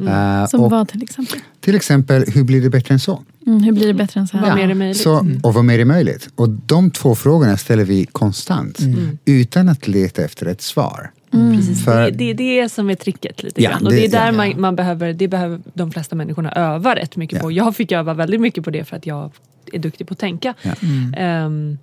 Eh, 0.08 0.46
Som 0.46 0.60
och 0.60 0.70
vad 0.70 0.88
till 0.88 1.02
exempel? 1.02 1.40
till 1.60 1.74
exempel, 1.74 2.24
hur 2.28 2.44
blir 2.44 2.62
det 2.62 2.70
bättre 2.70 2.94
än 2.94 3.00
så? 3.00 3.22
Mm, 3.46 3.62
hur 3.62 3.72
blir 3.72 3.86
det 3.86 3.94
bättre 3.94 4.20
än 4.20 4.28
så 4.28 4.36
här? 4.36 4.46
Vad 4.46 4.56
mer 4.56 4.68
är 4.68 4.74
möjligt? 4.74 4.96
Så, 5.02 5.26
och 5.42 5.54
vad 5.54 5.64
mer 5.64 5.78
är 5.78 5.84
möjligt? 5.84 6.28
Och 6.34 6.48
de 6.48 6.90
två 6.90 7.14
frågorna 7.14 7.56
ställer 7.56 7.84
vi 7.84 8.06
konstant 8.06 8.78
utan 9.24 9.68
att 9.68 9.88
leta 9.88 10.24
efter 10.24 10.46
ett 10.46 10.62
svar. 10.62 11.10
Precis. 11.30 11.84
För- 11.84 12.10
Det, 12.10 12.32
det 12.32 12.44
är 12.58 12.62
det 12.62 12.68
som 12.68 12.90
är 12.90 12.94
tricket 12.94 13.42
lite 13.42 13.62
Ja, 13.62 13.70
grann. 13.70 13.84
Och 13.86 13.90
det, 13.92 13.96
det- 13.96 14.04
är 14.06 14.10
där 14.10 14.26
ja. 14.26 14.32
man, 14.32 14.60
man 14.60 14.76
behöver, 14.76 15.12
det 15.12 15.28
behöver 15.28 15.60
de 15.74 15.90
flesta 15.90 16.16
människorna 16.16 16.52
öva 16.52 16.94
rätt 16.96 17.16
mycket 17.16 17.36
Ja. 17.36 17.42
på. 17.42 17.52
Jag 17.52 17.76
fick 17.76 17.92
öva 17.92 18.14
väldigt 18.14 18.40
mycket 18.40 18.64
på 18.64 18.70
det 18.70 18.84
för 18.84 18.96
att 18.96 19.06
jag 19.06 19.30
är 19.72 19.78
duktig 19.78 20.06
på 20.06 20.12
att 20.12 20.18
tänka. 20.18 20.54
Ja. 20.62 20.72
Ehm, 21.16 21.78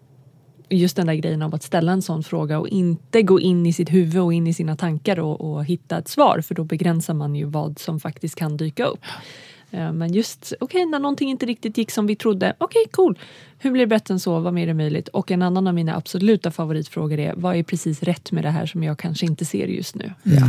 just 0.70 0.96
den 0.96 1.08
där 1.08 1.14
grejen 1.14 1.42
av 1.42 1.56
att 1.56 1.64
ställa 1.64 1.92
en 1.92 2.02
sån 2.02 2.24
fråga 2.24 2.60
och 2.60 2.68
inte 2.68 3.22
gå 3.22 3.40
in 3.40 3.66
i 3.66 3.74
sitt 3.74 3.90
huvud 3.94 4.22
och 4.22 4.34
in 4.34 4.48
i 4.48 4.54
sina 4.54 4.76
tankar 4.76 5.20
och, 5.20 5.42
och 5.54 5.66
hitta 5.66 5.98
ett 5.98 6.08
svar 6.08 6.42
för 6.42 6.56
då 6.56 6.64
begränsar 6.64 7.14
man 7.14 7.36
ju 7.36 7.46
vad 7.46 7.80
som 7.80 8.00
faktiskt 8.00 8.36
kan 8.36 8.58
dyka 8.58 8.86
upp. 8.86 9.00
Ehm, 9.74 9.98
Men 9.98 10.14
just, 10.14 10.54
okej, 10.60 10.86
när 10.86 11.00
någonting 11.00 11.30
inte 11.30 11.46
riktigt 11.46 11.78
gick 11.78 11.92
som 11.92 12.08
vi 12.08 12.16
trodde, 12.16 12.54
okej, 12.58 12.86
cool. 12.92 13.20
Hur 13.58 13.72
blir 13.72 13.82
det 13.82 13.88
bättre 13.88 14.14
än 14.14 14.20
så? 14.20 14.40
Vad 14.40 14.54
mer 14.54 14.68
är 14.68 14.74
möjligt? 14.74 15.08
Och 15.08 15.32
en 15.32 15.42
annan 15.42 15.68
av 15.68 15.74
mina 15.74 15.96
absoluta 15.96 16.52
favoritfrågor 16.52 17.20
är, 17.20 17.34
vad 17.38 17.56
är 17.56 17.64
precis 17.64 18.04
rätt 18.04 18.32
med 18.32 18.44
det 18.44 18.50
här 18.50 18.66
som 18.66 18.84
jag 18.84 19.00
kanske 19.00 19.26
inte 19.26 19.46
ser 19.46 19.68
just 19.68 19.96
nu? 19.96 20.14
Ja. 20.24 20.42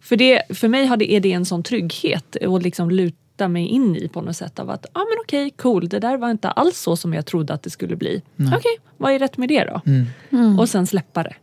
För, 0.00 0.16
det, 0.16 0.42
för 0.50 0.68
mig 0.68 0.86
har 0.86 0.96
det, 0.96 1.12
är 1.12 1.20
det 1.20 1.32
en 1.32 1.44
sån 1.44 1.62
trygghet 1.62 2.36
att 2.36 2.62
liksom 2.62 2.90
lut, 2.90 3.16
sätta 3.36 3.48
mig 3.48 3.66
in 3.66 3.96
i 3.96 4.08
på 4.08 4.20
något 4.20 4.36
sätt 4.36 4.58
av 4.58 4.70
att, 4.70 4.86
ja 4.94 5.00
ah, 5.00 5.04
men 5.04 5.18
okej, 5.24 5.50
cool, 5.50 5.88
det 5.88 5.98
där 5.98 6.16
var 6.16 6.30
inte 6.30 6.50
alls 6.50 6.78
så 6.80 6.96
som 6.96 7.14
jag 7.14 7.26
trodde 7.26 7.54
att 7.54 7.62
det 7.62 7.70
skulle 7.70 7.96
bli. 7.96 8.22
Okej, 8.56 8.76
vad 8.96 9.12
är 9.12 9.18
rätt 9.18 9.36
med 9.36 9.48
det 9.48 9.64
då? 9.64 9.80
Och 10.60 10.68
sen 10.68 10.86
släppa 10.86 11.22
det. 11.22 11.34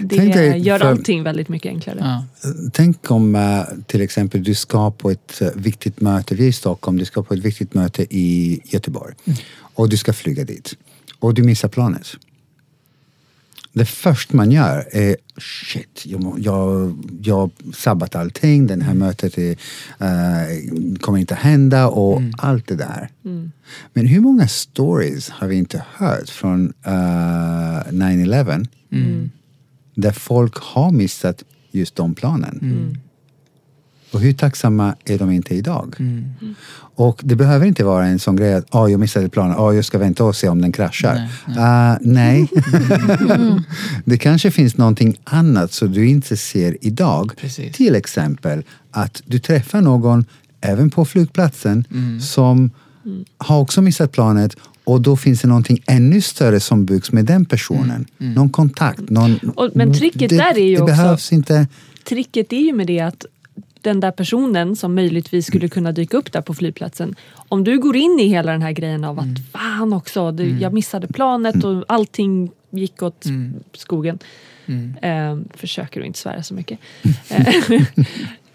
Det 0.00 0.16
Tänk 0.16 0.34
dig 0.34 0.58
gör 0.58 0.78
för- 0.78 0.86
allting 0.86 1.22
väldigt 1.22 1.48
mycket 1.48 1.70
enklare. 1.70 1.98
Ja. 2.00 2.24
Tänk 2.72 3.10
om 3.10 3.34
eh, 3.34 3.62
till 3.86 4.00
exempel 4.00 4.42
du 4.44 4.54
ska 4.54 4.90
på 4.90 5.10
ett 5.10 5.42
eh, 5.42 5.48
viktigt 5.54 6.00
möte, 6.00 6.34
vi 6.34 6.44
är 6.44 6.48
i 6.48 6.52
Stockholm, 6.52 6.96
du 6.96 7.04
ska 7.04 7.22
på 7.22 7.34
ett 7.34 7.40
viktigt 7.40 7.74
möte 7.74 8.02
i 8.10 8.60
Göteborg. 8.64 9.14
Och 9.58 9.88
du 9.88 9.96
ska 9.96 10.12
flyga 10.12 10.44
dit. 10.44 10.74
Och 11.18 11.34
du 11.34 11.42
missar 11.42 11.68
planet. 11.68 12.06
Det 13.72 13.84
första 13.86 14.36
man 14.36 14.50
gör 14.50 14.88
är 14.92 15.16
shit, 15.38 16.02
jag, 16.04 16.34
jag, 16.38 16.96
jag 17.22 17.50
sabbat 17.74 18.14
allting, 18.16 18.66
det 18.66 18.84
här 18.84 18.94
mötet 18.94 19.38
är, 19.38 19.50
eh, 19.98 20.96
kommer 21.00 21.18
inte 21.18 21.34
hända 21.34 21.88
och 21.88 22.22
allt 22.38 22.66
det 22.66 22.76
där. 22.76 23.08
Men 23.92 24.06
hur 24.06 24.20
många 24.20 24.48
stories 24.48 25.28
har 25.30 25.46
vi 25.48 25.56
inte 25.56 25.84
hört 25.96 26.28
från 26.28 26.72
eh, 26.84 26.90
9-11 26.90 28.66
där 29.96 30.12
folk 30.12 30.54
har 30.56 30.90
missat 30.90 31.44
just 31.70 31.96
de 31.96 32.14
planen? 32.14 32.58
Och 34.10 34.20
hur 34.20 34.32
tacksamma 34.32 34.94
är 35.04 35.18
de 35.18 35.30
inte 35.30 35.54
idag? 35.54 35.96
Och 36.94 37.20
det 37.24 37.36
behöver 37.36 37.66
inte 37.66 37.84
vara 37.84 38.06
en 38.06 38.18
sån 38.18 38.36
grej 38.36 38.54
att 38.54 38.74
oh, 38.74 38.90
jag 38.90 39.00
missade 39.00 39.28
planen, 39.28 39.56
oh, 39.56 39.76
jag 39.76 39.84
ska 39.84 39.98
vänta 39.98 40.24
och 40.24 40.36
se 40.36 40.48
om 40.48 40.62
den 40.62 40.72
kraschar. 40.72 41.28
Nej. 41.46 41.98
nej. 42.00 42.50
det 44.04 44.18
kanske 44.18 44.50
finns 44.50 44.76
någonting 44.76 45.16
annat 45.24 45.72
som 45.72 45.92
du 45.92 46.08
inte 46.08 46.36
ser 46.36 46.76
idag. 46.80 47.32
Precis. 47.40 47.76
Till 47.76 47.94
exempel 47.94 48.64
att 48.90 49.22
du 49.26 49.38
träffar 49.38 49.80
någon, 49.80 50.24
även 50.60 50.90
på 50.90 51.04
flygplatsen, 51.04 51.84
som 52.20 52.70
har 53.38 53.60
också 53.60 53.82
missat 53.82 54.12
planet 54.12 54.56
och 54.86 55.00
då 55.00 55.16
finns 55.16 55.40
det 55.42 55.48
någonting 55.48 55.82
ännu 55.86 56.20
större 56.20 56.60
som 56.60 56.84
byggs 56.86 57.12
med 57.12 57.24
den 57.24 57.44
personen. 57.44 58.06
Någon 58.18 58.48
kontakt. 58.50 59.10
Någon, 59.10 59.38
Och- 59.56 59.70
men 59.74 59.94
tricket 59.94 60.30
det, 60.30 60.36
där 60.36 60.58
är 60.58 60.64
ju 60.68 60.76
det 60.76 60.82
också- 60.82 60.94
behövs 60.96 61.32
inte... 61.32 61.68
tricket 62.04 62.52
är 62.52 62.60
ju 62.60 62.72
med 62.72 62.86
det 62.86 63.00
att 63.00 63.24
den 63.80 64.00
där 64.00 64.10
personen 64.10 64.76
som 64.76 64.94
möjligtvis 64.94 65.46
skulle 65.46 65.68
kunna 65.68 65.92
dyka 65.92 66.16
upp 66.16 66.32
där 66.32 66.40
på 66.40 66.54
flygplatsen. 66.54 67.14
Om 67.48 67.64
du 67.64 67.78
går 67.78 67.96
in 67.96 68.18
i 68.20 68.28
hela 68.28 68.52
den 68.52 68.62
här 68.62 68.72
grejen 68.72 69.04
av 69.04 69.18
att 69.18 69.38
fan 69.52 69.92
också, 69.92 70.32
det, 70.32 70.44
jag 70.44 70.72
missade 70.72 71.06
planet 71.06 71.64
och 71.64 71.84
allting 71.88 72.50
gick 72.70 73.02
åt 73.02 73.24
skogen. 73.76 74.18
Eh, 75.02 75.38
försöker 75.54 76.00
att 76.00 76.06
inte 76.06 76.18
svära 76.18 76.42
så 76.42 76.54
mycket. 76.54 76.78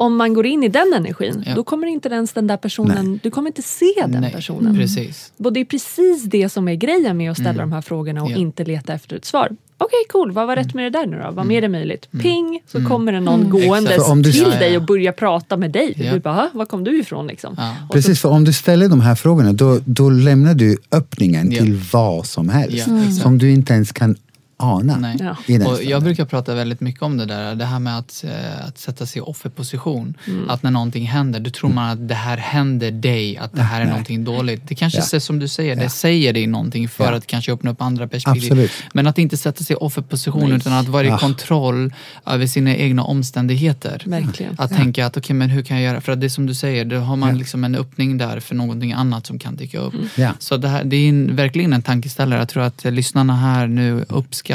Om 0.00 0.16
man 0.16 0.34
går 0.34 0.46
in 0.46 0.62
i 0.62 0.68
den 0.68 0.92
energin, 0.96 1.44
Ja. 1.46 1.54
då 1.54 1.64
kommer 1.64 1.86
inte 1.86 2.08
ens 2.08 2.32
den 2.32 2.46
där 2.46 2.56
personen, 2.56 3.20
du 3.22 3.30
kommer 3.30 3.48
inte 3.48 3.62
se 3.62 3.86
den 3.96 4.10
Nej, 4.20 4.32
personen. 4.32 4.76
Precis. 4.76 5.32
Och 5.44 5.52
det 5.52 5.60
är 5.60 5.64
precis 5.64 6.22
det 6.24 6.48
som 6.48 6.68
är 6.68 6.74
grejen 6.74 7.16
med 7.16 7.30
att 7.30 7.36
ställa 7.36 7.50
Mm. 7.50 7.70
de 7.70 7.72
här 7.72 7.80
frågorna 7.82 8.22
och 8.22 8.30
Ja. 8.30 8.36
inte 8.36 8.64
leta 8.64 8.92
efter 8.92 9.16
ett 9.16 9.24
svar. 9.24 9.48
Okej, 9.78 9.98
cool. 10.08 10.32
Vad 10.32 10.46
var 10.46 10.56
rätt 10.56 10.74
med 10.74 10.84
det 10.92 10.98
där 10.98 11.06
nu 11.06 11.22
då? 11.26 11.30
Vad 11.30 11.46
mer 11.46 11.62
är 11.62 11.68
möjligt? 11.68 12.08
Mm. 12.12 12.22
Ping! 12.22 12.60
Så 12.66 12.84
kommer 12.88 13.12
det 13.12 13.20
någon 13.20 13.50
gåendes 13.50 14.08
om 14.08 14.22
du- 14.22 14.32
till 14.32 14.50
dig 14.50 14.76
och 14.76 14.82
börjar 14.82 15.12
prata 15.12 15.56
med 15.56 15.70
dig. 15.70 15.94
Ja. 15.96 16.12
Du 16.14 16.20
bara, 16.20 16.34
"Ha, 16.34 16.50
var 16.52 16.66
kom 16.66 16.84
du 16.84 17.00
ifrån 17.00 17.26
liksom? 17.26 17.56
Precis, 17.92 18.20
för 18.20 18.28
om 18.28 18.44
du 18.44 18.52
ställer 18.52 18.88
de 18.88 19.00
här 19.00 19.14
frågorna 19.14 19.52
då, 19.52 19.78
då 19.84 20.10
lämnar 20.10 20.54
du 20.54 20.76
öppningen 20.92 21.52
Ja. 21.52 21.58
till 21.62 21.80
vad 21.92 22.26
som 22.26 22.48
helst. 22.48 22.88
Som 23.22 23.38
du 23.38 23.50
inte 23.50 23.72
ens 23.72 23.92
kan 23.92 24.16
ana. 24.62 24.96
Nej. 24.96 25.16
Ja. 25.20 25.36
I 25.46 25.58
den 25.58 25.66
Och 25.66 25.82
jag 25.84 26.02
brukar 26.02 26.24
prata 26.24 26.54
väldigt 26.54 26.80
mycket 26.80 27.02
om 27.02 27.16
det 27.16 27.26
där, 27.26 27.54
det 27.54 27.64
här 27.64 27.78
med 27.78 27.98
att, 27.98 28.24
eh, 28.26 28.66
att 28.68 28.78
sätta 28.78 29.06
sig 29.06 29.18
i 29.18 29.22
offerposition. 29.22 30.14
Att 30.48 30.62
när 30.62 30.70
någonting 30.70 31.06
händer, 31.06 31.40
då 31.40 31.50
tror 31.50 31.70
man 31.70 31.90
att 31.90 32.08
det 32.08 32.14
här 32.14 32.36
händer 32.36 32.90
dig, 32.90 33.36
att 33.36 33.52
det 33.52 33.62
här 33.62 33.80
är 33.80 33.86
någonting 33.86 34.24
dåligt. 34.24 34.62
Det 34.68 34.74
kanske 34.74 34.98
Ja. 34.98 35.04
är 35.16 35.18
som 35.18 35.38
du 35.38 35.48
säger, 35.48 35.76
det 35.76 35.88
säger 35.90 36.32
dig 36.32 36.46
någonting 36.46 36.88
för 36.88 37.04
Ja. 37.04 37.16
att 37.16 37.26
kanske 37.26 37.52
öppna 37.52 37.70
upp 37.70 37.82
andra 37.82 38.08
perspektiv. 38.08 38.42
Absolut. 38.42 38.70
Men 38.94 39.06
att 39.06 39.18
inte 39.18 39.36
sätta 39.36 39.64
sig 39.64 39.74
i 39.74 39.76
offerposition 39.76 40.48
Nej. 40.48 40.56
utan 40.58 40.72
att 40.72 40.88
vara 40.88 41.06
i 41.06 41.10
Ah. 41.10 41.18
kontroll 41.18 41.92
över 42.26 42.46
sina 42.46 42.74
egna 42.76 43.02
omständigheter. 43.04 44.02
Verkligen. 44.06 44.54
Att 44.58 44.70
tänka 44.76 45.06
att 45.06 45.16
okej, 45.16 45.36
men 45.36 45.50
hur 45.50 45.62
kan 45.62 45.76
jag 45.76 45.84
göra? 45.92 46.00
För 46.00 46.12
att 46.12 46.20
det 46.20 46.26
är 46.26 46.28
som 46.28 46.46
du 46.46 46.54
säger, 46.54 46.84
då 46.84 46.96
har 46.98 47.16
man 47.16 47.28
Ja. 47.28 47.34
liksom 47.34 47.64
en 47.64 47.74
öppning 47.74 48.18
där 48.18 48.40
för 48.40 48.54
någonting 48.54 48.92
annat 48.92 49.26
som 49.26 49.38
kan 49.38 49.56
dyka 49.56 49.78
upp. 49.78 49.94
Ja. 50.16 50.32
Så 50.38 50.56
det, 50.56 50.68
här, 50.68 50.84
det 50.84 50.96
är 50.96 51.08
en, 51.08 51.36
verkligen 51.36 51.72
en 51.72 51.82
tankeställare. 51.82 52.38
Jag 52.38 52.48
tror 52.48 52.62
att 52.62 52.84
eh, 52.84 52.92
lyssnarna 52.92 53.36
här 53.36 53.66
nu 53.66 54.04
uppskattar 54.08 54.49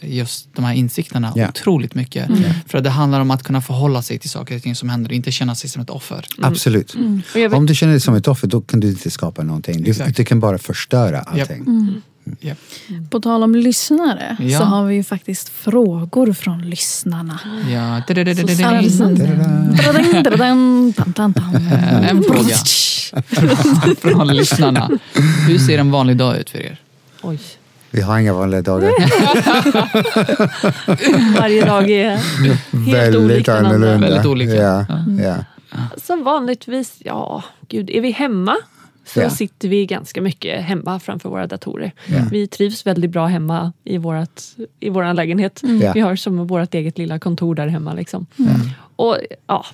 just 0.00 0.48
de 0.54 0.64
här 0.64 0.74
insikterna 0.74 1.32
Ja. 1.36 1.48
otroligt 1.48 1.94
mycket. 1.94 2.28
För 2.68 2.78
att 2.78 2.84
det 2.84 2.90
handlar 2.90 3.20
om 3.20 3.30
att 3.30 3.42
kunna 3.42 3.60
förhålla 3.62 4.02
sig 4.02 4.18
till 4.18 4.30
saker 4.30 4.56
och 4.56 4.62
ting 4.62 4.74
som 4.74 4.88
händer 4.88 5.10
och 5.10 5.14
inte 5.16 5.32
känna 5.32 5.54
sig 5.54 5.70
som 5.70 5.82
ett 5.82 5.90
offer. 5.90 6.26
Absolut. 6.42 6.94
Och 7.34 7.40
jag 7.40 7.48
vet- 7.48 7.58
Om 7.58 7.66
du 7.66 7.74
känner 7.74 7.92
dig 7.92 8.00
som 8.00 8.14
ett 8.14 8.28
offer 8.28 8.46
då 8.48 8.60
kan 8.60 8.80
du 8.80 8.88
inte 8.88 9.10
skapa 9.10 9.42
någonting. 9.42 9.82
Du, 9.82 9.92
du 10.16 10.24
kan 10.24 10.40
bara 10.40 10.58
förstöra 10.58 11.20
allting. 11.20 11.64
Ja. 12.40 12.54
På 13.10 13.20
tal 13.20 13.42
om 13.42 13.54
lyssnare 13.54 14.36
Ja. 14.40 14.58
så 14.58 14.64
har 14.64 14.84
vi 14.86 14.94
ju 14.94 15.04
faktiskt 15.04 15.48
frågor 15.48 16.32
från 16.32 16.70
lyssnarna. 16.70 17.38
Ja. 17.70 18.02
En 22.10 22.22
fråga 22.22 22.56
från 24.00 24.26
lyssnarna. 24.36 24.90
Hur 25.48 25.58
ser 25.58 25.78
en 25.78 25.90
vanlig 25.90 26.16
dag 26.16 26.38
ut 26.38 26.50
för 26.50 26.58
er? 26.58 26.80
Oj. 27.22 27.38
Vi 27.94 28.00
har 28.02 28.18
inga 28.18 28.32
vanliga 28.34 28.62
dagar. 28.62 28.90
Varje 31.40 31.64
dag 31.64 31.90
är 31.90 32.16
helt 32.16 32.94
Väldigt 32.94 33.20
olik 33.20 33.48
annorlunda. 33.48 33.98
Väldigt 34.08 34.26
olika. 34.26 34.54
Ja, 34.54 34.86
Ja. 35.18 35.24
ja. 35.24 35.36
Som 36.02 36.24
vanligtvis, 36.24 36.96
ja, 37.04 37.42
gud, 37.68 37.90
är 37.90 38.00
vi 38.00 38.10
hemma 38.10 38.56
så 39.06 39.20
Ja. 39.20 39.30
sitter 39.30 39.68
vi 39.68 39.86
ganska 39.86 40.22
mycket 40.22 40.62
hemma 40.64 41.00
framför 41.00 41.28
våra 41.28 41.46
datorer. 41.46 41.92
Ja. 42.06 42.18
Vi 42.30 42.46
trivs 42.46 42.86
väldigt 42.86 43.10
bra 43.10 43.26
hemma 43.26 43.72
i, 43.84 43.98
vårat, 43.98 44.44
i 44.80 44.88
vår 44.90 45.14
lägenhet. 45.14 45.60
Ja. 45.82 45.92
Vi 45.92 46.00
har 46.00 46.16
som 46.16 46.46
vårt 46.46 46.74
eget 46.74 46.98
lilla 46.98 47.18
kontor 47.18 47.54
där 47.54 47.68
hemma. 47.68 47.92
Liksom. 47.94 48.26
Och, 48.96 49.16
ja, 49.46 49.64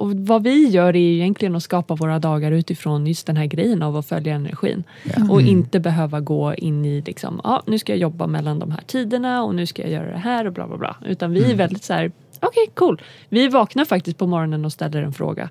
och 0.00 0.12
vad 0.14 0.42
vi 0.42 0.68
gör 0.68 0.96
är 0.96 1.00
ju 1.00 1.14
egentligen 1.14 1.56
att 1.56 1.62
skapa 1.62 1.94
våra 1.94 2.18
dagar 2.18 2.52
utifrån 2.52 3.06
just 3.06 3.26
den 3.26 3.36
här 3.36 3.46
grejen 3.46 3.82
av 3.82 3.96
att 3.96 4.06
följa 4.06 4.34
energin. 4.34 4.84
Och 5.30 5.42
inte 5.42 5.80
behöva 5.80 6.20
gå 6.20 6.54
in 6.54 6.84
i 6.84 7.02
liksom, 7.06 7.40
ja, 7.44 7.62
nu 7.66 7.78
ska 7.78 7.92
jag 7.92 7.98
jobba 7.98 8.26
mellan 8.26 8.58
de 8.58 8.70
här 8.70 8.80
tiderna 8.86 9.42
och 9.42 9.54
nu 9.54 9.66
ska 9.66 9.82
jag 9.82 9.90
göra 9.90 10.10
det 10.12 10.18
här 10.18 10.46
och 10.46 10.52
bla 10.52 10.66
bla 10.66 10.76
bla. 10.76 10.96
Utan 11.06 11.32
vi 11.32 11.50
är 11.50 11.54
väldigt 11.54 11.84
så 11.84 11.92
här, 11.92 12.12
okej 12.40 12.66
cool. 12.74 13.02
Vi 13.28 13.48
vaknar 13.48 13.84
faktiskt 13.84 14.18
på 14.18 14.26
morgonen 14.26 14.64
och 14.64 14.72
ställer 14.72 15.02
en 15.02 15.12
fråga. 15.12 15.48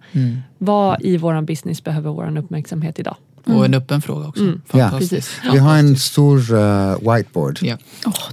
Vad 0.58 1.02
i 1.02 1.18
våran 1.18 1.46
business 1.46 1.84
behöver 1.84 2.12
våran 2.12 2.38
uppmärksamhet 2.38 3.00
idag? 3.00 3.16
Och 3.46 3.66
en 3.66 3.74
öppen 3.74 4.02
fråga 4.02 4.28
också. 4.28 4.44
Mm. 4.44 4.62
Fantastiskt. 4.66 5.32
Vi 5.52 5.58
har 5.58 5.78
en 5.78 5.96
stor 5.96 6.54
eh, 6.54 7.14
whiteboard. 7.14 7.60
Ja. 7.62 7.78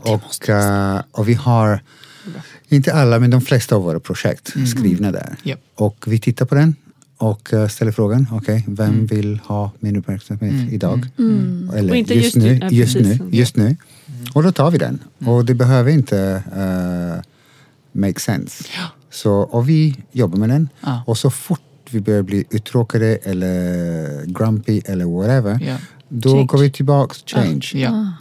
och, 0.03 0.49
eh, 0.49 1.01
och 1.11 1.29
vi 1.29 1.35
har, 1.35 1.81
inte 2.69 2.93
alla, 2.95 3.19
men 3.19 3.31
de 3.31 3.41
flesta 3.41 3.77
av 3.77 3.83
våra 3.83 4.01
projekt 4.01 4.55
skrivna 4.69 5.13
där. 5.13 5.27
Mm. 5.27 5.37
Ja. 5.43 5.57
Och 5.75 6.05
vi 6.07 6.19
tittar 6.19 6.47
på 6.47 6.55
den 6.55 6.75
och 7.19 7.53
eh, 7.53 7.69
ställer 7.69 7.93
frågan, 7.93 8.27
okej, 8.33 8.65
vem 8.69 8.89
Mm. 8.95 9.07
vill 9.07 9.41
ha 9.45 9.71
min 9.81 9.97
uppmärksamhet 9.97 10.73
idag? 10.73 11.07
Eller 11.75 11.91
Och 11.91 11.97
inte 11.97 12.15
just, 12.15 12.25
just 12.25 12.37
nu, 12.37 12.59
ja, 12.63 12.69
just 12.71 12.97
nu, 12.97 13.19
just 13.33 13.57
nu. 13.57 13.77
Och 14.33 14.43
då 14.43 14.53
tar 14.53 14.71
vi 14.71 14.79
den. 14.79 14.99
Mm. 15.21 15.33
Och 15.33 15.45
det 15.45 15.55
behöver 15.55 15.91
inte 15.91 16.43
uh, 16.57 17.23
make 18.03 18.21
sense. 18.21 18.65
Så, 19.11 19.33
och 19.33 19.69
vi 19.69 19.97
jobbar 20.13 20.39
med 20.39 20.49
den. 20.49 20.69
Ja. 20.81 21.03
Och 21.07 21.19
så 21.19 21.31
fort 21.31 21.61
vi 21.91 22.01
börjar 22.01 22.23
bli 22.23 22.45
uttråkade 22.51 23.17
eller 23.17 24.25
grumpy 24.27 24.81
eller 24.85 25.05
whatever, 25.05 25.59
Ja. 25.67 25.77
då 26.09 26.31
Change. 26.31 26.47
går 26.47 26.59
vi 26.59 26.71
tillbaks, 26.71 27.23
change. 27.27 27.71
Ja. 27.75 28.13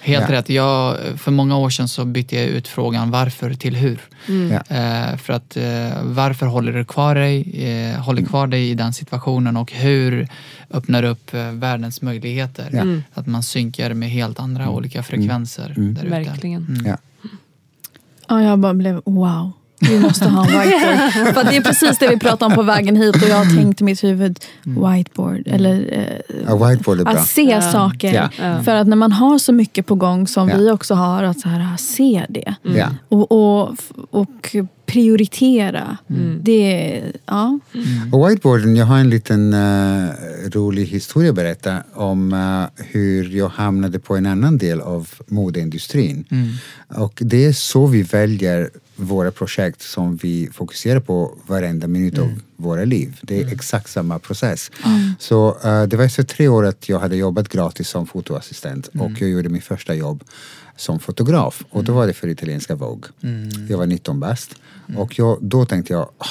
Helt 0.00 0.28
Ja. 0.30 0.34
rätt. 0.36 0.48
Jag, 0.48 0.96
för 1.16 1.30
många 1.30 1.56
år 1.56 1.70
sedan 1.70 1.88
så 1.88 2.04
bytte 2.04 2.36
jag 2.36 2.46
ut 2.46 2.68
frågan 2.68 3.10
varför 3.10 3.54
till 3.54 3.76
hur. 3.76 4.00
Ja. 4.26 4.76
Eh, 4.76 5.16
för 5.16 5.32
att 5.32 5.56
eh, 5.56 6.02
varför 6.02 6.46
håller 6.46 6.72
du 6.72 6.84
kvar 6.84 7.14
dig, 7.14 7.64
eh, 7.64 8.00
håller 8.00 8.22
kvar 8.22 8.46
dig 8.46 8.70
i 8.70 8.74
den 8.74 8.92
situationen 8.92 9.56
och 9.56 9.72
hur 9.72 10.28
öppnar 10.70 11.02
upp 11.02 11.34
eh, 11.34 11.52
världens 11.52 12.02
möjligheter. 12.02 12.68
Mm. 12.72 13.02
Att 13.14 13.26
man 13.26 13.42
synkar 13.42 13.94
med 13.94 14.10
helt 14.10 14.40
andra 14.40 14.70
olika 14.70 15.02
frekvenser 15.02 15.74
där 15.76 15.82
ute. 15.90 16.06
Verkligen. 16.06 16.66
Mm. 16.68 16.86
Ja. 16.86 16.96
Ja, 18.28 18.42
jag 18.42 18.58
bara 18.58 18.74
blev 18.74 19.02
wow. 19.04 19.52
Vi 19.80 19.98
måste 20.00 20.28
ha 20.28 20.44
en 20.46 20.60
whiteboard. 20.60 21.34
För 21.34 21.44
det 21.50 21.56
är 21.56 21.60
precis 21.60 21.98
det 21.98 22.08
vi 22.08 22.16
pratade 22.18 22.44
om 22.44 22.52
på 22.54 22.62
vägen 22.62 22.96
hit 22.96 23.16
och 23.22 23.28
jag 23.28 23.36
har 23.36 23.56
tänkt 23.56 23.80
i 23.80 23.84
mitt 23.84 24.04
huvud 24.04 24.38
whiteboard. 24.64 25.42
Eller 25.46 25.88
eh, 25.92 26.36
Ja, 26.46 26.66
whiteboard 26.68 27.00
är 27.00 27.04
bra. 27.04 27.12
att 27.12 27.28
se 27.28 27.42
Ja. 27.42 27.72
saker. 27.72 28.30
Ja. 28.40 28.62
För 28.62 28.74
att 28.74 28.86
när 28.86 28.96
man 28.96 29.12
har 29.12 29.38
så 29.38 29.52
mycket 29.52 29.86
på 29.86 29.94
gång 29.94 30.26
som 30.26 30.48
vi 30.48 30.70
också 30.70 30.94
har, 30.94 31.22
att 31.22 31.40
så 31.40 31.48
här, 31.48 31.76
se 31.76 32.26
det. 32.28 32.54
Ja. 32.62 32.88
Och, 33.08 33.32
och, 33.32 33.76
och 34.10 34.56
prioritera. 34.86 35.96
Det, 36.40 37.02
ja. 37.26 37.58
Och 38.12 38.28
whiteboarden, 38.30 38.76
jag 38.76 38.86
har 38.86 38.98
en 38.98 39.10
liten 39.10 39.52
eh, 39.54 40.08
rolig 40.52 40.86
historia 40.86 41.30
att 41.30 41.36
berätta 41.36 41.76
om 41.94 42.32
eh, 42.32 42.84
hur 42.86 43.36
jag 43.36 43.48
hamnade 43.48 43.98
på 43.98 44.16
en 44.16 44.26
annan 44.26 44.58
del 44.58 44.80
av 44.80 45.08
modeindustrin. 45.26 46.24
Och 46.88 47.18
det 47.24 47.44
är 47.46 47.52
så 47.52 47.86
vi 47.86 48.02
väljer 48.02 48.70
våra 49.00 49.30
projekt 49.30 49.82
som 49.82 50.16
vi 50.16 50.48
fokuserar 50.52 51.00
på 51.00 51.38
varenda 51.46 51.86
minut 51.86 52.18
av 52.18 52.28
våra 52.56 52.84
liv. 52.84 53.18
Det 53.22 53.42
är 53.42 53.52
exakt 53.52 53.90
samma 53.90 54.18
process. 54.18 54.70
Så 55.18 55.56
eh, 55.64 55.82
det 55.82 55.96
var 55.96 56.04
efter 56.04 56.22
tre 56.22 56.48
år 56.48 56.66
att 56.66 56.88
jag 56.88 56.98
hade 56.98 57.16
jobbat 57.16 57.48
gratis 57.48 57.88
som 57.88 58.06
fotoassistent 58.06 58.86
och 58.86 59.10
jag 59.18 59.30
gjorde 59.30 59.48
min 59.48 59.62
första 59.62 59.94
jobb 59.94 60.24
som 60.76 60.98
fotograf. 61.00 61.64
Och 61.70 61.84
då 61.84 61.92
var 61.92 62.06
det 62.06 62.12
för 62.12 62.28
italienska 62.28 62.74
Vogue. 62.74 63.10
Jag 63.68 63.78
var 63.78 63.86
19 63.86 64.20
bast. 64.20 64.54
Och 64.96 65.18
jag, 65.18 65.38
då 65.40 65.64
tänkte 65.66 65.92
jag 65.92 66.08
"Ah, 66.18 66.26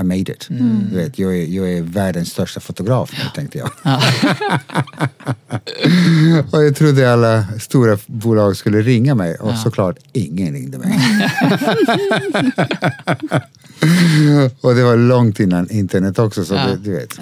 I 0.00 0.02
made 0.02 0.32
it. 0.32 0.46
Du 0.90 0.96
vet, 0.96 1.18
jag, 1.18 1.38
är, 1.38 1.44
jag 1.46 1.72
är 1.72 1.82
världens 1.82 2.28
största 2.28 2.60
fotograf 2.60 3.10
nu, 3.12 3.18
tänkte 3.34 3.58
jag. 3.58 3.70
och 6.52 6.64
jag 6.64 6.76
trodde 6.76 7.12
alla 7.12 7.44
stora 7.60 7.98
bolag 8.06 8.56
skulle 8.56 8.82
ringa 8.82 9.14
mig 9.14 9.34
och 9.34 9.56
såklart 9.58 9.96
ingen 10.12 10.52
ringde 10.52 10.78
mig. 10.78 10.98
och 14.60 14.74
det 14.74 14.84
var 14.84 14.96
långt 14.96 15.40
innan 15.40 15.70
internet 15.70 16.18
också. 16.18 16.44
Så 16.44 16.54
Ja. 16.54 16.66
det, 16.66 16.76
du 16.76 16.92
vet. 16.92 17.18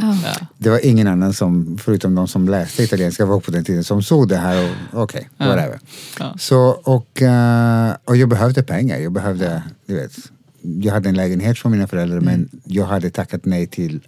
Det 0.58 0.70
var 0.70 0.86
ingen 0.86 1.06
annan 1.06 1.32
som, 1.32 1.78
förutom 1.82 2.14
de 2.14 2.28
som 2.28 2.48
läste 2.48 2.82
italienska 2.82 3.26
Vogue 3.26 3.40
på 3.44 3.50
den 3.50 3.64
tiden, 3.64 3.84
som 3.84 4.02
såg 4.02 4.28
det 4.28 4.36
här 4.36 4.74
och 4.92 5.02
okej, 5.02 5.28
whatever. 5.38 5.78
Ja. 6.18 6.34
Så, 6.38 6.58
och, 6.84 7.22
eh, 7.22 7.94
och 8.04 8.16
jag 8.16 8.28
behövde 8.28 8.62
pengar. 8.62 8.98
Jag 8.98 9.12
behövde, 9.12 9.62
du 9.86 9.94
vet, 9.94 10.12
jag 10.64 10.92
hade 10.92 11.08
en 11.08 11.14
lägenhet 11.14 11.58
från 11.58 11.72
mina 11.72 11.86
föräldrar 11.86 12.20
men 12.20 12.48
jag 12.64 12.84
hade 12.84 13.10
tackat 13.10 13.44
nej 13.44 13.66
till 13.66 14.00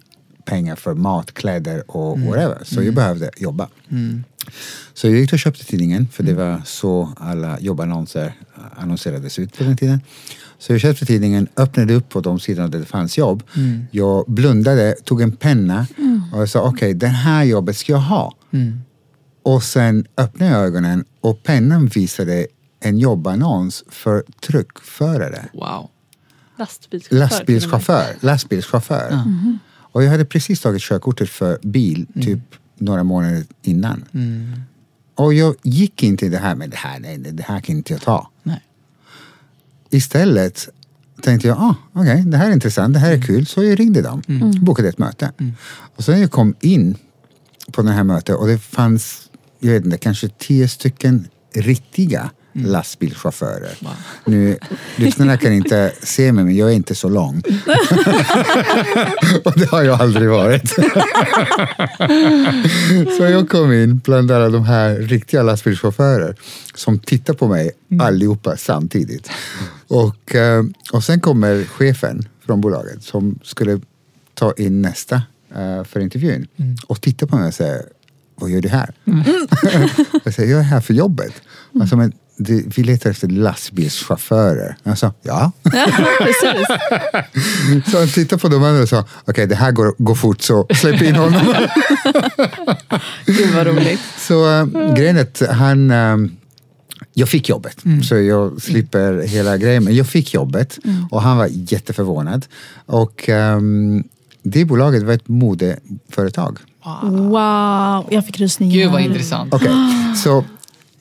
pengar 0.45 0.75
för 0.75 0.93
mat, 0.93 1.33
kläder 1.33 1.91
och 1.91 2.19
whatever. 2.19 2.57
Så 2.63 2.83
jag 2.83 2.93
behövde 2.93 3.29
jobba. 3.37 3.69
Så 4.93 5.07
jag 5.07 5.19
gick 5.19 5.33
och 5.33 5.39
köpte 5.39 5.65
tidningen 5.65 6.07
för 6.11 6.23
det 6.23 6.33
var 6.33 6.61
så 6.65 7.13
alla 7.17 7.59
jobbannonser 7.59 8.33
annonserades 8.75 9.39
ut 9.39 9.57
på 9.57 9.63
den 9.63 9.77
tiden. 9.77 10.01
Så 10.59 10.73
jag 10.73 10.81
köpte 10.81 11.05
tidningen, 11.05 11.47
öppnade 11.57 11.93
upp 11.93 12.09
på 12.09 12.21
de 12.21 12.39
sidorna 12.39 12.67
där 12.67 12.79
det 12.79 12.85
fanns 12.85 13.17
jobb. 13.17 13.43
Jag 13.91 14.25
blundade, 14.27 14.95
tog 15.03 15.21
en 15.21 15.35
penna 15.35 15.87
och 16.33 16.41
jag 16.41 16.49
sa 16.49 16.61
okej, 16.61 16.93
det 16.93 17.07
här 17.07 17.43
jobbet 17.43 17.77
ska 17.77 17.91
jag 17.91 17.99
ha. 17.99 18.35
Och 19.43 19.63
sen 19.63 20.05
öppnade 20.17 20.51
jag 20.51 20.61
ögonen 20.65 21.05
och 21.21 21.43
pennan 21.43 21.85
visade 21.85 22.47
en 22.79 22.97
jobbannons 22.97 23.83
för 23.89 24.23
truckförare. 24.47 25.45
Wow. 25.53 25.89
Lastbilschaufför. 26.57 27.19
Lastbilschaufför. 27.19 28.15
Lastbilschaufför. 28.19 29.19
Och 29.91 30.03
jag 30.03 30.11
hade 30.11 30.25
precis 30.25 30.61
tagit 30.61 30.81
körkortet 30.81 31.29
för 31.29 31.59
bil 31.61 32.07
typ 32.21 32.39
några 32.75 33.03
månader 33.03 33.43
innan. 33.61 34.05
Och 35.15 35.33
jag 35.33 35.55
gick 35.63 36.03
inte 36.03 36.25
i 36.25 36.29
det 36.29 36.37
här, 36.37 36.55
men 36.55 36.69
det 36.69 36.77
här, 36.77 36.99
nej, 36.99 37.17
det 37.17 37.43
här 37.43 37.59
kan 37.59 37.75
inte 37.75 37.93
jag 37.93 38.01
ta. 38.01 38.31
Nej. 38.43 38.61
Istället 39.89 40.69
tänkte 41.21 41.47
jag, 41.47 41.57
ah, 41.57 41.75
okej, 41.93 42.23
det 42.25 42.37
här 42.37 42.49
är 42.49 42.53
intressant, 42.53 42.93
det 42.93 42.99
här 42.99 43.11
är 43.11 43.21
kul. 43.21 43.45
Så 43.45 43.63
jag 43.63 43.79
ringde 43.79 44.01
dem, 44.01 44.21
bokade 44.61 44.89
ett 44.89 44.97
möte. 44.97 45.31
Och 45.95 46.03
sen 46.03 46.21
jag 46.21 46.31
kom 46.31 46.55
in 46.59 46.95
på 47.71 47.81
det 47.81 47.91
här 47.91 48.03
mötet 48.03 48.35
och 48.35 48.47
det 48.47 48.57
fanns, 48.57 49.29
jag 49.59 49.73
vet 49.73 49.85
inte, 49.85 49.97
kanske 49.97 50.29
tio 50.29 50.67
stycken 50.67 51.27
riktiga 51.53 52.29
lastbilschaufförer. 52.65 53.77
Nu, 54.25 54.57
lyssnarna 54.95 55.37
kan 55.37 55.53
inte 55.53 55.93
se 56.03 56.31
mig, 56.31 56.43
men 56.43 56.55
jag 56.55 56.71
är 56.71 56.75
inte 56.75 56.95
så 56.95 57.09
lång. 57.09 57.41
och 59.43 59.53
det 59.59 59.65
har 59.65 59.83
jag 59.83 60.01
aldrig 60.01 60.29
varit. 60.29 60.69
så 63.17 63.23
jag 63.23 63.49
kom 63.49 63.73
in 63.73 63.97
bland 63.97 64.31
alla 64.31 64.49
de 64.49 64.65
här 64.65 64.95
riktiga 64.95 65.43
lastbilschaufförer 65.43 66.35
som 66.75 66.99
tittar 66.99 67.33
på 67.33 67.47
mig 67.47 67.71
allihopa 67.99 68.57
samtidigt. 68.57 69.29
Och, 69.87 70.35
eh, 70.35 70.63
och 70.93 71.03
sen 71.03 71.19
kommer 71.19 71.63
chefen 71.63 72.27
från 72.45 72.61
bolaget 72.61 73.03
som 73.03 73.39
skulle 73.43 73.81
ta 74.33 74.53
in 74.57 74.81
nästa 74.81 75.21
eh, 75.55 75.83
för 75.83 75.99
intervjun 75.99 76.47
och 76.87 77.01
tittar 77.01 77.27
på 77.27 77.37
mig 77.37 77.47
och 77.47 77.53
säger 77.53 77.81
vad 78.39 78.49
gör 78.49 78.61
du 78.61 78.69
här? 78.69 78.93
jag 80.23 80.33
säger, 80.33 80.51
jag 80.51 80.59
är 80.59 80.63
här 80.63 80.81
för 80.81 80.93
jobbet. 80.93 81.33
Alltså, 81.79 81.97
men 81.97 82.13
vi 82.37 82.83
letar 82.83 83.09
efter 83.09 83.27
lastbilschaufförer. 83.27 84.77
Jag 84.83 84.97
sa, 84.97 85.13
ja. 85.21 85.51
Precis. 86.19 86.67
Så 87.91 87.99
han 87.99 88.07
tittade 88.07 88.41
på 88.41 88.47
de 88.47 88.63
andra 88.63 88.81
och 88.81 88.89
sa, 88.89 89.05
okej 89.25 89.47
det 89.47 89.55
här 89.55 89.71
går, 89.71 89.95
går 89.97 90.15
fort 90.15 90.41
så 90.41 90.67
släpp 90.75 91.01
in 91.01 91.15
honom. 91.15 91.41
Gud 93.25 93.55
vad 93.55 93.67
roligt. 93.67 93.99
så 94.17 94.59
äh, 94.59 94.93
grejen 94.95 95.17
är 95.17 95.21
att 95.21 95.41
han, 95.49 95.91
ähm, 95.91 96.31
jag 97.13 97.29
fick 97.29 97.49
jobbet. 97.49 97.83
Så 98.03 98.15
jag 98.15 98.61
slipper 98.61 99.27
hela 99.27 99.57
grejen. 99.57 99.83
Men 99.83 99.95
jag 99.95 100.07
fick 100.07 100.33
jobbet 100.33 100.79
och 101.11 101.21
han 101.21 101.37
var 101.37 101.47
jätteförvånad. 101.51 102.45
Och 102.85 103.29
ähm, 103.29 104.03
det 104.43 104.65
bolaget 104.65 105.03
var 105.03 105.13
ett 105.13 105.27
modeföretag. 105.27 106.59
Wow, 107.03 108.05
jag 108.09 108.25
fick 108.25 108.39
rysningar. 108.39 108.73
Gud 108.73 108.91
vad 108.91 109.01
intressant. 109.01 109.53
Okej, 109.53 109.71
så 110.23 110.43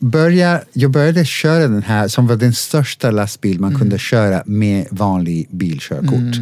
börja, 0.06 0.60
jag 0.72 0.90
började 0.90 1.24
köra 1.24 1.68
den 1.68 1.82
här 1.82 2.08
som 2.08 2.26
var 2.26 2.36
den 2.36 2.52
största 2.52 3.10
lastbil 3.10 3.60
man 3.60 3.78
kunde 3.78 3.98
köra 3.98 4.42
med 4.46 4.86
vanlig 4.90 5.48
bilkörkort. 5.50 6.36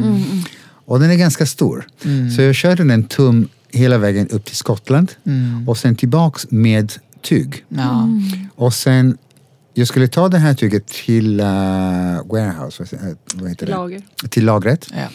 Och 0.85 0.99
den 0.99 1.11
är 1.11 1.15
ganska 1.15 1.45
stor. 1.45 1.87
Så 2.35 2.41
jag 2.41 2.55
körde 2.55 2.83
den 2.83 3.03
tum 3.03 3.47
hela 3.69 3.97
vägen 3.97 4.27
upp 4.27 4.45
till 4.45 4.55
Skottland 4.55 5.11
och 5.67 5.77
sen 5.77 5.95
tillbaks 5.95 6.51
med 6.51 6.93
tyg. 7.21 7.65
Ja. 7.69 8.09
Och 8.55 8.73
sen, 8.73 9.17
jag 9.73 9.87
skulle 9.87 10.07
ta 10.07 10.29
det 10.29 10.37
här 10.37 10.53
tyget 10.53 10.87
till 10.87 11.39
uh, 11.39 11.45
warehouse, 12.25 12.85
vad 13.35 13.49
heter 13.49 13.65
det? 13.65 13.71
Lager. 13.71 14.01
Till 14.29 14.45
lagret. 14.45 14.87
Ja. 14.91 15.07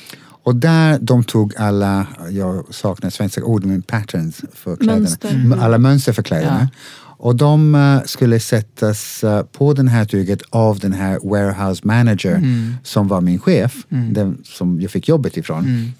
Och 0.43 0.57
där 0.57 0.99
de 0.99 1.25
tog 1.25 1.57
alla, 1.57 2.07
jag 2.31 2.75
saknar 2.75 3.11
svenska 3.11 3.45
ord, 3.45 3.65
men 3.65 3.83
patterns 3.83 4.41
för 4.53 4.77
kläderna. 4.77 4.99
Mönster. 4.99 5.59
Alla 5.61 5.79
mönster 5.79 6.13
för 6.13 6.23
kläderna. 6.23 6.69
Och 7.23 7.37
de 7.37 7.75
eh, 7.75 8.03
skulle 8.05 8.41
sättas 8.41 9.25
eh, 9.25 9.43
på 9.43 9.73
den 9.73 9.89
här 9.89 10.05
tyget 10.05 10.43
av 10.51 10.79
den 10.79 10.93
här 10.93 11.19
warehouse 11.23 11.83
manager 11.85 12.43
som 12.85 13.09
var 13.09 13.21
min 13.21 13.39
chef, 13.39 13.85
den 13.89 14.39
som 14.45 14.81
jag 14.81 14.91
fick 14.91 15.09
jobbet 15.09 15.37
ifrån. 15.37 15.93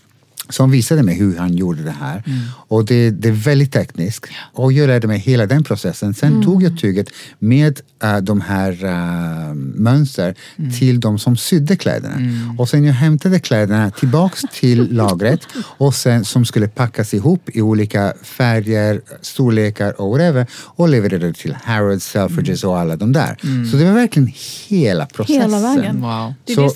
Som 0.51 0.71
visade 0.71 1.03
mig 1.03 1.15
hur 1.15 1.37
han 1.37 1.55
gjorde 1.55 1.83
det 1.83 1.95
här. 2.01 2.23
Och 2.69 2.85
det, 2.85 3.11
det 3.11 3.29
är 3.29 3.33
väldigt 3.33 3.73
tekniskt. 3.73 4.27
Och 4.53 4.73
jag 4.73 4.87
lärde 4.87 5.07
mig 5.07 5.19
hela 5.19 5.47
den 5.47 5.65
processen. 5.65 6.15
Sen 6.15 6.43
tog 6.43 6.63
jag 6.63 6.79
tyget 6.79 7.09
med 7.39 7.81
eh, 8.03 8.17
de 8.17 8.41
här 8.41 8.85
uh, 8.85 9.55
mönster 9.55 10.35
till 10.79 11.01
de 11.01 11.19
som 11.19 11.37
sydde 11.37 11.77
kläderna. 11.77 12.17
Och 12.59 12.69
sen 12.69 12.85
jag 12.85 12.95
hämtade 12.95 13.41
kläderna 13.41 13.91
tillbaks 13.91 14.43
till 14.53 14.95
lagret 14.95 15.41
och 15.57 15.95
sen 15.95 16.25
som 16.25 16.45
skulle 16.45 16.69
packas 16.69 17.15
ihop 17.15 17.49
i 17.53 17.63
olika 17.63 18.15
färger, 18.23 19.01
storlekar 19.21 20.01
och 20.01 20.11
whatever 20.11 20.47
och 20.53 20.89
levererade 20.89 21.33
till 21.33 21.57
Harrods, 21.63 22.05
Selfridges 22.05 22.65
och 22.65 22.79
alla 22.79 22.97
de 22.97 23.13
där. 23.13 23.37
Så 23.71 23.77
det 23.77 23.85
var 23.85 23.93
verkligen 23.93 24.33
hela 24.69 25.07
processen. 25.07 25.43
Hela 25.43 25.61
vägen. 25.61 26.03
Wow. 26.03 26.35
Så, 26.55 26.71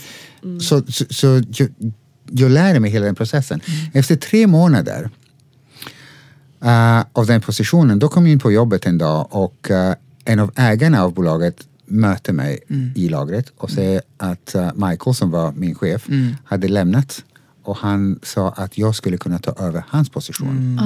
så, 0.61 0.93
så, 0.93 1.05
så 1.11 1.43
jag, 1.57 1.69
jag 2.31 2.51
lärde 2.51 2.81
mig 2.81 2.91
hela 2.91 3.07
den 3.07 3.15
processen. 3.15 3.61
Efter 3.93 4.17
tre 4.17 4.47
månader 4.47 5.11
uh, 6.65 7.05
av 7.13 7.27
den 7.27 7.41
positionen, 7.41 7.99
då 7.99 8.09
kom 8.09 8.27
jag 8.27 8.33
in 8.33 8.39
på 8.39 8.53
jobbet 8.53 8.87
en 8.87 8.99
dag 8.99 9.27
och 9.31 9.69
uh, 9.71 9.93
en 10.25 10.39
av 10.39 10.53
ägarna 10.57 11.03
av 11.03 11.15
bolaget 11.15 11.57
möter 11.87 12.33
mig 12.33 12.59
i 12.95 13.09
lagret 13.09 13.53
och 13.57 13.71
säger 13.71 14.03
att 14.17 14.55
uh, 14.57 14.71
Michael 14.75 15.15
som 15.15 15.31
var 15.31 15.53
min 15.53 15.75
chef 15.75 16.07
hade 16.45 16.69
lämnat 16.69 17.25
och 17.65 17.77
han 17.77 18.19
sa 18.23 18.49
att 18.49 18.79
jag 18.79 18.95
skulle 18.95 19.17
kunna 19.17 19.39
ta 19.39 19.53
över 19.65 19.85
hans 19.89 20.11
position. 20.11 20.81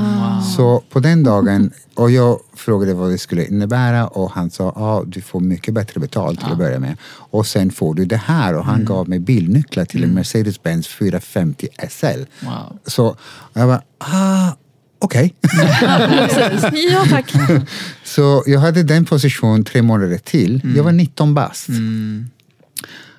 Så 0.57 0.83
på 0.91 1.01
den 1.01 1.23
dagen, 1.23 1.71
och 1.95 2.11
jag 2.11 2.41
frågade 2.57 2.95
vad 2.95 3.11
det 3.11 3.19
skulle 3.19 3.47
innebära 3.47 4.07
och 4.07 4.31
han 4.31 4.51
sa 4.51 4.73
ja, 4.77 5.03
du 5.07 5.21
får 5.21 5.41
mycket 5.41 5.75
bättre 5.75 6.01
betalt 6.01 6.41
till 6.41 6.53
att 6.53 6.59
börja 6.59 6.79
med. 6.79 6.97
Och 7.31 7.47
sen 7.47 7.71
får 7.71 7.95
du 7.95 8.05
det 8.05 8.17
här 8.17 8.55
och 8.55 8.65
han 8.65 8.85
gav 8.85 9.09
mig 9.09 9.19
bilnycklar 9.19 9.85
till 9.85 10.05
en 10.05 10.15
Mercedes-Benz 10.19 10.89
450 10.89 11.69
SL. 11.91 12.07
Wow. 12.41 12.79
Så 12.87 13.17
jag 13.53 13.69
bara, 13.69 13.83
ah, 13.99 14.53
okej. 14.99 15.35
Precis. 15.43 16.83
Ja 16.93 17.05
tack. 17.11 17.33
Så 18.05 18.43
jag 18.47 18.61
hade 18.61 18.83
den 18.83 19.05
position 19.05 19.65
tre 19.65 19.83
månader 19.83 20.19
till. 20.19 20.73
Jag 20.77 20.85
var 20.85 20.93
19 20.93 21.35
bast. 21.35 21.69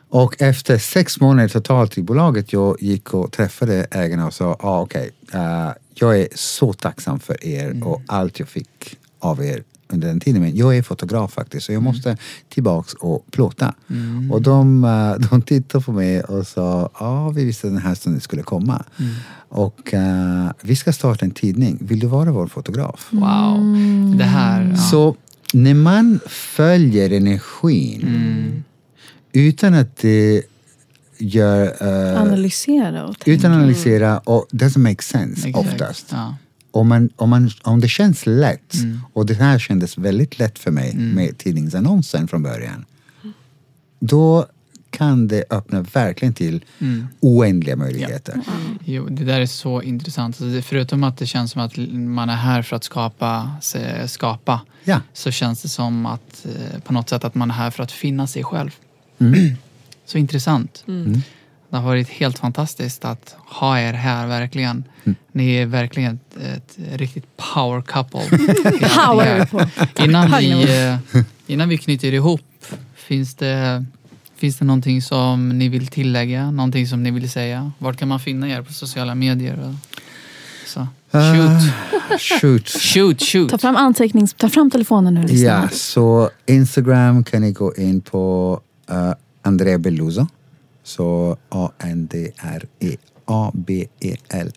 Och 0.09 0.41
efter 0.41 0.77
sex 0.77 1.19
månader 1.19 1.49
totalt 1.49 1.97
i 1.97 2.03
bolaget, 2.03 2.53
jag 2.53 2.81
gick 2.81 3.13
och 3.13 3.31
träffade 3.31 3.87
ägarna 3.91 4.27
och 4.27 4.33
sa, 4.33 4.57
ah, 4.59 4.81
okej, 4.81 5.11
eh, 5.33 5.69
jag 5.93 6.19
är 6.19 6.27
så 6.35 6.73
tacksam 6.73 7.19
för 7.19 7.45
er 7.45 7.83
och 7.83 8.01
allt 8.07 8.39
jag 8.39 8.47
fick 8.47 8.97
av 9.19 9.43
er 9.43 9.63
under 9.87 10.07
den 10.07 10.19
tiden. 10.19 10.41
Men 10.41 10.55
jag 10.55 10.77
är 10.77 10.81
fotograf 10.81 11.33
faktiskt, 11.33 11.65
så 11.65 11.73
jag 11.73 11.83
måste 11.83 12.17
tillbaks 12.49 12.93
och 12.93 13.25
plåta. 13.31 13.73
Och 14.31 14.41
de, 14.41 14.83
eh, 14.83 15.29
de 15.29 15.41
tittade 15.41 15.83
på 15.83 15.91
mig 15.91 16.21
och 16.21 16.47
sa, 16.47 16.89
ja, 16.99 17.07
ah, 17.07 17.29
vi 17.29 17.45
visste 17.45 17.67
den 17.67 17.77
här 17.77 17.95
stunden 17.95 18.21
skulle 18.21 18.43
komma. 18.43 18.83
Och 19.49 19.93
eh, 19.93 20.51
vi 20.61 20.75
ska 20.75 20.93
starta 20.93 21.25
en 21.25 21.31
tidning. 21.31 21.77
Vill 21.81 21.99
du 21.99 22.07
vara 22.07 22.31
vår 22.31 22.47
fotograf? 22.47 23.07
Wow. 23.11 24.15
Det 24.17 24.23
här. 24.23 24.69
Ja. 24.69 24.77
Så 24.77 25.15
när 25.53 25.73
man 25.73 26.19
följer 26.27 27.11
energin 27.11 28.01
Mm. 28.01 28.63
Utan 29.33 29.73
att 29.73 29.97
det 29.97 30.41
gör... 31.17 31.63
eh, 32.13 32.21
Analysera 32.21 33.05
och 33.05 33.19
tänka. 33.19 33.39
utan 33.39 33.51
att 33.51 33.57
analysera 33.57 34.19
och 34.19 34.47
doesn't 34.51 34.77
make 34.79 35.03
sense 35.03 35.49
Exakt. 35.49 35.67
oftast. 35.71 36.05
Ja. 36.11 36.35
Om, 36.71 36.87
man, 36.89 37.09
om, 37.15 37.29
man, 37.29 37.51
om 37.63 37.79
det 37.79 37.87
känns 37.87 38.25
lätt, 38.25 38.73
och 39.13 39.25
det 39.25 39.33
här 39.33 39.59
kändes 39.59 39.97
väldigt 39.97 40.39
lätt 40.39 40.59
för 40.59 40.71
mig 40.71 40.95
med 40.95 41.37
tidningsannonsen 41.37 42.27
från 42.27 42.43
början. 42.43 42.85
Då 43.99 44.45
kan 44.89 45.27
det 45.27 45.43
öppna 45.49 45.81
verkligen 45.81 46.33
till 46.33 46.65
oändliga 47.19 47.75
möjligheter. 47.75 48.41
Jo, 48.85 49.07
det 49.09 49.23
där 49.23 49.41
är 49.41 49.45
så 49.45 49.81
intressant. 49.81 50.27
Alltså, 50.41 50.45
det- 50.55 50.61
Förutom 50.61 51.03
att 51.03 51.17
det 51.17 51.25
känns 51.25 51.51
som 51.51 51.61
att 51.61 51.77
man 51.91 52.29
är 52.29 52.35
här 52.35 52.61
för 52.61 52.75
att 52.75 52.83
skapa, 52.83 53.51
skapa 54.07 54.61
Ja. 54.83 55.01
så 55.13 55.31
känns 55.31 55.61
det 55.61 55.67
som 55.69 56.05
att 56.05 56.45
eh, 56.45 56.79
på 56.81 56.93
något 56.93 57.09
sätt 57.09 57.23
att 57.23 57.35
man 57.35 57.49
är 57.51 57.55
här 57.55 57.71
för 57.71 57.83
att 57.83 57.91
finna 57.91 58.27
sig 58.27 58.43
själv. 58.43 58.71
Så 60.05 60.17
intressant. 60.17 60.83
Det 61.69 61.77
har 61.77 61.83
varit 61.83 62.09
helt 62.09 62.39
fantastiskt 62.39 63.05
att 63.05 63.35
ha 63.45 63.79
er 63.79 63.93
här 63.93 64.27
verkligen. 64.27 64.83
Ni 65.31 65.55
är 65.55 65.65
verkligen 65.65 66.13
ett, 66.15 66.37
ett 66.37 66.99
riktigt 66.99 67.25
power 67.53 67.81
couple. 67.81 68.21
Power. 69.05 69.47
Innan 70.03 70.31
vi, 70.39 70.51
eh, 70.83 71.21
innan 71.47 71.69
vi 71.69 71.77
knyter 71.77 72.13
ihop, 72.13 72.65
finns 72.95 73.35
det, 73.35 73.85
finns 74.35 74.57
det 74.57 74.65
någonting 74.65 75.01
som 75.01 75.49
ni 75.49 75.69
vill 75.69 75.87
tillägga? 75.87 76.51
Någonting 76.51 76.87
som 76.87 77.03
ni 77.03 77.11
vill 77.11 77.29
säga? 77.29 77.71
Vart 77.77 77.97
kan 77.97 78.07
man 78.07 78.19
finna 78.19 78.49
er 78.49 78.61
på 78.61 78.73
sociala 78.73 79.15
medier? 79.15 79.75
Så. 80.65 80.87
Shoot, 81.11 82.19
Shoot. 82.19 82.67
shoot, 82.69 83.21
shoot. 83.21 83.49
Ta 83.49 83.57
fram 83.57 83.75
antecknings... 83.75 84.33
Ta 84.33 84.49
fram 84.49 84.71
telefonen 84.71 85.13
nu. 85.13 85.33
Ja, 85.33 85.69
så 85.71 86.29
Instagram 86.45 87.23
kan 87.23 87.41
ni 87.41 87.51
gå 87.51 87.75
in 87.75 88.01
på 88.01 88.59
uh, 88.91 89.13
Andrea 89.41 89.77
Belluso. 89.77 90.27
Så 90.83 91.37
A-N-D-R-E 91.49 92.97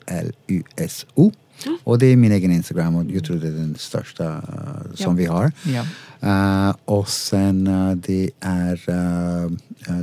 A-B-E-L-L-U-S-O. 0.05 1.33
Och 1.85 1.99
det 1.99 2.07
är 2.07 2.16
min 2.16 2.33
egen 2.33 2.53
Instagram 2.53 2.97
och 2.97 3.05
jag 3.05 3.24
tror 3.24 3.37
det 3.37 3.49
är 3.49 3.53
den 3.53 3.74
största 3.78 4.24
eh, 4.24 4.41
som 4.95 5.16
vi 5.16 5.26
har. 5.26 5.53
Ja. 5.62 5.85
Eh, 6.20 6.74
och 6.85 7.09
sen 7.09 7.66
eh, 7.66 7.91
det 7.97 8.30
är... 8.41 8.80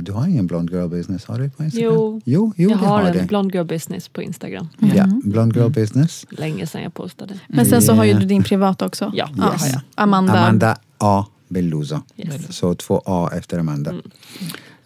du 0.00 0.12
har 0.12 0.26
ingen 0.26 0.46
Blond 0.46 0.70
Girl 0.70 0.88
Business, 0.88 1.24
har 1.24 1.38
du 1.38 1.50
på 1.50 1.64
Instagram? 1.64 1.92
Jo, 1.94 2.20
jo, 2.24 2.52
jo 2.56 2.70
jag 2.70 2.76
har 2.76 2.86
har 2.86 3.02
en 3.02 3.16
det. 3.16 3.24
Blond 3.24 3.54
Girl 3.54 3.66
Business 3.66 4.08
på 4.08 4.22
Instagram. 4.22 4.68
Ja, 4.94 5.06
Blond 5.24 5.56
Girl 5.56 5.70
Business. 5.70 6.26
Länge 6.30 6.66
sedan 6.66 6.82
jag 6.82 6.94
postade. 6.94 7.34
Men 7.48 7.66
sen 7.66 7.82
så 7.82 7.92
har 7.92 8.04
ju 8.04 8.10
Ja. 8.10 8.18
du 8.18 8.26
din 8.26 8.42
privata 8.42 8.86
också. 8.86 9.12
Ja. 9.14 9.28
Yes. 9.52 9.74
Amanda. 9.94 10.32
Amanda 10.32 10.76
A. 10.98 11.26
Belluso. 11.50 12.00
Yes. 12.16 12.56
Så 12.56 12.74
två 12.74 13.02
A 13.04 13.30
efter 13.32 13.58
Amanda. 13.58 13.90
Mm. 13.90 14.02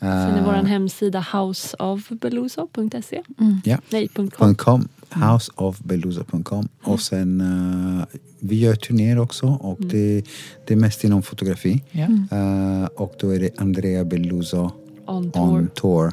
Sen 0.00 0.34
är 0.34 0.44
vår 0.44 0.52
hemsida 0.52 1.26
houseofbeluso.se. 1.32 3.22
Ja. 3.64 3.78
Nej, 3.90 4.08
.com. 4.08 4.54
.com, 4.54 4.88
houseofbeluso.com 5.10 6.68
och 6.82 7.00
sen 7.00 7.40
eh, 7.40 8.06
vi 8.40 8.60
gör 8.60 8.74
turnéer 8.74 9.18
också 9.18 9.46
och 9.46 9.78
det, 9.80 10.22
det 10.66 10.74
är 10.74 10.78
mest 10.78 11.04
inom 11.04 11.22
fotografi. 11.22 11.82
Ja. 11.90 12.08
Eh, 12.30 12.84
och 12.84 13.14
då 13.20 13.30
är 13.30 13.40
det 13.40 13.60
Andrea 13.60 14.04
Belluso 14.04 14.70
On 15.06 15.30
tour. 15.74 16.12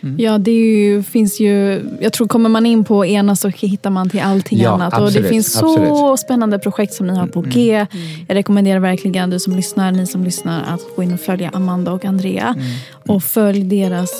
tour.com. 0.00 0.14
Ja, 0.18 0.38
det 0.38 0.50
är 0.50 0.54
ju, 0.76 1.02
finns 1.02 1.40
ju... 1.40 1.82
Jag 2.00 2.12
tror 2.12 2.28
kommer 2.28 2.48
man 2.48 2.66
in 2.66 2.84
på 2.84 3.06
ena 3.06 3.36
så 3.36 3.48
hittar 3.48 3.90
man 3.90 4.10
till 4.10 4.20
allting 4.20 4.58
Ja, 4.58 4.70
annat. 4.70 4.92
och 4.94 5.00
det 5.00 5.06
absolut, 5.06 5.28
finns 5.28 5.52
så 5.52 5.72
absolut. 5.78 6.20
spännande 6.20 6.58
projekt 6.58 6.94
som 6.94 7.06
ni 7.06 7.16
har 7.16 7.26
på 7.26 7.40
G. 7.40 7.86
Jag 8.28 8.34
rekommenderar 8.34 8.78
verkligen 8.78 9.30
du 9.30 9.38
som 9.38 9.56
lyssnar, 9.56 9.92
ni 9.92 10.06
som 10.06 10.24
lyssnar 10.24 10.62
att 10.74 10.80
gå 10.96 11.02
in 11.02 11.12
och 11.14 11.20
följa 11.20 11.50
Amanda 11.52 11.92
och 11.92 12.04
Andrea. 12.04 12.54
Och 13.06 13.22
följ 13.22 13.62
deras 13.64 14.10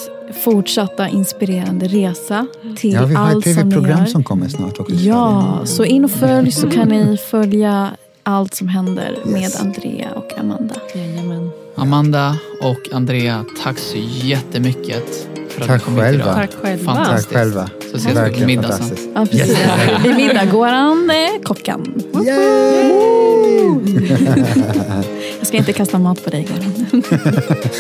fortsatta 0.45 1.09
inspirerande 1.09 1.89
resa 1.89 2.47
till 2.77 2.93
Ja, 2.93 3.05
vi 3.07 3.15
har 3.15 3.29
ett 3.29 3.35
allt 3.35 3.45
som 3.45 3.53
ni 3.53 3.63
tv-program 3.63 3.99
gör. 3.99 4.07
som 4.07 4.25
kommer 4.25 4.49
snart 4.49 4.81
också. 4.81 4.95
Ja, 4.95 5.61
så 5.65 5.85
in 5.85 6.05
och 6.05 6.11
följ 6.11 6.51
så 6.53 6.71
kan 6.71 6.89
ni 6.89 7.17
följa 7.31 7.91
allt 8.23 8.55
som 8.55 8.69
händer 8.69 9.19
med 9.25 9.51
Andrea 9.61 10.09
och 10.17 10.39
Amanda. 10.41 10.75
Jajamän. 10.95 11.51
Amanda 11.77 12.37
och 12.63 12.95
Andrea, 12.97 13.45
tack 13.65 13.79
så 13.79 13.97
jättemycket 14.23 15.29
för 15.67 15.75
att 15.75 15.81
Tack 15.81 15.81
ni 15.81 15.85
kom 15.85 15.95
hit 15.95 16.03
själva. 16.05 16.23
idag. 16.25 16.35
Tack 16.35 16.55
själva. 16.63 16.85
Fantastiskt. 16.95 17.29
Tack 17.31 17.39
själva. 17.39 17.71
Så 17.91 17.97
ses 17.97 18.07
vi 18.07 18.09
på 18.15 18.21
Verkligen 18.21 18.47
middag 18.47 18.73
sen. 18.73 18.79
fantastiskt. 18.79 19.09
Ja, 19.15 19.27
precis. 19.27 20.05
Vid 20.05 20.17
middag 20.17 20.45
går 20.45 20.67
han 20.67 21.11
eh, 21.11 21.43
kockan. 21.45 21.95
Jag 25.39 25.47
ska 25.47 25.57
inte 25.57 25.73
kasta 25.73 25.99
mat 25.99 26.25
på 26.25 26.31
dig, 26.31 26.49
Göran. 26.51 27.03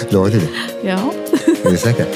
Lovar 0.10 0.28
du 0.30 0.38
det? 0.38 0.48
Ja. 0.88 1.12
Är 1.64 1.70
du 1.70 1.76
säker? 1.76 2.06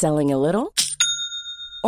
Selling 0.00 0.32
a 0.32 0.38
little 0.38 0.72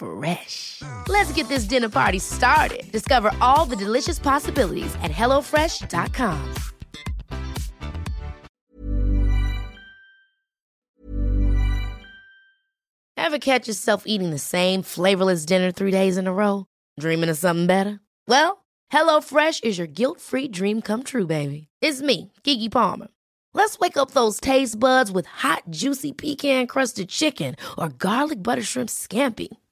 Fresh. 0.00 0.80
Let's 1.08 1.30
get 1.32 1.48
this 1.48 1.64
dinner 1.64 1.90
party 1.90 2.18
started. 2.18 2.90
Discover 2.90 3.32
all 3.40 3.66
the 3.66 3.76
delicious 3.76 4.18
possibilities 4.18 4.94
at 5.02 5.10
hellofresh.com. 5.10 6.54
Ever 13.16 13.38
catch 13.38 13.68
yourself 13.68 14.04
eating 14.06 14.30
the 14.30 14.38
same 14.38 14.82
flavorless 14.82 15.44
dinner 15.44 15.70
three 15.70 15.90
days 15.90 16.16
in 16.16 16.26
a 16.26 16.32
row? 16.32 16.66
Dreaming 16.98 17.28
of 17.28 17.38
something 17.38 17.66
better? 17.66 18.00
Well, 18.26 18.64
HelloFresh 18.92 19.62
is 19.62 19.78
your 19.78 19.86
guilt-free 19.86 20.48
dream 20.48 20.80
come 20.82 21.02
true, 21.02 21.26
baby. 21.26 21.68
It's 21.80 22.00
me, 22.02 22.32
Kiki 22.42 22.68
Palmer. 22.68 23.08
Let's 23.52 23.78
wake 23.78 23.96
up 23.96 24.12
those 24.12 24.40
taste 24.40 24.80
buds 24.80 25.12
with 25.12 25.26
hot, 25.26 25.62
juicy 25.70 26.12
pecan-crusted 26.12 27.08
chicken 27.08 27.56
or 27.76 27.88
garlic 27.90 28.42
butter 28.42 28.62
shrimp 28.62 28.88
scampi. 28.88 29.48